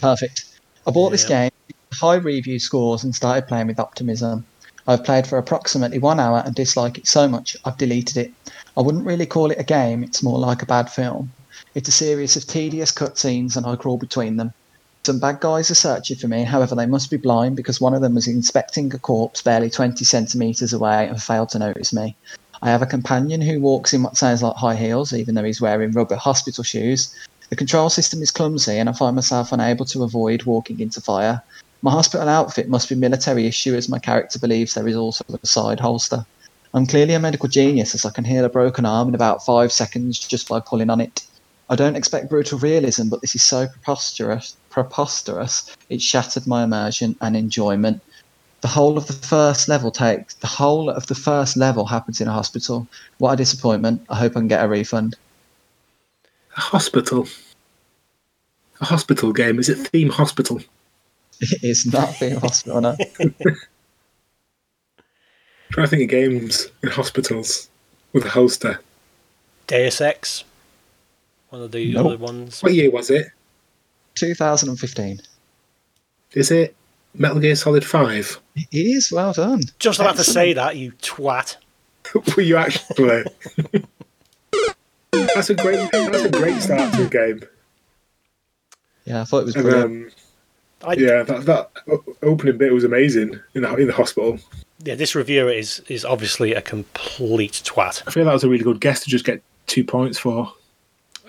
[0.00, 0.58] Perfect.
[0.86, 1.50] I bought this game,
[1.92, 4.44] high review scores, and started playing with optimism.
[4.88, 8.32] I've played for approximately one hour and dislike it so much I've deleted it.
[8.76, 11.30] I wouldn't really call it a game, it's more like a bad film.
[11.72, 14.52] It's a series of tedious cutscenes and I crawl between them.
[15.04, 18.02] Some bad guys are searching for me, however, they must be blind because one of
[18.02, 22.16] them was inspecting a corpse barely 20 centimetres away and failed to notice me.
[22.60, 25.60] I have a companion who walks in what sounds like high heels, even though he's
[25.60, 27.14] wearing rubber hospital shoes.
[27.50, 31.40] The control system is clumsy, and I find myself unable to avoid walking into fire.
[31.82, 35.46] My hospital outfit must be military issue, as my character believes there is also a
[35.46, 36.26] side holster.
[36.74, 39.70] I'm clearly a medical genius, as I can heal a broken arm in about five
[39.70, 41.24] seconds just by pulling on it.
[41.70, 47.14] I don't expect brutal realism, but this is so preposterous, preposterous, it shattered my immersion
[47.20, 48.02] and enjoyment.
[48.60, 52.26] The whole of the first level takes the whole of the first level happens in
[52.26, 52.88] a hospital.
[53.18, 54.04] What a disappointment!
[54.10, 55.14] I hope I can get a refund.
[56.56, 57.28] A hospital.
[58.80, 59.60] A hospital game.
[59.60, 60.60] Is it theme hospital?
[61.40, 62.80] It is not theme hospital.
[62.80, 62.96] No.
[65.70, 67.70] trying to think of games in hospitals
[68.12, 68.80] with a holster.
[69.68, 70.44] Deus Ex.
[71.50, 72.06] One of the Nope.
[72.06, 72.62] other ones.
[72.62, 73.26] What year was it?
[74.14, 75.20] 2015.
[76.32, 76.74] Is it
[77.14, 78.40] Metal Gear Solid 5?
[78.56, 79.62] It is well done.
[79.78, 81.56] Just about to say that, you twat.
[82.36, 83.24] Were you actually?
[85.12, 87.42] that's a great that's a great start to a game.
[89.04, 89.84] Yeah, I thought it was brilliant.
[89.84, 90.10] um,
[90.82, 91.70] I, yeah, that, that
[92.22, 94.38] opening bit was amazing in the, in the hospital.
[94.82, 98.02] yeah, this reviewer is is obviously a complete twat.
[98.06, 100.52] I feel that was a really good guess to just get two points for.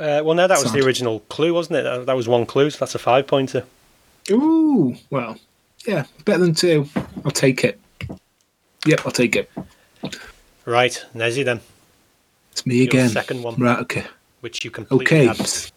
[0.01, 1.83] Uh, well, no, that was the original clue, wasn't it?
[1.83, 3.63] That, that was one clue, so that's a five pointer.
[4.31, 5.37] Ooh, well,
[5.85, 6.87] yeah, better than two.
[7.23, 7.79] I'll take it.
[8.87, 9.51] Yep, I'll take it.
[10.65, 11.59] Right, Nezzy then,
[12.51, 13.09] It's me Your again.
[13.09, 13.55] second one.
[13.55, 14.05] Right, okay.
[14.39, 15.71] which you completely Okay, had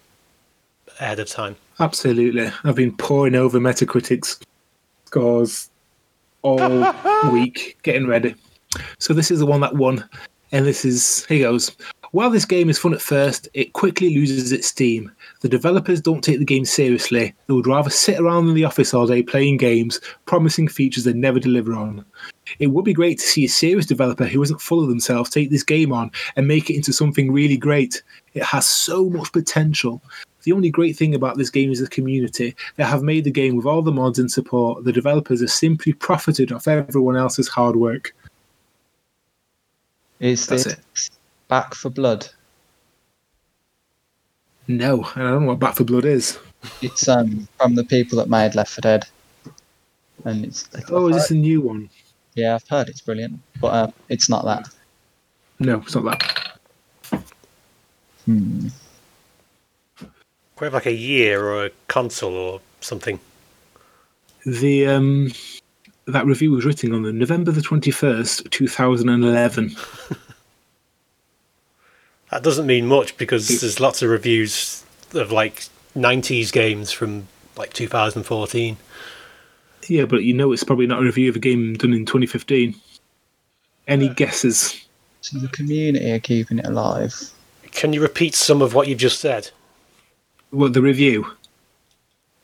[1.01, 1.57] ahead of time.
[1.81, 2.51] absolutely.
[2.65, 4.41] I've been poring over Metacritic's
[5.05, 5.69] scores
[6.43, 6.95] all
[7.31, 8.35] week, getting ready.
[8.99, 10.09] So this is the one that won,
[10.53, 11.77] and this is here goes.
[12.15, 15.11] While this game is fun at first, it quickly loses its steam.
[15.41, 17.35] The developers don't take the game seriously.
[17.49, 21.13] They would rather sit around in the office all day playing games, promising features they
[21.13, 22.05] never deliver on.
[22.61, 25.51] It would be great to see a serious developer who isn't full of themselves take
[25.51, 28.01] this game on and make it into something really great.
[28.35, 30.01] It has so much potential.
[30.45, 32.55] The only great thing about this game is the community.
[32.77, 34.85] They have made the game with all the mods and support.
[34.85, 38.15] The developers have simply profited off everyone else's hard work.
[40.21, 41.11] Is that's this
[41.49, 42.29] Back 4 Blood?
[44.67, 46.39] No, I don't know what Back 4 Blood is.
[46.81, 49.05] It's um from the people that made Left 4 Dead,
[50.25, 51.91] and it's Oh, is this a new one?
[52.35, 54.69] yeah, I've heard it's brilliant, but uh, it's not that.
[55.61, 56.59] No, it's not that.
[58.25, 58.69] Hmm.
[59.99, 63.21] Could we have like a year or a console or something?
[64.47, 65.33] The um,
[66.07, 69.77] that review was written on the November the twenty first, two thousand and eleven.
[72.35, 74.83] That doesn't mean much because there's lots of reviews
[75.13, 78.77] of like 90s games from like 2014.
[79.87, 82.75] Yeah, but you know it's probably not a review of a game done in 2015.
[83.87, 84.85] Any guesses?
[85.21, 87.15] So the community are keeping it alive.
[87.71, 89.53] Can you repeat some of what you've just said?
[90.51, 91.29] What the review?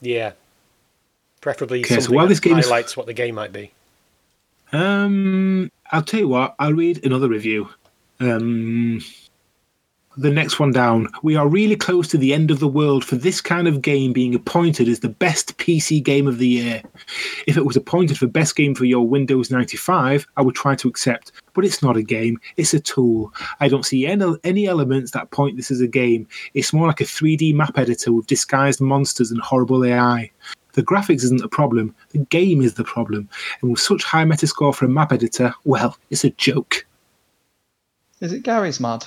[0.01, 0.35] Yeah.
[1.41, 3.73] Preferably Okay, so something while that this game is- highlights what the game might be.
[4.73, 6.55] Um, I'll tell you what.
[6.61, 7.71] I'll read another review.
[8.21, 9.01] Um,
[10.17, 11.07] the next one down.
[11.23, 14.13] We are really close to the end of the world for this kind of game
[14.13, 16.83] being appointed as the best PC game of the year.
[17.47, 20.89] If it was appointed for best game for your Windows 95, I would try to
[20.89, 21.33] accept.
[21.55, 23.33] But it's not a game; it's a tool.
[23.61, 26.27] I don't see any, any elements that point this as a game.
[26.55, 30.31] It's more like a 3D map editor with disguised monsters and horrible AI.
[30.73, 33.29] The graphics isn't the problem, the game is the problem.
[33.61, 36.87] And with such high metascore for a map editor, well, it's a joke.
[38.21, 39.07] Is it Garry's Mod?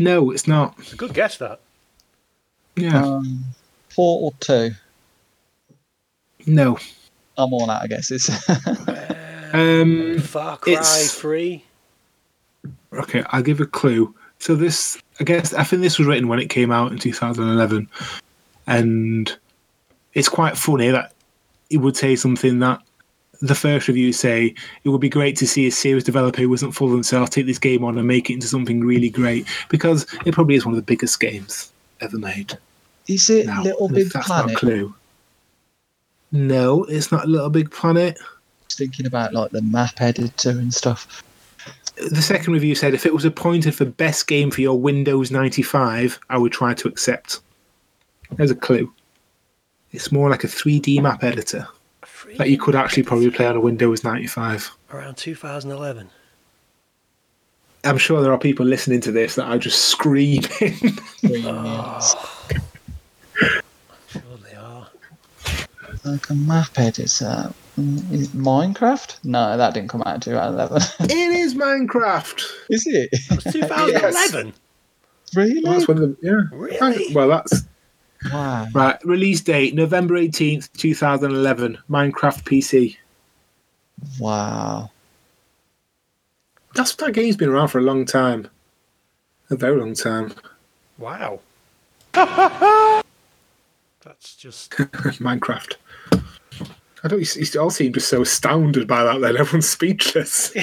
[0.00, 0.74] No, it's not.
[0.78, 1.60] It's a good guess, that.
[2.74, 3.04] Yeah.
[3.04, 3.44] Um,
[3.94, 4.70] Portal 2.
[6.46, 6.78] No.
[7.36, 8.10] I'm all out, I guess.
[8.10, 8.28] It's
[9.52, 11.62] Um, Far Cry it's- 3.
[12.94, 14.14] okay, I'll give a clue.
[14.38, 17.86] So this, I guess, I think this was written when it came out in 2011,
[18.66, 19.36] and
[20.14, 21.12] it's quite funny that
[21.68, 22.80] it would say something that
[23.40, 24.54] the first reviews say
[24.84, 27.46] it would be great to see a serious developer who wasn't full of themselves take
[27.46, 30.74] this game on and make it into something really great because it probably is one
[30.74, 32.56] of the biggest games ever made.
[33.08, 34.56] Is it Now, Little Big that's not a Planet?
[34.58, 34.94] clue.
[36.32, 38.18] No, it's not Little Big Planet.
[38.70, 41.22] Thinking about like the map editor and stuff.
[41.96, 46.20] The second review said if it was appointed for best game for your Windows 95,
[46.30, 47.40] I would try to accept.
[48.32, 48.92] There's a clue.
[49.92, 51.66] It's more like a 3D map editor
[52.38, 54.70] that you could actually probably play on a Windows 95.
[54.92, 56.10] Around 2011.
[57.84, 60.48] I'm sure there are people listening to this that are just screaming.
[61.24, 62.38] Oh.
[63.42, 63.62] I'm
[64.08, 64.86] sure they are.
[66.04, 67.52] Like a map editor.
[67.78, 69.24] Mm, is it Minecraft?
[69.24, 70.82] No, that didn't come out in 2011.
[71.10, 72.42] it is Minecraft.
[72.68, 73.10] Is it?
[73.52, 74.52] 2011?
[75.36, 75.62] Really?
[75.62, 76.40] Well, that's one of the, yeah.
[76.50, 77.14] Really?
[77.14, 77.62] Well, that's
[78.32, 78.66] Wow.
[78.74, 79.04] right.
[79.04, 81.78] Release date November 18th, 2011.
[81.88, 82.96] Minecraft PC.
[84.18, 84.90] Wow.
[86.74, 88.48] That's that game's been around for a long time.
[89.50, 90.32] A very long time.
[90.98, 91.40] Wow.
[92.12, 93.02] That's
[94.36, 94.70] just.
[94.70, 95.74] Minecraft.
[97.02, 97.20] I don't.
[97.20, 99.20] You, you all seem just so astounded by that.
[99.20, 100.54] Then everyone's speechless.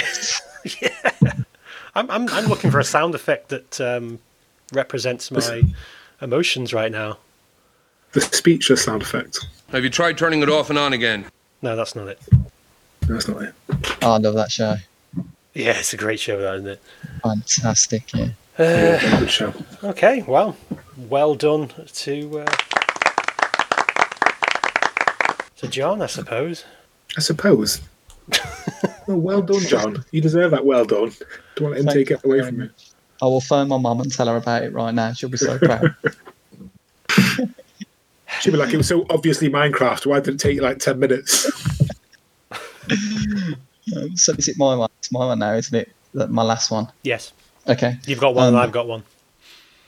[1.96, 4.20] I'm, I'm, I'm looking for a sound effect that um,
[4.72, 5.64] represents my
[6.22, 7.18] emotions right now.
[8.14, 9.46] The speechless sound effect.
[9.72, 11.26] Have you tried turning it off and on again?
[11.62, 12.20] No, that's not it.
[13.02, 13.54] That's not it.
[14.02, 14.76] Oh, I love that show.
[15.54, 16.82] Yeah, it's a great show, that, isn't it?
[17.24, 18.30] Fantastic, yeah.
[18.58, 19.54] Uh, Good show.
[19.84, 20.56] okay, well,
[21.10, 22.46] well done to uh,
[25.58, 26.64] to John, I suppose.
[27.18, 27.82] I suppose.
[29.08, 30.04] oh, well done, John.
[30.12, 30.66] You deserve that.
[30.66, 31.12] Well done.
[31.56, 32.70] Don't let him Thank take it away from you.
[33.22, 35.14] I will phone my mum and tell her about it right now.
[35.14, 35.96] She'll be so proud.
[38.42, 40.06] She'd be like, it was so obviously Minecraft.
[40.06, 41.46] Why did it take you like 10 minutes?
[42.90, 44.90] Um, so is it my one?
[45.00, 45.92] It's my one now, isn't it?
[46.30, 46.88] My last one.
[47.04, 47.34] Yes,
[47.68, 47.98] Okay.
[48.06, 49.04] you've got one, Um, and I've got one.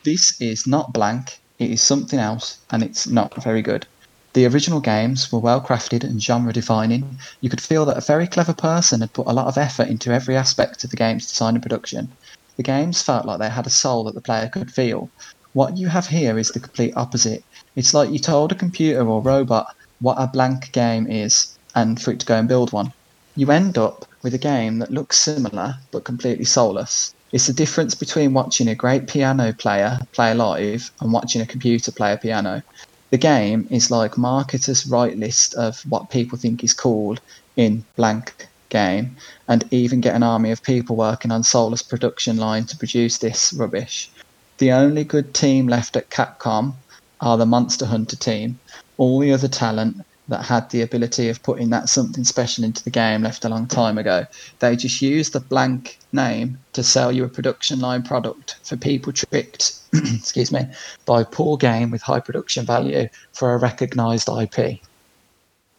[0.04, 1.40] This is not blank.
[1.60, 3.86] It is something else, and it's not very good.
[4.34, 7.18] The original games were well crafted and genre defining.
[7.42, 10.12] You could feel that a very clever person had put a lot of effort into
[10.12, 12.10] every aspect of the game's design and production.
[12.58, 15.10] The games felt like they had a soul that the player could feel.
[15.54, 17.44] What you have here is the complete opposite.
[17.80, 22.12] It's like you told a computer or robot what a blank game is and for
[22.12, 22.92] it to go and build one.
[23.38, 27.14] You end up with a game that looks similar but completely soulless.
[27.32, 31.90] It's the difference between watching a great piano player play live and watching a computer
[31.90, 32.64] play a piano.
[33.12, 37.16] The game is like marketers' right list of what people think is cool
[37.56, 39.16] in blank game,
[39.48, 43.54] and even get an army of people working on soulless production line to produce this
[43.54, 44.12] rubbish.
[44.58, 46.74] The only good team left at Capcom
[47.22, 48.60] are the Monster Hunter team.
[48.98, 52.90] All the other talent that had the ability of putting that something special into the
[52.90, 54.26] game left a long time ago.
[54.60, 59.12] They just used the blank name to sell you a production line product for people
[59.12, 60.68] tricked, excuse me,
[61.06, 64.80] by poor game with high production value for a recognized IP.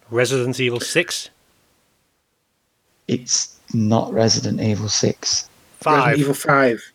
[0.09, 1.29] Resident Evil 6,
[3.07, 5.49] It's not Resident Evil 6.
[5.79, 5.95] 5.
[5.95, 6.91] Resident Evil 5.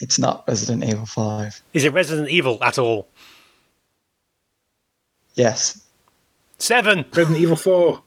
[0.00, 1.62] It's not Resident Evil 5.
[1.72, 3.08] Is it Resident Evil at all?
[5.34, 5.84] Yes,
[6.58, 7.04] 7.
[7.14, 8.02] Resident Evil 4.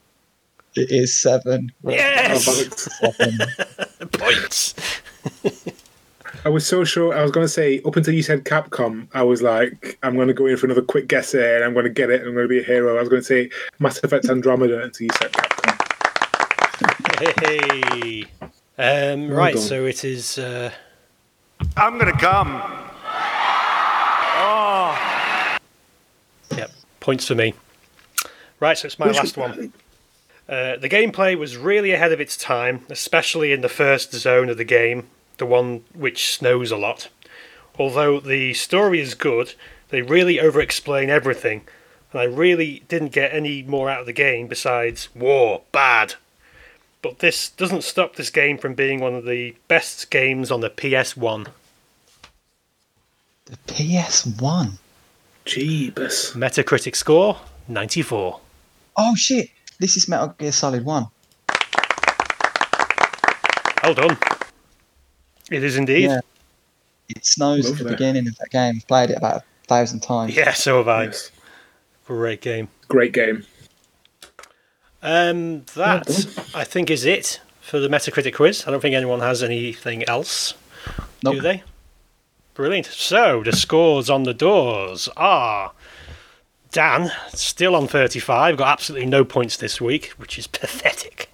[0.75, 1.71] it is 7.
[1.83, 2.45] Yes!
[2.93, 3.37] Seven.
[4.11, 4.73] Points.
[6.45, 7.13] I was so sure.
[7.13, 10.29] I was going to say up until you said Capcom, I was like, I'm going
[10.29, 12.21] to go in for another quick guess here, and I'm going to get it.
[12.21, 12.95] and I'm going to be a hero.
[12.95, 13.49] I was going to say
[13.79, 15.73] Mass Effect Andromeda until you said Capcom.
[17.19, 18.23] Hey.
[18.77, 19.63] Um, Well right, done.
[19.63, 20.37] so it is.
[20.37, 20.71] Uh,
[21.75, 22.61] I'm gonna come.
[24.39, 25.57] Oh.
[26.55, 27.53] Yep, points for me.
[28.59, 29.73] Right, so it's my Which- last one.
[30.49, 34.57] Uh, the gameplay was really ahead of its time, especially in the first zone of
[34.57, 35.07] the game,
[35.37, 37.09] the one which snows a lot.
[37.77, 39.53] Although the story is good,
[39.89, 41.63] they really over explain everything,
[42.13, 46.15] and I really didn't get any more out of the game besides war, bad.
[47.01, 50.69] But this doesn't stop this game from being one of the best games on the
[50.69, 51.47] PS1.
[53.45, 54.73] The PS1.
[55.45, 56.33] Jeebus.
[56.33, 58.39] Metacritic score 94.
[58.97, 59.49] Oh shit!
[59.79, 61.07] This is Metal Gear Solid One.
[63.83, 64.17] Well done.
[65.49, 66.09] It is indeed.
[66.09, 66.19] Yeah.
[67.09, 67.95] It snows at the Lovely.
[67.95, 68.75] beginning of that game.
[68.77, 70.35] I've played it about a thousand times.
[70.35, 71.05] Yeah, so have I.
[71.05, 71.31] Yes.
[72.05, 72.67] Great game.
[72.89, 73.45] Great game.
[75.01, 76.07] Um, that
[76.55, 78.65] I think is it for the Metacritic quiz.
[78.65, 80.53] I don't think anyone has anything else,
[81.21, 81.63] do they?
[82.53, 82.87] Brilliant.
[82.87, 85.73] So the scores on the doors are
[86.71, 91.29] Dan still on 35, got absolutely no points this week, which is pathetic.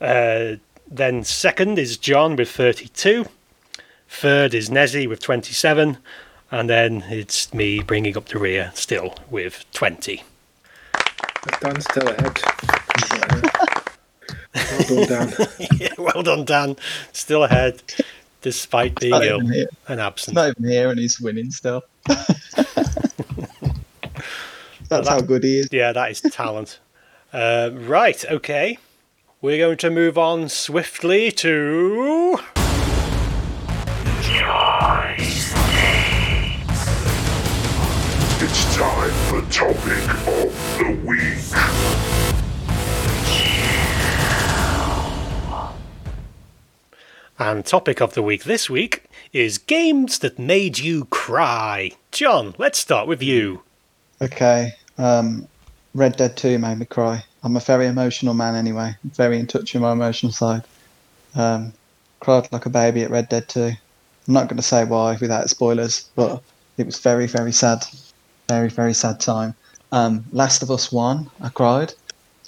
[0.00, 0.56] Uh,
[0.90, 3.26] then second is John with 32.
[4.08, 5.98] Third is Nezzy with 27.
[6.50, 10.22] And then it's me bringing up the rear still with 20.
[11.60, 12.40] Dan's still ahead.
[14.54, 15.48] well done, Dan.
[15.78, 16.76] yeah, well done, Dan.
[17.12, 17.82] Still ahead,
[18.42, 19.66] despite being ill here.
[19.88, 20.34] and It's absent.
[20.36, 21.82] not even here, and he's winning still.
[24.88, 25.68] That's how good he is.
[25.72, 26.78] Yeah, that is talent.
[27.32, 28.78] uh, right, okay.
[29.40, 32.38] We're going to move on swiftly to.
[38.44, 40.02] It's time for topic
[47.38, 51.90] And topic of the week this week is games that made you cry.
[52.12, 53.62] John, let's start with you.
[54.20, 54.74] Okay.
[54.96, 55.48] Um,
[55.94, 57.24] Red Dead 2 made me cry.
[57.42, 58.94] I'm a very emotional man anyway.
[59.04, 60.62] Very in touch with my emotional side.
[61.34, 61.72] Um,
[62.20, 63.60] cried like a baby at Red Dead 2.
[63.60, 63.76] I'm
[64.28, 66.42] not going to say why without spoilers, but
[66.78, 67.84] it was very, very sad.
[68.48, 69.54] Very, very sad time.
[69.92, 71.94] Um, Last of Us 1, I cried.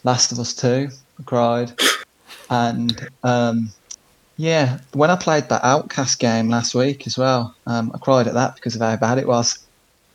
[0.03, 0.89] Last of Us 2,
[1.21, 1.73] I cried.
[2.51, 3.71] And um,
[4.37, 8.35] yeah, when I played that Outcast game last week as well, um, I cried at
[8.35, 9.65] that because of how bad it was.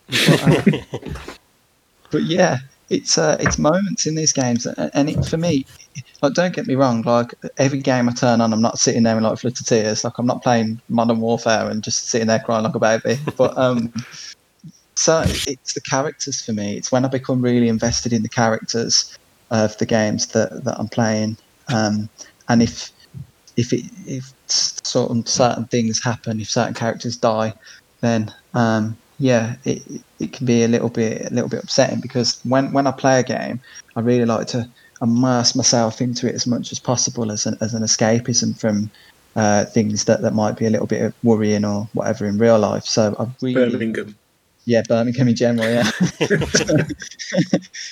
[0.07, 0.85] But,
[2.11, 2.57] but yeah,
[2.89, 5.65] it's uh, it's moments in these games, and it, for me,
[6.22, 9.15] like don't get me wrong, like every game I turn on, I'm not sitting there
[9.18, 10.03] in like flood of tears.
[10.03, 13.19] Like I'm not playing Modern Warfare and just sitting there crying like a baby.
[13.38, 13.93] But um,
[14.99, 16.76] so it's the characters for me.
[16.76, 19.17] It's when I become really invested in the characters
[19.49, 21.38] of the games that that I'm playing,
[21.73, 22.09] um,
[22.49, 22.91] and if
[23.55, 24.34] if it if
[24.95, 27.53] of certain things happen, if certain characters die,
[28.01, 29.81] then um, yeah, it
[30.19, 33.21] it can be a little bit a little bit upsetting because when when I play
[33.21, 33.61] a game,
[33.95, 34.69] I really like to
[35.01, 38.91] immerse myself into it as much as possible as an as an escapism from
[39.38, 42.84] uh, things that, that might be a little bit worrying or whatever in real life.
[42.84, 44.18] So I really Birmingham.
[44.69, 45.81] Yeah, Birmingham in general, yeah.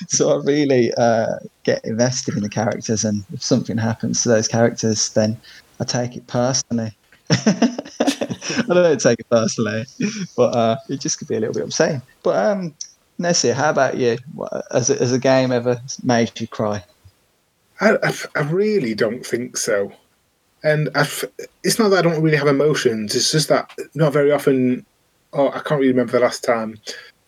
[0.07, 4.47] so I really uh, get invested in the characters, and if something happens to those
[4.47, 5.35] characters, then
[5.79, 6.95] I take it personally.
[7.31, 9.85] I don't take it personally,
[10.35, 12.03] but uh, it just could be a little bit upsetting.
[12.21, 12.75] But um,
[13.19, 14.19] Nezzy, how about you?
[14.35, 16.83] What, has, a, has a game ever made you cry?
[17.81, 19.91] I, I, I really don't think so.
[20.63, 21.23] And I f
[21.63, 23.15] it's not that I don't really have emotions.
[23.15, 24.85] It's just that not very often.
[25.37, 26.79] Oh, I can't really remember the last time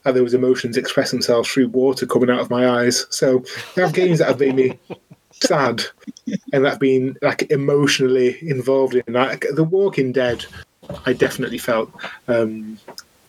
[0.04, 3.06] there was emotions express themselves through water coming out of my eyes.
[3.10, 3.44] So
[3.76, 4.80] there are games that have made me
[5.32, 5.84] sad
[6.52, 9.14] and that have been like emotionally involved in.
[9.14, 10.46] Like The Walking Dead,
[11.06, 11.92] I definitely felt
[12.28, 12.80] um,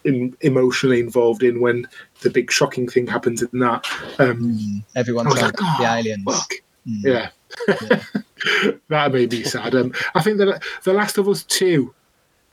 [0.04, 1.86] in, emotionally involved in when
[2.22, 3.86] the big shocking thing happens in that.
[4.18, 6.24] Um, Everyone I was talking like, the "Oh, aliens.
[6.24, 6.52] fuck."
[6.88, 7.04] Mm.
[7.04, 7.28] Yeah.
[8.88, 9.74] that made me sad.
[9.74, 11.92] Um, I think that The Last of Us 2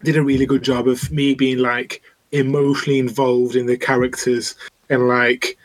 [0.03, 2.01] did a really good job of me being like
[2.31, 4.55] emotionally involved in the characters
[4.89, 5.57] and like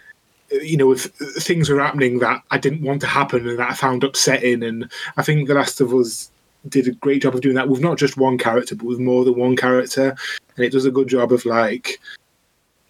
[0.51, 1.05] you know if
[1.41, 4.91] things were happening that I didn't want to happen and that I found upsetting and
[5.17, 6.31] I think The Last of Us
[6.69, 9.25] did a great job of doing that with not just one character but with more
[9.25, 10.15] than one character
[10.57, 11.99] and it does a good job of like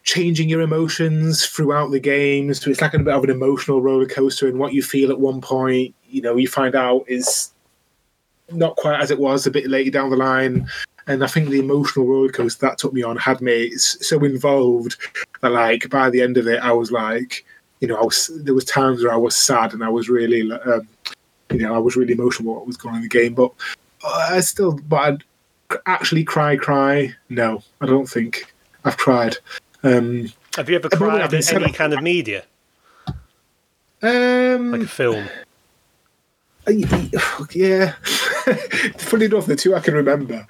[0.05, 2.53] changing your emotions throughout the game.
[2.55, 5.21] So it's like a bit of an emotional roller coaster, and what you feel at
[5.21, 7.53] one point, you know, you find out is
[8.51, 10.69] not quite as it was a bit later down the line.
[11.07, 14.97] And I think the emotional rollercoaster that took me on had me so involved
[15.41, 17.45] that, like, by the end of it, I was like,
[17.81, 20.51] you know, I was there was times where I was sad and I was really,
[20.53, 20.87] um,
[21.51, 23.35] you know, I was really emotional about what was going on in the game.
[23.35, 23.53] But
[24.05, 25.25] uh, I still, but I'd
[25.87, 27.13] actually cry, cry.
[27.29, 28.55] No, I don't think
[28.85, 29.37] I've cried.
[29.83, 32.03] Um, Have you ever At the moment, cried I've been at sad- any kind of
[32.03, 32.45] media,
[34.03, 35.29] um, like a film?
[37.53, 37.95] yeah.
[38.99, 40.47] Funny enough, the two I can remember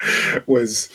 [0.47, 0.89] was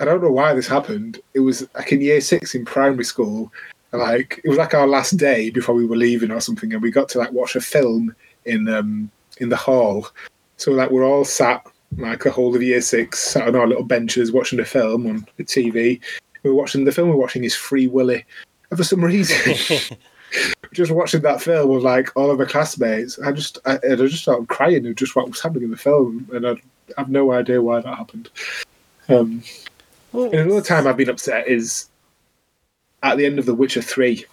[0.00, 1.20] I don't know why this happened.
[1.34, 3.52] It was like in year six in primary school.
[3.92, 6.90] Like it was like our last day before we were leaving or something, and we
[6.90, 8.14] got to like watch a film
[8.44, 10.08] in um in the hall.
[10.56, 13.84] So like we're all sat like the whole of year six, sat on our little
[13.84, 16.00] benches watching a film on the TV.
[16.42, 18.24] We were watching the film we're watching is Free Willy,
[18.70, 19.96] and for some reason
[20.72, 24.22] just watching that film with like all of my classmates, I just I, I just
[24.22, 26.58] started crying of just what was happening in the film, and I, I
[26.98, 28.28] have no idea why that happened.
[29.08, 29.42] Um,
[30.12, 31.88] and another time I've been upset is
[33.02, 34.24] at the end of The Witcher Three.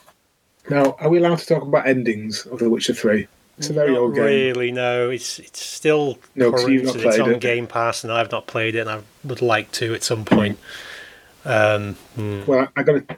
[0.69, 3.27] Now, are we allowed to talk about endings of The Witcher Three?
[3.57, 4.23] It's a very old game.
[4.25, 4.71] really.
[4.71, 6.83] No, it's it's still No, current.
[6.83, 7.39] not It's on it.
[7.39, 10.57] Game Pass, and I've not played it, and I would like to at some point.
[11.45, 12.43] Um, hmm.
[12.47, 13.17] Well, I got a,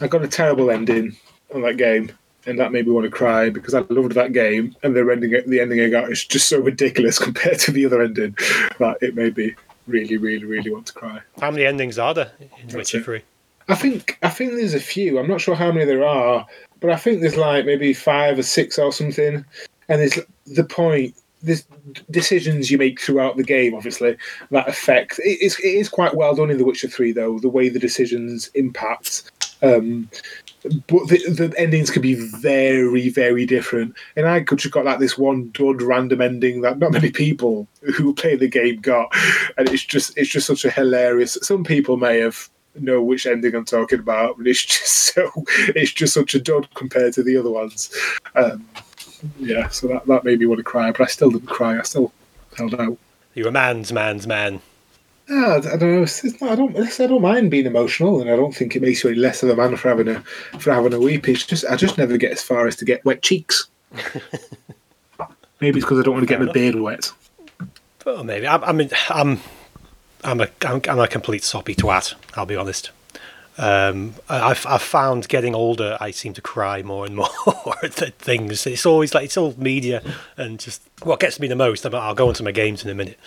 [0.00, 1.16] I got a terrible ending
[1.54, 2.10] on that game,
[2.46, 5.30] and that made me want to cry because I loved that game, and the ending,
[5.46, 8.36] the ending I got is just so ridiculous compared to the other ending
[8.78, 9.54] that it made me
[9.86, 11.20] really, really, really want to cry.
[11.40, 13.02] How many endings are there in Witcher.
[13.02, 13.22] Three?
[13.68, 15.18] I think I think there's a few.
[15.18, 16.46] I'm not sure how many there are,
[16.80, 19.44] but I think there's like maybe five or six or something.
[19.88, 21.14] And there's the point.
[21.40, 21.64] There's
[22.10, 24.16] decisions you make throughout the game, obviously,
[24.50, 25.20] that affect.
[25.20, 27.38] It is, it is quite well done in The Witcher Three, though.
[27.38, 29.30] The way the decisions impact.
[29.62, 30.08] Um,
[30.62, 33.94] but the, the endings can be very, very different.
[34.16, 37.68] And I could just got like this one dud random ending that not many people
[37.96, 39.08] who play the game got,
[39.56, 41.38] and it's just it's just such a hilarious.
[41.42, 45.92] Some people may have know which ending I'm talking about, but it's just so it's
[45.92, 47.94] just such a dud compared to the other ones.
[48.34, 48.66] Um,
[49.38, 51.78] yeah, so that that made me want to cry, but I still didn't cry.
[51.78, 52.12] I still
[52.56, 52.98] held out.
[53.34, 54.60] You're a man's man's man.
[55.28, 56.02] Yeah, I don't know.
[56.02, 56.76] It's, it's not, I don't.
[56.76, 59.50] I don't mind being emotional, and I don't think it makes you any less of
[59.50, 60.20] a man for having a
[60.58, 61.28] for having a weep.
[61.28, 63.68] It's just I just never get as far as to get wet cheeks.
[65.60, 67.10] Maybe it's because I don't want to get my beard wet.
[68.06, 68.46] Well, maybe.
[68.46, 69.40] I, I mean, I'm,
[70.22, 72.14] I'm a, I'm, I'm a complete soppy twat.
[72.36, 72.90] I'll be honest.
[73.58, 77.28] Um, I've, I've found getting older, I seem to cry more and more
[77.82, 78.64] at th- things.
[78.68, 80.00] It's always like it's all media,
[80.36, 81.84] and just what gets me the most.
[81.84, 83.18] I'm- I'll go into my games in a minute,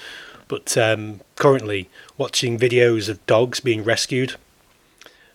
[0.51, 4.35] but um, currently watching videos of dogs being rescued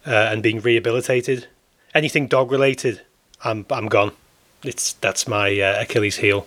[0.07, 1.47] uh, and being rehabilitated.
[1.95, 3.01] Anything dog related,
[3.43, 4.13] I'm I'm gone.
[4.63, 6.47] It's that's my uh, Achilles heel.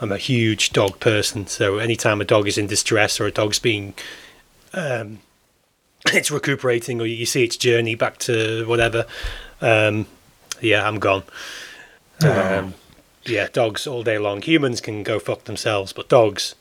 [0.00, 3.58] I'm a huge dog person, so anytime a dog is in distress or a dog's
[3.58, 3.94] being
[4.72, 5.18] um,
[6.06, 9.06] it's recuperating or you see its journey back to whatever,
[9.60, 10.06] um,
[10.60, 11.24] yeah, I'm gone.
[12.24, 12.74] Um,
[13.24, 14.40] yeah, dogs all day long.
[14.40, 16.54] Humans can go fuck themselves, but dogs,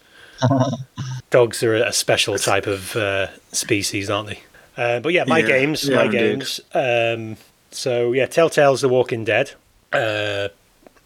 [1.30, 4.40] dogs are a special type of uh, species, aren't they?
[4.78, 6.18] Uh, but yeah, my Yeah, games, yeah, my indeed.
[6.18, 6.60] games.
[6.74, 7.38] Um,
[7.72, 9.52] so yeah, Telltale's The Walking Dead.
[9.91, 10.49] Uh,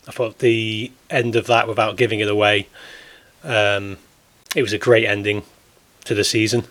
[0.07, 2.68] I thought the end of that, without giving it away,
[3.43, 3.97] um,
[4.55, 5.43] it was a great ending
[6.05, 6.65] to the season.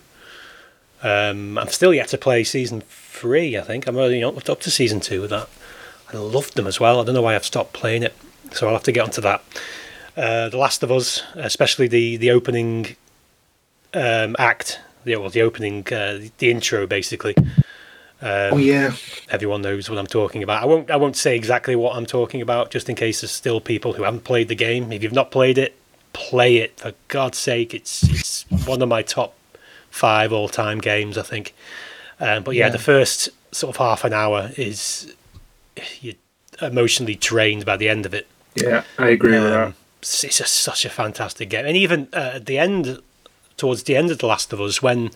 [1.02, 3.56] Um, I'm still yet to play season three.
[3.58, 5.48] I think I'm only up up to season two with that.
[6.12, 7.00] I loved them as well.
[7.00, 8.14] I don't know why I've stopped playing it,
[8.52, 9.42] so I'll have to get onto that.
[10.16, 12.96] Uh, the Last of Us, especially the the opening
[13.94, 17.34] um, act, the well, the opening, uh, the intro, basically.
[18.22, 18.92] Um, Oh yeah,
[19.28, 20.62] everyone knows what I'm talking about.
[20.62, 23.60] I won't I won't say exactly what I'm talking about, just in case there's still
[23.60, 24.90] people who haven't played the game.
[24.90, 25.76] If you've not played it,
[26.14, 27.74] play it for God's sake.
[27.74, 29.34] It's it's one of my top
[29.90, 31.54] five all time games, I think.
[32.20, 32.70] Um, but yeah, Yeah.
[32.72, 35.14] the first sort of half an hour is
[36.00, 36.14] you're
[36.62, 38.26] emotionally drained by the end of it.
[38.54, 39.74] yeah, I agree with that.
[40.24, 43.00] It's just such a fantastic game, and even uh, at the end,
[43.56, 45.10] towards the end of The Last of Us, when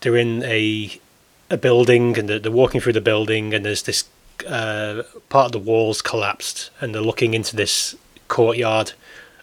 [0.00, 1.00] they're in a
[1.48, 4.04] a building and they're, they're walking through the building, and there's this
[4.46, 7.94] uh, part of the walls collapsed, and they're looking into this
[8.28, 8.92] courtyard,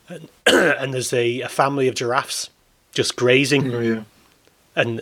[0.10, 2.50] and, and there's a, a family of giraffes
[2.92, 4.04] just grazing, Oh yeah.
[4.76, 5.02] and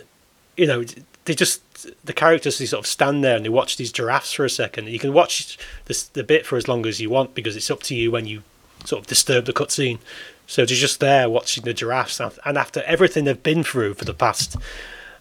[0.56, 0.84] you know
[1.24, 1.60] they just
[2.04, 4.88] the characters they sort of stand there and they watch these giraffes for a second.
[4.88, 7.82] You can watch this the bit for as long as you want because it's up
[7.84, 8.42] to you when you
[8.84, 9.98] sort of disturb the cutscene.
[10.46, 14.14] So they're just there watching the giraffes, and after everything they've been through for the
[14.14, 14.56] past,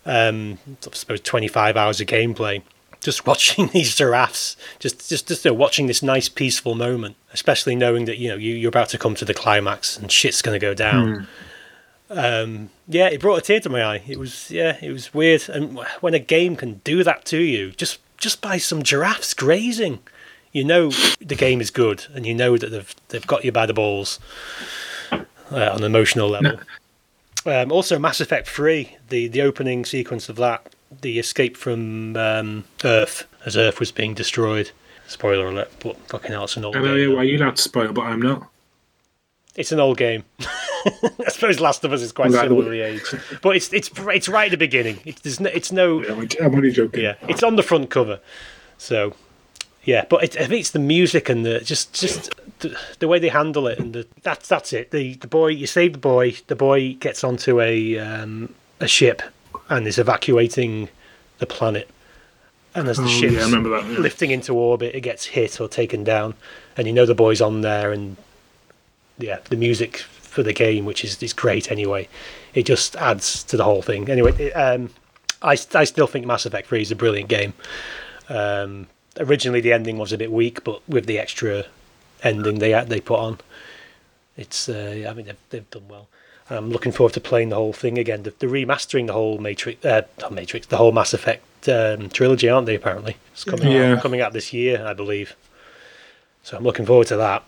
[0.05, 2.63] um, I suppose twenty five hours of gameplay,
[3.01, 7.75] just watching these giraffes, just just just you know, watching this nice peaceful moment, especially
[7.75, 10.59] knowing that you know you, you're about to come to the climax and shit's going
[10.59, 11.27] to go down.
[12.09, 14.03] Um, yeah, it brought a tear to my eye.
[14.07, 15.47] It was yeah, it was weird.
[15.49, 19.99] And when a game can do that to you, just just by some giraffes grazing,
[20.51, 23.65] you know the game is good, and you know that they've they've got you by
[23.65, 24.19] the balls
[25.11, 25.17] uh,
[25.51, 26.59] on an emotional level.
[27.45, 32.65] Um, also, Mass Effect Three, the the opening sequence of that, the escape from um,
[32.83, 34.71] Earth as Earth was being destroyed.
[35.07, 37.09] Spoiler alert, but fucking hell, it's an old I know game.
[37.09, 38.47] yeah, why you're allowed to spoil, but I'm not.
[39.55, 40.23] It's an old game.
[40.85, 44.45] I suppose Last of Us is quite Right, similarly aged, but it's it's it's right
[44.45, 44.99] at the beginning.
[45.03, 46.01] It's there's no, it's no
[46.41, 47.01] I'm only joking.
[47.03, 48.19] yeah, it's on the front cover.
[48.77, 49.13] So
[49.83, 52.29] yeah, but it, I think it's the music and the just just
[52.59, 54.91] the, the way they handle it and the, that's that's it.
[54.91, 56.35] The the boy you save the boy.
[56.47, 59.21] The boy gets onto a um, a ship
[59.69, 60.89] and is evacuating
[61.39, 61.89] the planet.
[62.73, 63.99] And as the Oh, yeah, I ship's remember that, yeah.
[63.99, 66.35] lifting into orbit, it gets hit or taken down,
[66.77, 67.91] and you know the boy's on there.
[67.91, 68.15] And
[69.17, 72.07] yeah, the music for the game, which is is great anyway,
[72.53, 74.09] it just adds to the whole thing.
[74.09, 74.89] Anyway, it, um,
[75.41, 77.53] I I still think Mass Effect Three is a brilliant game.
[78.29, 78.87] Um,
[79.19, 81.65] originally, the ending was a bit weak, but with the extra
[82.23, 83.39] ending they they put on,
[84.37, 86.07] it's uh, I mean they've, they've done well.
[86.49, 88.23] I'm looking forward to playing the whole thing again.
[88.23, 92.49] They're, they're remastering the whole Matrix, uh, not Matrix, the whole Mass Effect um, trilogy,
[92.49, 92.75] aren't they?
[92.75, 93.93] Apparently, it's coming Yeah.
[93.93, 95.35] out, coming out this year, I believe.
[96.43, 97.43] So I'm looking forward to that.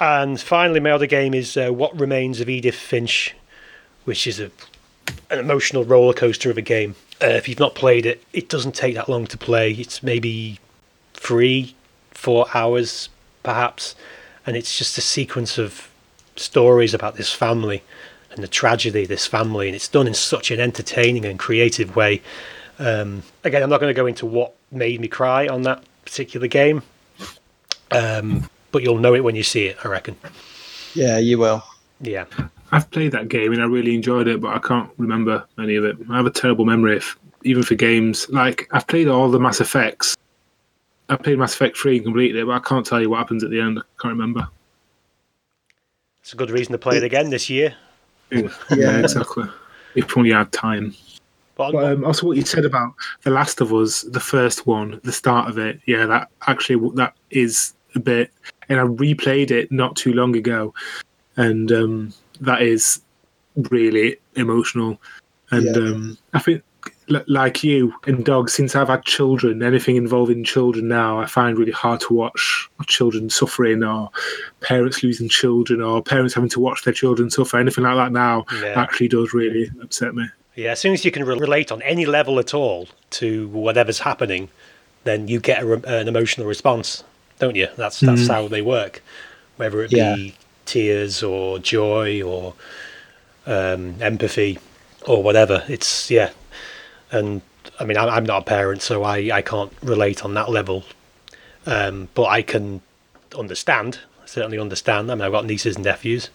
[0.00, 3.34] And finally, my other game is uh, What Remains of Edith Finch,
[4.04, 4.50] which is a
[5.30, 6.94] an emotional roller coaster of a game.
[7.22, 9.72] Uh, if you've not played it, it doesn't take that long to play.
[9.72, 10.58] It's maybe
[11.18, 11.74] three,
[12.12, 13.08] four hours,
[13.42, 13.94] perhaps,
[14.46, 15.90] and it's just a sequence of
[16.36, 17.82] stories about this family
[18.30, 21.96] and the tragedy of this family, and it's done in such an entertaining and creative
[21.96, 22.22] way.
[22.78, 26.46] Um, again, I'm not going to go into what made me cry on that particular
[26.46, 26.82] game,
[27.90, 30.16] um, but you'll know it when you see it, I reckon.
[30.94, 31.62] Yeah, you will.
[32.00, 32.26] Yeah.
[32.70, 35.84] I've played that game and I really enjoyed it, but I can't remember any of
[35.84, 35.96] it.
[36.10, 38.28] I have a terrible memory, if, even for games.
[38.28, 40.16] Like I've played all the Mass Effects.
[41.08, 43.42] I played Mass Effect three and completed it, but I can't tell you what happens
[43.42, 43.78] at the end.
[43.78, 44.48] I can't remember.
[46.20, 47.74] It's a good reason to play it again this year.
[48.30, 49.44] Yeah, yeah exactly.
[49.94, 50.94] If only I had time.
[51.56, 55.00] But, But um, also, what you said about The Last of Us, the first one,
[55.02, 58.30] the start of it, yeah, that actually that is a bit.
[58.68, 60.74] And I replayed it not too long ago,
[61.36, 63.00] and um, that is
[63.70, 65.00] really emotional.
[65.50, 65.72] And Yeah.
[65.72, 66.67] um, I think, li-
[67.26, 71.72] like you and Dog, since I've had children, anything involving children now, I find really
[71.72, 74.10] hard to watch children suffering or
[74.60, 77.58] parents losing children or parents having to watch their children suffer.
[77.58, 78.80] Anything like that now Yeah.
[78.80, 80.26] actually does really upset me.
[80.54, 84.00] Yeah, as soon as you can re- relate on any level at all to whatever's
[84.00, 84.48] happening,
[85.04, 87.04] then you get a re- an emotional response,
[87.38, 87.68] don't you?
[87.76, 88.28] That's that's Mhm.
[88.34, 89.02] how they work.
[89.56, 90.14] Whether it Yeah.
[90.16, 90.34] be
[90.66, 92.54] tears or joy or
[93.46, 94.58] um, empathy
[95.06, 96.30] or whatever, it's yeah.
[97.10, 97.42] And
[97.80, 100.84] I mean, I'm, I'm not a parent, so I, I can't relate on that level.
[101.66, 102.80] Um, but I can
[103.36, 105.10] understand, certainly understand.
[105.10, 106.30] I mean, I've got nieces and nephews.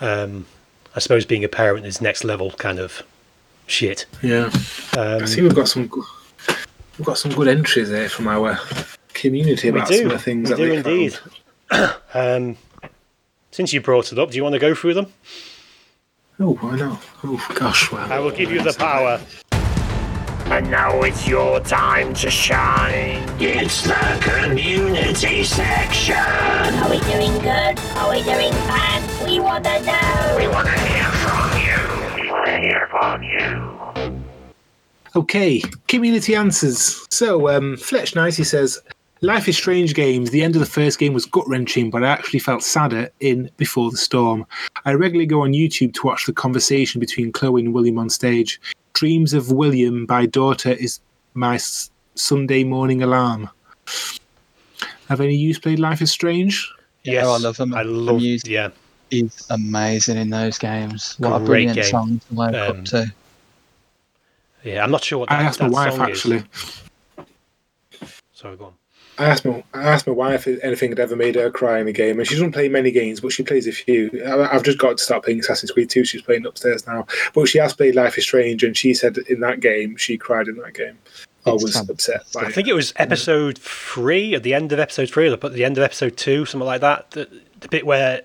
[0.00, 0.46] Um,
[0.94, 3.02] I suppose being a parent is next level kind of
[3.66, 4.06] shit.
[4.22, 4.50] Yeah.
[4.96, 5.90] Um, I see we've got some
[6.98, 8.58] we've got some good entries there from our
[9.12, 11.18] community we about do, some of the things that we that do they indeed.
[12.14, 12.56] um,
[13.50, 15.12] since you brought it up, do you want to go through them?
[16.38, 17.02] Oh, why not?
[17.24, 18.12] Oh gosh, well.
[18.12, 19.20] I will give you the power.
[20.48, 23.28] And now it's your time to shine.
[23.40, 26.14] It's the community section.
[26.16, 27.78] Are we doing good?
[27.96, 29.26] Are we doing bad?
[29.28, 30.36] We wanna know.
[30.38, 32.22] We want to hear from you.
[32.22, 33.76] We want to hear from you.
[35.16, 37.04] Okay, community answers.
[37.10, 38.80] So, um, Fletch Nicey says,
[39.22, 40.30] Life is Strange games.
[40.30, 43.50] The end of the first game was gut wrenching, but I actually felt sadder in
[43.56, 44.46] Before the Storm.
[44.84, 48.60] I regularly go on YouTube to watch the conversation between Chloe and William on stage.
[48.96, 51.00] Dreams of William by Daughter is
[51.34, 53.50] my s- Sunday morning alarm.
[55.10, 56.66] Have any of you played Life is Strange?
[57.04, 57.74] Yes, I love them.
[57.74, 58.16] I love.
[58.22, 58.70] music Yeah,
[59.10, 61.14] is amazing in those games.
[61.18, 61.84] What a brilliant game.
[61.84, 63.12] song to wake Um, up to.
[64.64, 64.82] yeah.
[64.82, 66.42] I'm not sure what I that, asked my wife song actually.
[66.54, 66.82] Is.
[68.32, 68.72] Sorry, go on.
[69.18, 71.88] I asked my I asked my wife if anything had ever made her cry in
[71.88, 74.10] a game, and she doesn't play many games, but she plays a few.
[74.26, 76.04] I- I've just got to start playing Assassin's Creed 2.
[76.04, 79.40] She's playing upstairs now, but she has played Life is Strange, and she said in
[79.40, 80.98] that game she cried in that game.
[81.46, 81.86] I was fun.
[81.90, 82.24] upset.
[82.34, 85.52] By I think it was episode three, at the end of episode three, or at
[85.52, 87.12] the end of episode two, something like that.
[87.12, 87.28] The,
[87.60, 88.22] the bit where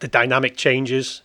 [0.00, 1.22] the dynamic changes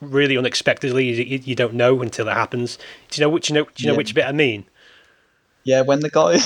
[0.00, 1.06] really unexpectedly.
[1.06, 2.78] You, you- you don't know until it happens.
[3.10, 3.50] Do you know which?
[3.50, 3.64] You know?
[3.64, 3.98] Do you know Yeah.
[3.98, 4.64] which bit I mean?
[5.64, 6.38] Yeah, when the guy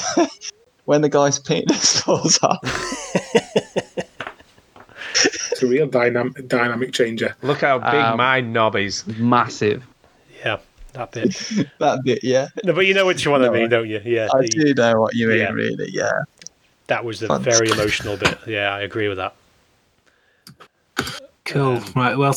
[0.85, 2.59] when the guy's penis falls up.
[5.15, 7.37] It's a real dynamic dynamic changer.
[7.43, 9.07] Look how big Um, my knob is.
[9.07, 9.85] Massive.
[10.45, 10.59] Yeah,
[10.95, 11.31] that bit.
[11.79, 12.49] that bit, yeah.
[12.65, 14.01] No, but you know which one I No, mean, don't you?
[14.05, 15.51] Yeah, I the- do know what you mean, Yeah.
[15.53, 15.91] really.
[15.91, 16.23] Yeah.
[16.89, 17.43] that was the Fun.
[17.43, 18.39] very emotional bit.
[18.47, 19.35] Yeah, I agree with that.
[21.45, 21.81] Cool.
[21.95, 22.17] right.
[22.17, 22.35] Well,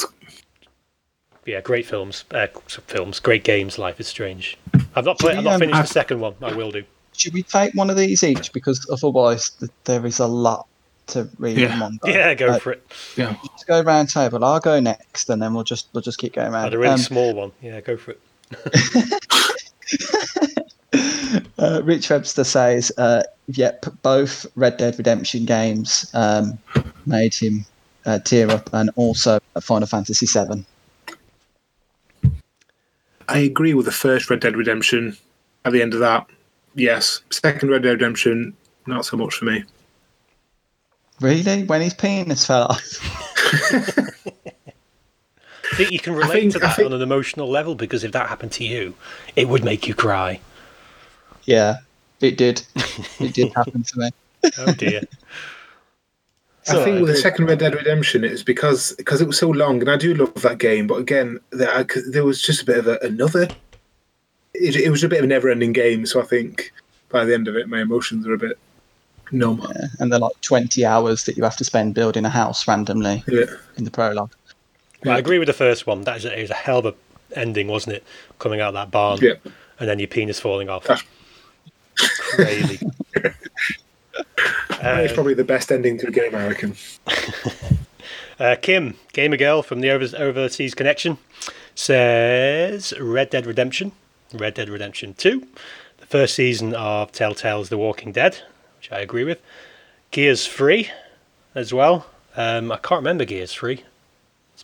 [1.45, 2.25] Yeah, great films.
[2.31, 2.47] Uh,
[2.87, 3.77] films, great games.
[3.77, 4.57] Life is Strange.
[4.95, 5.37] I've not Should played.
[5.37, 6.35] I've we, not um, finished the have- second one.
[6.41, 6.83] I will do.
[7.17, 8.51] Should we take one of these each?
[8.53, 10.67] Because otherwise, th- there is a lot
[11.07, 11.73] to read Yeah.
[11.73, 12.09] in one go.
[12.09, 12.85] Yeah, go Uh, for it.
[13.15, 13.35] Yeah.
[13.43, 14.43] Let's go round table.
[14.43, 16.67] I'll go next, and then we'll just we'll just keep going round.
[16.67, 17.51] Oh, the really Um, small one.
[17.61, 18.21] Yeah, go for it.
[21.57, 26.57] Uh, Rich Webster says, uh, "Yep, both Red Dead Redemption games um,
[27.05, 27.65] made him
[28.05, 30.65] uh, tear up, and also Final Fantasy VII."
[33.27, 35.17] I agree with the first Red Dead Redemption.
[35.65, 36.27] At the end of that,
[36.75, 37.21] yes.
[37.31, 38.53] Second Red Dead Redemption,
[38.85, 39.63] not so much for me.
[41.21, 42.81] Really, when his penis fell off.
[45.71, 48.11] I think you can relate think- to that think- on an emotional level because if
[48.11, 48.93] that happened to you,
[49.35, 50.39] it would make you cry.
[51.45, 51.77] Yeah,
[52.21, 52.63] it did.
[53.19, 54.09] It did happen to me.
[54.59, 55.01] Oh dear.
[56.63, 59.37] So, I think with the second Red Dead Redemption, it was because because it was
[59.37, 60.87] so long, and I do love that game.
[60.87, 63.47] But again, there, I, 'cause there was just a bit of a, another.
[64.61, 66.71] It, it was a bit of a never-ending game, so I think
[67.09, 68.57] by the end of it, my emotions were a bit
[69.31, 69.65] numb.
[69.75, 73.23] Yeah, and they're like twenty hours that you have to spend building a house randomly
[73.27, 73.45] Yeah.
[73.77, 74.31] in the prologue.
[75.03, 76.01] Well, I agree with the first one.
[76.01, 76.93] That is a, it was a hell of a
[77.39, 78.03] ending, wasn't it?
[78.39, 79.33] Coming out of that barn, Yeah.
[79.79, 80.83] and then your penis falling off.
[80.85, 81.05] That's-
[82.35, 82.79] Crazy.
[84.81, 86.75] it's probably the best ending to a game, I reckon.
[88.37, 91.17] Uh, Kim, gamer girl from the Over- Overseas Connection,
[91.73, 93.93] says Red Dead Redemption,
[94.37, 95.45] Red Dead Redemption 2,
[95.97, 98.41] the first season of Telltale's The Walking Dead,
[98.77, 99.41] which I agree with.
[100.11, 100.89] Gears 3
[101.53, 102.05] as well.
[102.35, 103.83] Um, I can't remember Gears 3.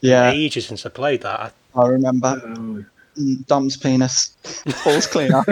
[0.02, 1.54] Yeah, Ages since I played that.
[1.76, 2.42] I, I remember.
[3.18, 4.30] Mm, Dom's penis
[4.84, 5.46] falls clean off.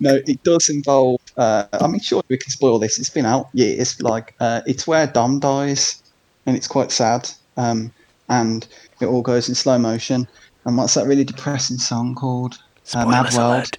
[0.00, 1.20] no, it does involve.
[1.36, 2.98] Uh, I mean, sure, we can spoil this.
[2.98, 4.00] It's been out years.
[4.02, 6.02] Like, uh, it's where Dom dies,
[6.46, 7.30] and it's quite sad.
[7.56, 7.92] Um,
[8.28, 8.66] and
[9.00, 10.28] it all goes in slow motion.
[10.64, 12.58] And what's that really depressing song called?
[12.94, 13.78] Uh, Mad World.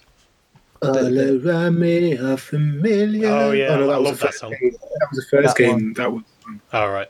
[0.84, 0.98] All
[1.48, 3.28] around me are familiar.
[3.30, 4.52] Oh, yeah, no, I was love that song.
[4.60, 4.72] game.
[4.72, 5.72] That was the first That game.
[5.74, 5.94] one.
[5.94, 6.24] That was.
[6.74, 7.10] all right.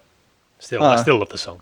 [0.59, 1.01] Still, I Ah.
[1.01, 1.61] still love the song.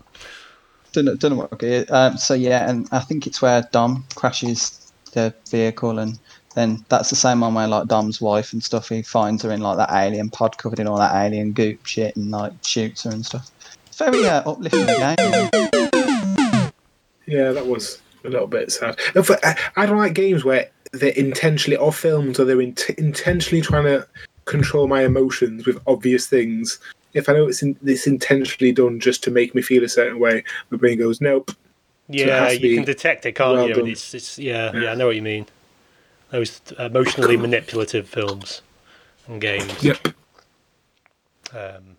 [0.92, 1.52] Don't know, don't know what.
[1.52, 1.86] Okay.
[1.86, 6.18] Um, so yeah, and I think it's where Dom crashes the vehicle, and
[6.56, 8.88] then that's the same one where like Dom's wife and stuff.
[8.88, 12.16] He finds her in like that alien pod covered in all that alien goop shit,
[12.16, 13.48] and like shoots her and stuff.
[13.86, 15.16] It's very uh, uplifting game.
[17.26, 18.98] Yeah, that was a little bit sad.
[19.14, 23.84] I, I don't like games where they're intentionally or films or they're int- intentionally trying
[23.84, 24.06] to
[24.44, 26.78] control my emotions with obvious things.
[27.14, 30.18] If I know it's in, it's intentionally done just to make me feel a certain
[30.18, 31.50] way, my brain goes nope.
[32.08, 33.86] Yeah, to you can detect it, can't well you?
[33.86, 35.46] It's, it's yeah, yeah, I know what you mean.
[36.30, 38.62] Those emotionally manipulative films
[39.28, 39.82] and games.
[39.82, 40.08] Yep.
[41.52, 41.96] Um,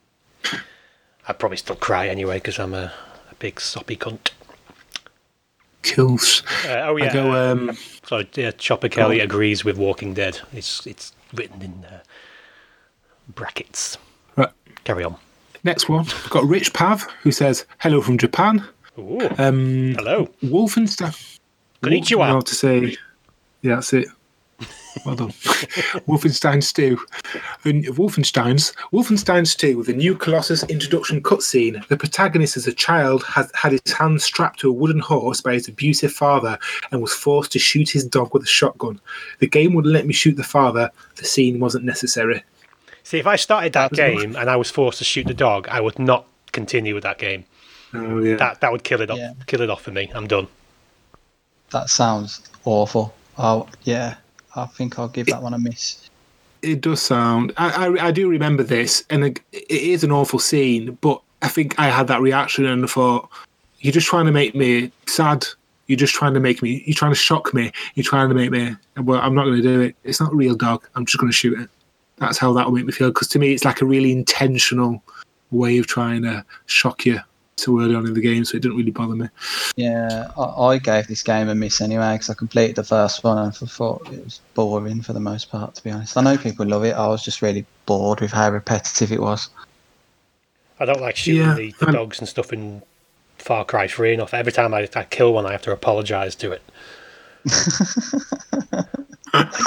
[1.27, 2.91] I'd probably still cry anyway because I'm a,
[3.31, 4.31] a big soppy cunt.
[5.83, 6.43] Kills.
[6.65, 7.13] Uh, oh I yeah.
[7.13, 10.39] go, uh, um, so yeah, Chopper Kelly agrees with Walking Dead.
[10.53, 12.01] It's it's written in uh,
[13.29, 13.97] brackets.
[14.35, 14.49] Right.
[14.83, 15.15] Carry on.
[15.63, 16.05] Next one.
[16.05, 18.63] We've got Rich Pav who says hello from Japan.
[18.97, 19.29] Ooh.
[19.37, 20.29] Um, Hello.
[20.43, 21.39] Wolfenstein.
[21.81, 21.85] Konnichiwa.
[21.85, 22.97] I don't know how to say.
[23.61, 24.07] Yeah, that's it.
[25.05, 25.29] Well done.
[26.07, 26.99] Wolfenstein Stew.
[27.63, 31.85] The Wolfenstein's Wolfenstein's 2 with a new Colossus introduction cutscene.
[31.87, 35.53] The protagonist as a child has had his hands strapped to a wooden horse by
[35.53, 36.57] his abusive father
[36.91, 38.99] and was forced to shoot his dog with a shotgun.
[39.39, 40.89] The game wouldn't let me shoot the father.
[41.15, 42.43] The scene wasn't necessary.
[43.03, 45.81] See, if I started that game and I was forced to shoot the dog, I
[45.81, 47.45] would not continue with that game.
[47.93, 48.35] Oh yeah.
[48.35, 49.17] That that would kill it off.
[49.17, 49.33] Yeah.
[49.47, 50.11] Kill it off for me.
[50.13, 50.47] I'm done.
[51.71, 53.13] That sounds awful.
[53.37, 54.15] Oh yeah,
[54.55, 56.09] I think I'll give that one a miss.
[56.61, 57.53] It does sound.
[57.57, 60.97] I, I, I do remember this, and it it is an awful scene.
[61.01, 63.29] But I think I had that reaction and thought,
[63.79, 65.45] "You're just trying to make me sad.
[65.87, 66.83] You're just trying to make me.
[66.85, 67.71] You're trying to shock me.
[67.95, 68.75] You're trying to make me.
[68.97, 69.95] Well, I'm not going to do it.
[70.03, 70.87] It's not a real dog.
[70.95, 71.69] I'm just going to shoot it.
[72.17, 73.09] That's how that will make me feel.
[73.09, 75.03] Because to me, it's like a really intentional
[75.49, 77.19] way of trying to shock you
[77.61, 78.43] so early on in the game.
[78.45, 79.27] So it didn't really bother me.
[79.75, 83.37] Yeah, I, I gave this game a miss anyway because I completed the first one
[83.37, 85.75] and I thought it was boring for the most part.
[85.75, 86.93] To be honest, I know people love it.
[86.95, 89.49] I was just really bored with how repetitive it was.
[90.79, 92.81] I don't like shooting Yeah, the, the I'm- dogs and stuff in
[93.37, 94.33] Far Cry 3 enough.
[94.33, 96.61] Every time I, I kill one, I have to apologise to it.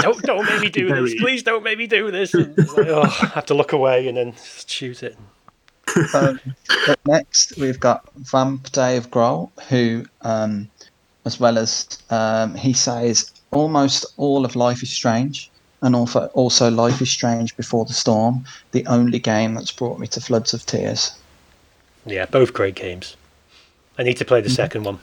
[0.03, 1.15] don't don't make me do this.
[1.21, 2.35] Please don't make me do this.
[2.35, 4.35] And like, oh, I have to look away and then
[4.67, 5.17] shoot it.
[6.15, 6.41] Um,
[6.89, 10.69] up next, we've got Vamp Dave Grohl, who, um,
[11.25, 15.51] as well as um, he says, almost all of Life is Strange,
[15.83, 20.07] and also also Life is Strange Before the Storm, the only game that's brought me
[20.09, 21.13] to floods of tears.
[22.07, 23.17] Yeah, both great games.
[23.99, 24.49] I need to play Mm-hmm.
[24.49, 24.99] the second one.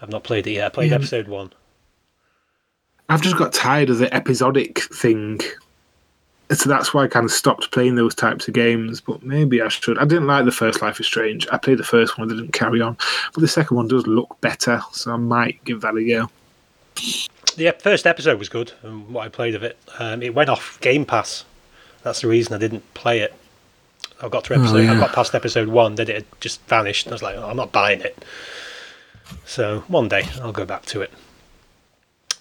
[0.00, 0.66] I've not played it yet.
[0.66, 0.96] I played Yeah.
[0.96, 1.52] episode one.
[3.08, 5.40] I've just got tired of the episodic thing.
[6.54, 9.00] So that's why I kind of stopped playing those types of games.
[9.00, 9.98] But maybe I should.
[9.98, 11.46] I didn't like the first Life is Strange.
[11.52, 12.96] I played the first one, I didn't carry on.
[13.34, 16.30] But the second one does look better, so I might give that a go.
[17.56, 20.80] The first episode was good, and what I played of it, um, it went off
[20.80, 21.44] Game Pass.
[22.02, 23.34] That's the reason I didn't play it.
[24.22, 27.08] I got to Oh, episode, I got past episode one, then it had just vanished.
[27.08, 28.24] I was like, oh, I'm not buying it.
[29.44, 31.12] So one day I'll go back to it.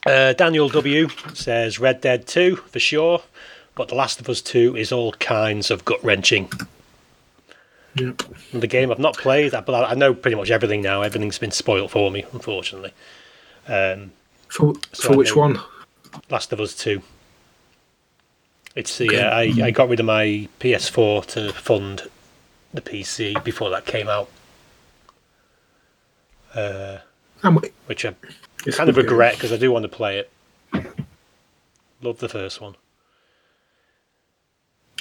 [0.05, 3.21] Uh, Daniel W says Red Dead 2 for sure,
[3.75, 6.49] but The Last of Us 2 is all kinds of gut wrenching.
[7.95, 8.21] Yep.
[8.53, 11.01] The game I've not played, but I know pretty much everything now.
[11.01, 12.93] Everything's been spoiled for me, unfortunately.
[13.67, 14.11] Um,
[14.47, 15.59] For, So for I which one?
[16.29, 17.01] Last of Us 2.
[18.75, 19.19] It's the Okay.
[19.21, 19.29] uh,
[19.63, 22.09] I, I got rid of my PS4 to fund
[22.73, 24.29] the PC before that came out.
[26.55, 26.99] Uh,
[27.87, 28.13] which I
[28.71, 30.31] kind of regret because I do want to play it.
[32.01, 32.75] Love the first one.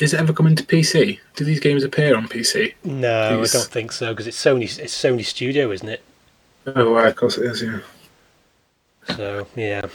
[0.00, 1.18] Is it ever coming to PC?
[1.36, 2.74] Do these games appear on PC?
[2.84, 3.54] No, Please.
[3.54, 4.62] I don't think so because it's Sony.
[4.78, 6.02] It's Sony Studio, isn't it?
[6.66, 7.80] Oh, right, of course it is, yeah.
[9.14, 9.86] So yeah.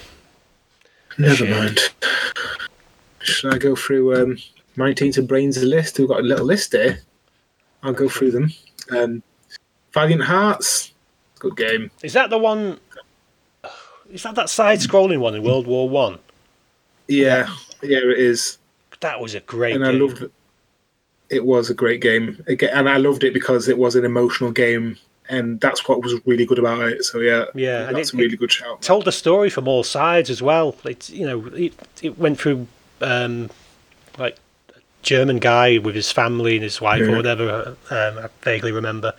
[1.18, 1.50] Never Shit.
[1.50, 1.80] mind.
[3.20, 4.38] Should I go through um,
[4.76, 5.98] my Teens and Brains list?
[5.98, 7.00] We've got a little list here.
[7.82, 8.52] I'll go through them.
[8.92, 9.24] Um,
[9.92, 10.92] Valiant Hearts,
[11.40, 11.90] good game.
[12.04, 12.80] Is that the one?
[14.12, 16.20] Is that that side-scrolling one in World War One?
[17.08, 17.48] Yeah,
[17.82, 18.60] yeah, it is.
[19.02, 19.82] That was a great game.
[19.84, 20.32] and I loved it.
[21.30, 24.98] It was a great game, and I loved it because it was an emotional game,
[25.28, 27.04] and that's what was really good about it.
[27.04, 28.82] So yeah, Yeah, and that's it- a really good shout.
[28.84, 30.76] told the story from all sides as well.
[30.86, 31.74] It's you know it,
[32.04, 32.68] it went through
[33.02, 33.50] um,
[34.20, 34.38] like
[34.76, 37.76] a German guy with his family and his wife or whatever.
[37.90, 39.14] Um, I vaguely remember,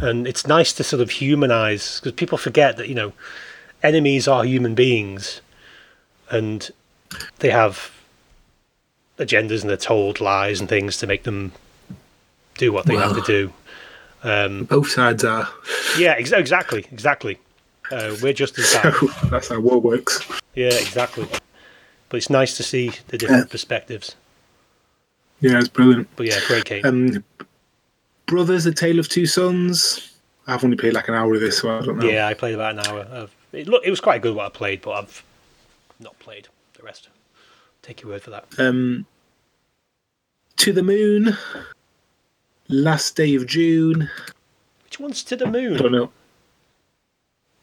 [0.00, 3.12] and it's nice to sort of humanize because people forget that you know
[3.82, 5.40] enemies are human beings,
[6.30, 6.70] and
[7.40, 7.90] they have
[9.20, 11.52] agendas and they're told lies and things to make them
[12.58, 13.52] do what they have to do.
[14.22, 15.48] Um, Both sides are.
[15.98, 17.38] yeah, ex- exactly, exactly.
[17.90, 18.94] Uh, we're just as bad.
[18.94, 20.26] So that's how war works.
[20.54, 21.26] Yeah, exactly.
[22.08, 24.16] But it's nice to see the different perspectives.
[25.40, 26.08] Yeah, it's brilliant.
[26.16, 26.84] But yeah, great game.
[26.84, 27.24] Um,
[28.26, 30.18] Brothers: A Tale of Two Sons.
[30.46, 32.06] I've only played like an hour of this, so I don't know.
[32.06, 33.00] Yeah, I played about an hour.
[33.00, 35.24] Of, it look, it was quite good what I played, but I've
[35.98, 37.08] not played the rest.
[37.82, 38.44] Take your word for that.
[38.58, 39.06] Um,
[40.60, 41.34] to the Moon.
[42.68, 44.10] Last Day of June.
[44.84, 45.74] Which one's to the moon?
[45.74, 46.10] I don't know.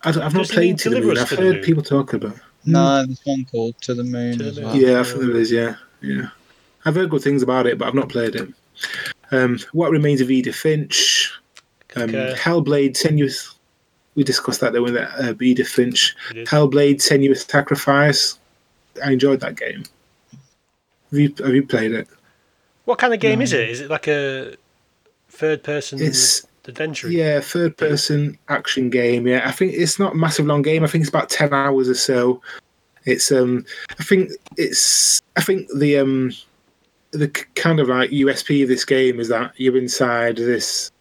[0.03, 1.18] I don't, I've not Doesn't it mean played to the moon.
[1.19, 1.64] I've heard Moon?
[1.64, 2.36] people talk about.
[2.36, 2.41] it.
[2.65, 4.76] No, there's one called To the Moon as well.
[4.76, 5.52] Yeah, I think there is.
[5.52, 6.30] Yeah, yeah.
[6.86, 8.49] I've heard good things about it, but I've not played it.
[9.32, 11.32] Um, what remains of Edith Finch?
[11.95, 12.34] Um, Concur.
[12.36, 13.53] Hellblade: Senua's.
[14.15, 16.15] We discussed that though with that uh, Edith Finch.
[16.32, 18.40] Hellblade: Senua's Sacrifice.
[19.06, 19.84] I enjoyed that game.
[21.11, 22.07] Have you have you played it?
[22.88, 23.69] What kind of game is it?
[23.69, 24.55] Is it like a
[25.27, 27.09] third-person It's- adventure?
[27.11, 29.27] Yeah, third person action game.
[29.27, 30.85] Yeah, I think it's not a massive long game.
[30.85, 32.41] I think it's about ten hours or so.
[33.03, 33.65] It's um,
[33.99, 36.31] I think it's I think the um,
[37.11, 40.91] the kind of like USP of this game is that you're inside this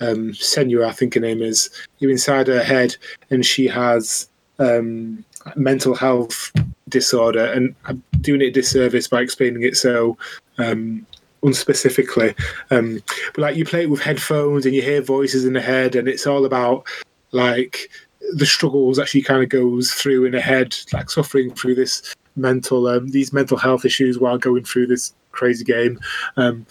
[0.00, 1.70] um Senua, I think her name is.
[2.00, 2.96] You're inside her head,
[3.30, 4.28] and she has
[4.58, 5.24] um
[5.54, 6.52] mental health
[6.88, 7.44] disorder.
[7.52, 10.16] And I'm doing it a disservice by explaining it so
[10.58, 11.06] um
[11.46, 12.34] unspecifically.
[12.70, 13.02] Um,
[13.34, 16.08] but like you play it with headphones and you hear voices in the head, and
[16.08, 16.86] it's all about
[17.32, 17.88] like
[18.34, 22.14] the struggles that she kind of goes through in her head, like suffering through this
[22.34, 25.98] mental um, these mental health issues while going through this crazy game.
[26.36, 26.66] Um,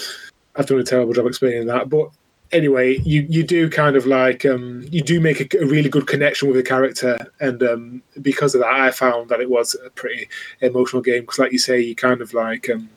[0.55, 2.09] I've done a terrible job explaining that, but
[2.51, 6.07] anyway, you you do kind of like um, you do make a, a really good
[6.07, 9.89] connection with the character, and um, because of that, I found that it was a
[9.91, 10.27] pretty
[10.61, 12.89] emotional game because, like you say, you kind of like um,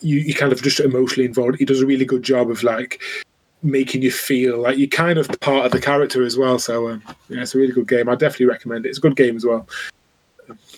[0.00, 1.58] you you kind of just emotionally involved.
[1.58, 3.00] He does a really good job of like
[3.62, 6.58] making you feel like you're kind of part of the character as well.
[6.58, 8.08] So um, yeah, it's a really good game.
[8.08, 8.90] I definitely recommend it.
[8.90, 9.68] It's a good game as well.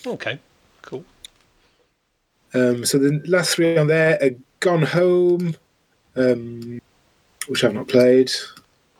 [0.05, 0.37] Okay,
[0.81, 1.03] cool.
[2.53, 5.55] Um, so the last three on there are Gone Home,
[6.15, 6.81] um,
[7.47, 8.31] which I've not played,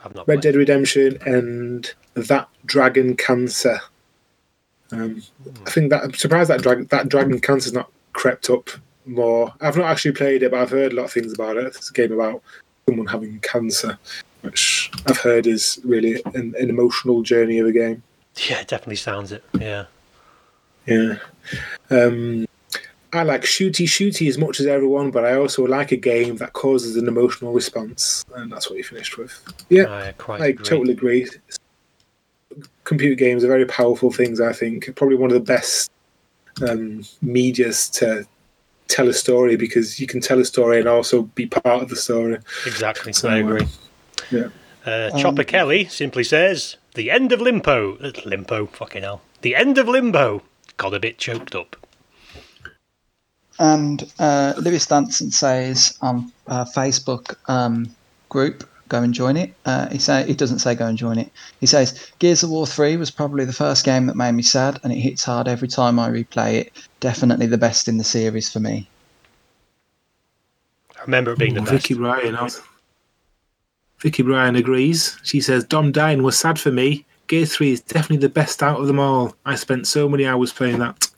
[0.04, 3.80] I've not Red Dead Redemption, and That Dragon Cancer.
[4.92, 5.22] Um,
[5.66, 8.70] I think that I'm surprised that dragon that Dragon Cancer's not crept up
[9.06, 9.54] more.
[9.62, 11.66] I've not actually played it, but I've heard a lot of things about it.
[11.68, 12.42] It's a game about
[12.88, 13.98] someone having cancer,
[14.42, 18.04] which I've heard is really an, an emotional journey of a game.
[18.50, 19.44] Yeah, it definitely sounds it.
[19.60, 19.86] Yeah.
[20.86, 21.18] Yeah.
[21.90, 22.46] Um,
[23.14, 26.54] I like shooty shooty as much as everyone, but I also like a game that
[26.54, 29.40] causes an emotional response, and that's what you finished with.
[29.70, 30.66] Yeah, I quite I agree.
[30.66, 31.30] totally agree.
[32.84, 34.42] Computer games are very powerful things.
[34.42, 35.92] I think probably one of the best
[36.68, 38.26] um, medias to
[38.94, 41.96] tell a story because you can tell a story and also be part of the
[41.96, 42.38] story.
[42.66, 43.14] Exactly.
[43.14, 43.68] So, I uh, agree.
[44.32, 44.50] Yeah.
[44.86, 49.56] Uh, Um, Chopper Kelly simply says, "The end of Limbo, uh, Limbo, fucking hell, the
[49.56, 50.42] end of Limbo
[50.78, 51.76] got a bit choked up."
[53.60, 57.96] And uh, Lewis Danson says on uh, Facebook um,
[58.30, 59.54] group, go and join it.
[59.66, 61.32] Uh, he say he doesn't say go and join it.
[61.60, 64.80] He says Gears of War Three was probably the first game that made me sad,
[64.84, 66.72] and it hits hard every time I replay it.
[67.00, 68.88] Definitely the best in the series for me.
[70.98, 71.88] I remember it being the Ooh, best.
[71.88, 72.36] Vicky Bryan.
[72.36, 72.62] I was-
[74.00, 75.18] Vicky Bryan agrees.
[75.24, 77.06] She says Dom dying was sad for me.
[77.28, 79.36] Gear Three is definitely the best out of them all.
[79.46, 81.10] I spent so many hours playing that.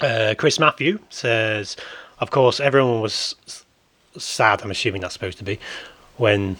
[0.00, 1.76] Uh, Chris Matthew says,
[2.18, 3.34] "Of course, everyone was
[4.18, 4.60] sad.
[4.62, 5.58] I'm assuming that's supposed to be
[6.16, 6.56] when."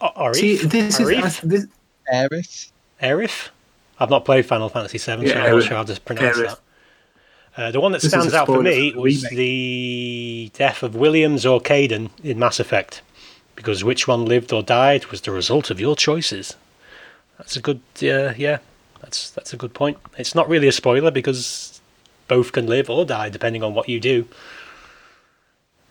[0.00, 0.34] A- Arif?
[0.36, 1.24] See, this Arif?
[1.26, 1.66] is this,
[2.12, 2.70] Aerith.
[3.00, 3.48] Arif?
[4.00, 5.68] I've not played Final Fantasy VII, so Yeah, I'm not Arif.
[5.68, 6.46] sure how to pronounce Arif.
[6.48, 6.58] that.
[7.54, 9.36] Uh, the one that This stands out for me was remake.
[9.36, 13.02] the death of Williams or Kaidan in Mass Effect,
[13.56, 16.56] because which one lived or died was the result of your choices.
[17.38, 18.58] That's a good, uh, yeah,
[19.02, 19.98] that's that's a good point.
[20.16, 21.80] It's not really a spoiler because
[22.26, 24.26] both can live or die depending on what you do.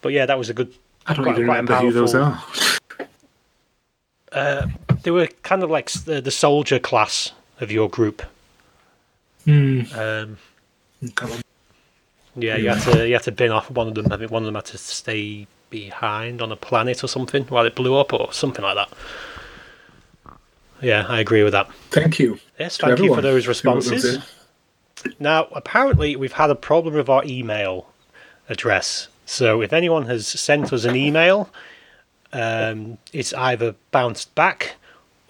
[0.02, 0.74] But yeah, that was a good.
[1.08, 2.44] I don't quite- even quite a remember who those are.
[4.32, 4.68] Uh,
[5.04, 8.22] they were kind of like the, the soldier class of your group.
[9.46, 9.82] Hmm.
[9.94, 10.38] Um,
[12.36, 14.08] Yeah, you had to you had to bin off one of them.
[14.12, 17.66] I think one of them had to stay behind on a planet or something while
[17.66, 18.90] it blew up or something like that.
[20.82, 21.70] Yeah, I agree with that.
[21.90, 22.40] Thank you.
[22.60, 24.26] Yes, thank you for those who wrote those responses.
[25.20, 27.88] Now, apparently, we've had a problem with our email
[28.50, 29.08] address.
[29.32, 31.50] So, if anyone has sent us an email,
[32.34, 34.76] um, it's either bounced back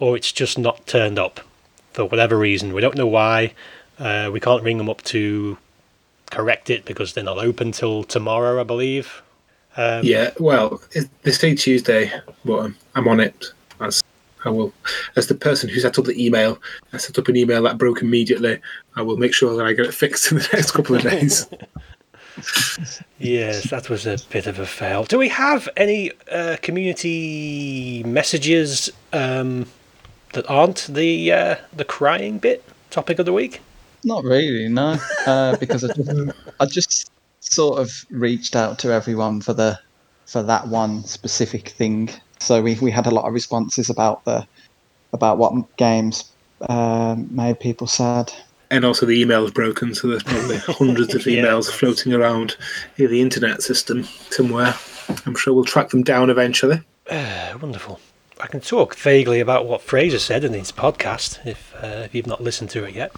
[0.00, 1.38] or it's just not turned up
[1.92, 2.72] for whatever reason.
[2.72, 3.54] We don't know why.
[4.00, 5.56] Uh, we can't ring them up to
[6.32, 9.22] correct it because they're not open till tomorrow, I believe.
[9.76, 12.10] Um, yeah, well, it, they say Tuesday,
[12.44, 13.52] but um, I'm on it.
[13.78, 14.02] As
[14.44, 14.72] I will,
[15.14, 16.60] as the person who set up the email,
[16.92, 18.58] I set up an email that broke immediately.
[18.96, 21.46] I will make sure that I get it fixed in the next couple of days.
[23.18, 25.04] Yes, that was a bit of a fail.
[25.04, 29.66] Do we have any uh, community messages um,
[30.32, 33.60] that aren't the uh, the crying bit topic of the week?
[34.04, 34.96] Not really, no.
[35.26, 37.10] Uh, because I just, I just
[37.40, 39.78] sort of reached out to everyone for the
[40.26, 42.10] for that one specific thing.
[42.40, 44.46] So we, we had a lot of responses about the
[45.12, 46.24] about what games
[46.62, 48.32] uh, made people sad.
[48.72, 51.44] And also, the email is broken, so there's probably hundreds of Yeah.
[51.44, 52.56] emails floating around
[52.96, 54.74] in the internet system somewhere.
[55.26, 56.80] I'm sure we'll track them down eventually.
[57.08, 58.00] Uh, wonderful.
[58.40, 62.26] I can talk vaguely about what Fraser said in his podcast if uh, if you've
[62.26, 63.12] not listened to it yet.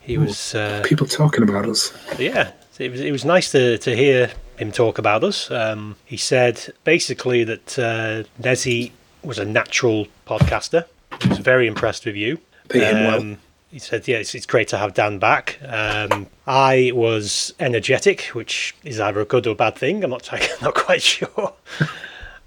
[0.00, 1.92] He was uh, People talking about us.
[2.18, 5.48] yeah, it was it was nice to, to hear him talk about us.
[5.50, 8.90] Um, he said basically that uh, Nezzy
[9.22, 10.86] was a natural podcaster.
[11.22, 12.38] He was very impressed with you.
[12.68, 13.36] Pay him well.
[13.72, 18.76] He said, "Yeah, it's, it's great to have Dan back." Um, I was energetic, which
[18.84, 20.04] is either a good or a bad thing.
[20.04, 20.28] I'm not
[20.62, 21.54] not quite sure.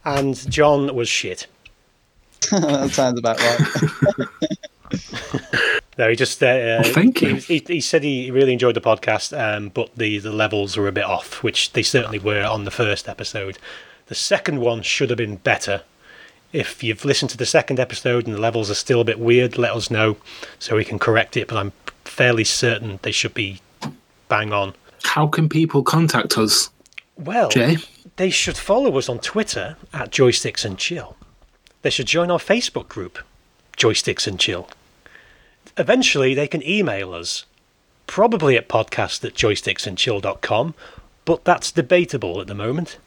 [0.06, 1.48] And John was shit.
[2.52, 4.28] that sounds about right.
[5.98, 6.44] No, he just.
[6.44, 7.36] Uh, Well, thank he, you.
[7.36, 10.92] He, he said he really enjoyed the podcast, um, but the, the levels were a
[10.92, 13.58] bit off, which they certainly were on the first episode.
[14.08, 15.84] The second one should have been better.
[16.56, 19.57] If you've listened to the second episode and the levels are still a bit weird,
[19.57, 20.15] let us know
[20.57, 21.49] so we can correct it.
[21.49, 21.73] But I'm
[22.06, 23.60] fairly certain they should be
[24.30, 24.73] bang on.
[25.03, 26.69] How can people contact us?
[27.18, 27.76] Well, Jay?
[28.15, 31.18] they should follow us on Twitter at Joysticks and Chill.
[31.82, 33.19] They should join our Facebook group,
[33.76, 34.69] Joysticks and Chill.
[35.77, 37.44] Eventually, they can email us,
[38.07, 40.73] probably at podcast at joysticksandchill.com,
[41.26, 42.98] but that's debatable at the moment.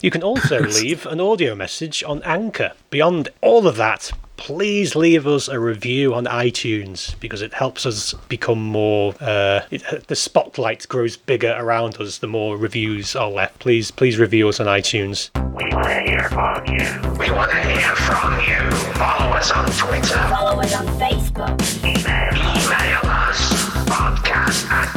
[0.00, 2.72] You can also leave an audio message on Anchor.
[2.90, 8.14] Beyond all of that, please leave us a review on iTunes because it helps us
[8.28, 9.14] become more.
[9.20, 13.58] Uh, it, the spotlight grows bigger around us the more reviews are left.
[13.58, 15.30] Please, please review us on iTunes.
[15.56, 17.18] We want to hear from you.
[17.18, 18.70] We want to hear from you.
[18.94, 20.18] Follow us on Twitter.
[20.28, 21.56] Follow us on Facebook.
[21.82, 23.52] Email us.
[23.86, 24.96] Podcast at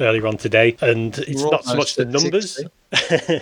[0.00, 2.60] earlier on today, and it's We're not so much the numbers.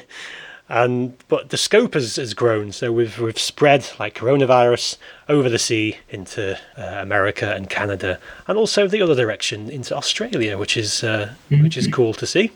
[0.68, 2.72] and but the scope has, has grown.
[2.72, 4.96] So we've we've spread like coronavirus
[5.28, 10.58] over the sea into uh, America and Canada and also the other direction into Australia
[10.58, 12.50] which is uh, which is cool to see.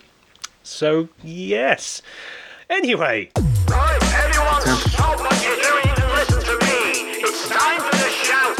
[0.62, 2.02] So yes.
[2.68, 3.30] Anyway.
[3.68, 7.20] Right, everyone stop what you're doing and listen to me.
[7.20, 8.59] It's time for the shout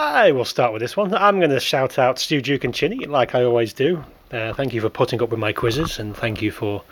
[0.00, 1.12] I will start with this one.
[1.12, 4.02] I'm going to shout out Stu Duke and Chinny, like I always do.
[4.32, 6.82] Uh, thank you for putting up with my quizzes, and thank you for,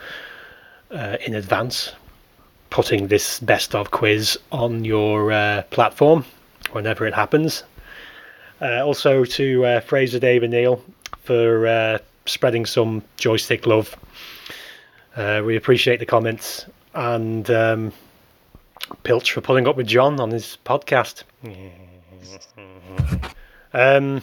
[0.91, 1.93] uh, in advance,
[2.69, 6.27] putting this best of quiz on your uh, platform
[6.73, 7.65] whenever it happens.
[8.61, 10.85] Uh, also to uh, Fraser, Dave, and Neil
[11.23, 13.97] for uh, spreading some joystick love.
[15.17, 17.91] We appreciate the comments, and um,
[19.03, 21.23] Pilch for pulling up with John on his podcast.
[23.73, 24.23] Um,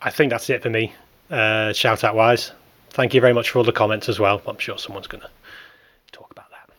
[0.00, 0.92] I think that's it for me.
[1.30, 2.52] Uh, shout out wise.
[2.90, 4.42] Thank you very much for all the comments as well.
[4.46, 5.30] I'm sure someone's going to
[6.12, 6.70] talk about that.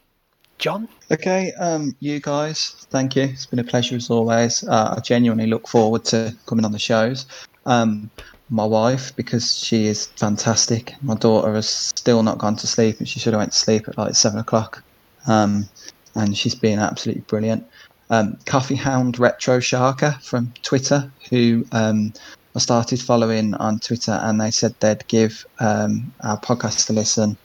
[0.59, 0.87] John?
[1.11, 3.23] Okay, um, you guys, thank you.
[3.23, 4.63] It's been a pleasure as always.
[4.63, 7.25] Uh, I genuinely look forward to coming on the shows.
[7.65, 8.11] Um,
[8.49, 10.93] my wife, because she is fantastic.
[11.01, 13.87] My daughter has still not gone to sleep, and she should have went to sleep
[13.87, 14.83] at like seven o'clock.
[15.27, 15.67] Um,
[16.15, 17.65] and she's been absolutely brilliant.
[18.13, 22.13] Um, Coffee Hound Retro Sharker from Twitter, who um,
[22.55, 27.37] I started following on Twitter, and they said they'd give um, our podcast a listen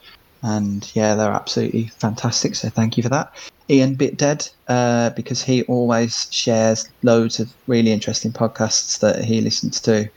[0.42, 2.54] and yeah, they're absolutely fantastic.
[2.54, 3.32] So thank you for that,
[3.68, 9.80] Ian Bitdead, uh, because he always shares loads of really interesting podcasts that he listens
[9.82, 10.08] to,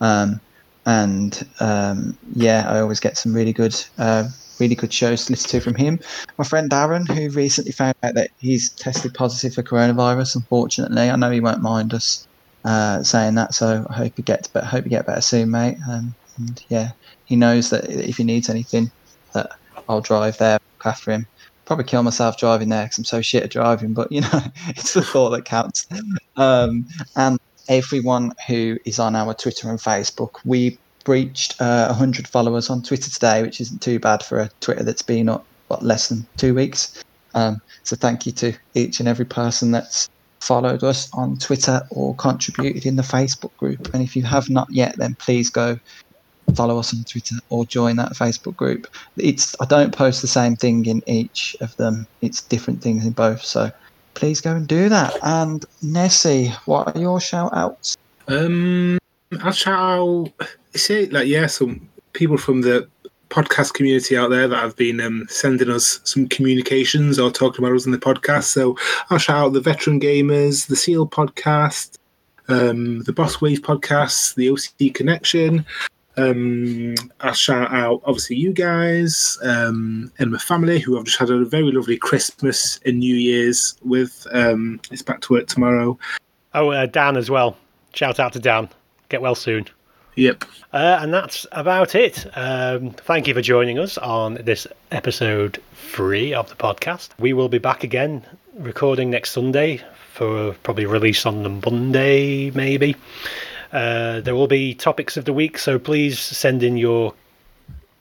[0.00, 0.40] um,
[0.86, 4.28] and um, yeah, I always get some really good, uh,
[4.60, 6.00] really good shows to listen to from him.
[6.36, 10.36] My friend Darren, who recently found out that he's tested positive for coronavirus.
[10.36, 12.26] Unfortunately, I know he won't mind us
[12.64, 15.78] uh, saying that, so I hope he gets, but hope you get better soon, mate.
[15.88, 16.90] Um, and yeah,
[17.24, 18.90] he knows that if he needs anything,
[19.32, 19.52] that
[19.88, 21.26] I'll drive there after him.
[21.64, 24.94] Probably kill myself driving there because I'm so shit at driving, but you know, it's
[24.94, 25.86] the thought that counts.
[26.36, 26.86] Um,
[27.16, 30.78] and everyone who is on our Twitter and Facebook, we
[31.08, 35.00] breached uh, 100 followers on Twitter today, which isn't too bad for a Twitter that's
[35.00, 37.02] been up what less than two weeks.
[37.32, 40.10] Um, so thank you to each and every person that's
[40.40, 43.88] followed us on Twitter or contributed in the Facebook group.
[43.94, 45.78] And if you have not yet, then please go
[46.54, 48.86] follow us on Twitter or join that Facebook group.
[49.16, 52.06] It's I don't post the same thing in each of them.
[52.20, 53.42] It's different things in both.
[53.42, 53.72] So
[54.12, 55.16] please go and do that.
[55.22, 57.96] And Nezzy, what are your shout outs?
[58.26, 58.98] Um,
[59.42, 60.48] I'll shout out.
[60.78, 62.88] Say like yeah, some people from the
[63.30, 67.76] podcast community out there that have been um, sending us some communications or talking about
[67.76, 68.44] us in the podcast.
[68.44, 68.76] So
[69.10, 71.98] I'll shout out the Veteran Gamers, the Seal Podcast,
[72.48, 75.64] um, the Boss Wave Podcast, the OCD Connection.
[76.16, 81.30] Um, I'll shout out obviously you guys um, and my family who I've just had
[81.30, 84.26] a very lovely Christmas and New Year's with.
[84.32, 85.96] Um, it's back to work tomorrow.
[86.54, 87.56] Oh, uh, Dan as well.
[87.94, 88.68] Shout out to Dan.
[89.10, 89.66] Get well soon.
[90.18, 90.44] Yep.
[90.72, 92.26] Uh, and that's about it.
[92.36, 97.10] Um, thank you for joining us on this episode three of the podcast.
[97.20, 98.24] We will be back again
[98.56, 99.80] recording next Sunday
[100.14, 102.96] for probably release on the Monday, maybe.
[103.70, 107.14] Uh, there will be topics of the week, so please send in your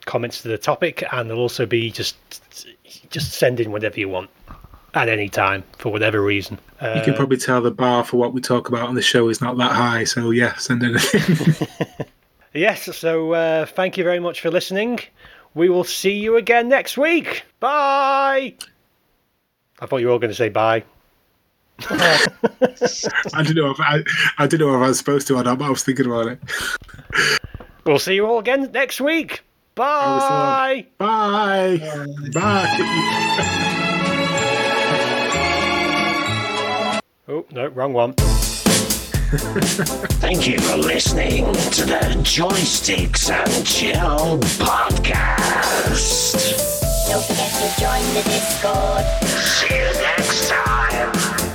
[0.05, 2.15] comments to the topic, and there'll also be just
[3.11, 4.31] just send in whatever you want
[4.93, 6.59] at any time for whatever reason.
[6.81, 9.29] Uh, You can probably tell the bar for what we talk about on the show
[9.29, 10.03] is not that high.
[10.03, 11.67] So yeah, send anything.
[12.53, 14.99] Yes, so uh, thank you very much for listening.
[15.53, 17.43] We will see you again next week.
[17.59, 18.55] Bye.
[19.79, 20.83] I thought you were all going to say bye.
[21.89, 22.25] I
[23.43, 24.03] don't know if I,
[24.39, 26.27] I don't know if I was supposed to or not, but I was thinking about
[26.27, 26.39] it.
[27.85, 29.43] We'll see you all again next week.
[29.75, 30.87] Bye.
[30.97, 31.77] Bye.
[32.33, 33.93] Bye.
[37.29, 38.13] Oh, no, wrong one.
[40.21, 46.31] Thank you for listening to the Joysticks and Chill podcast.
[47.09, 49.03] Don't forget to join the Discord.
[49.27, 51.46] See you next time.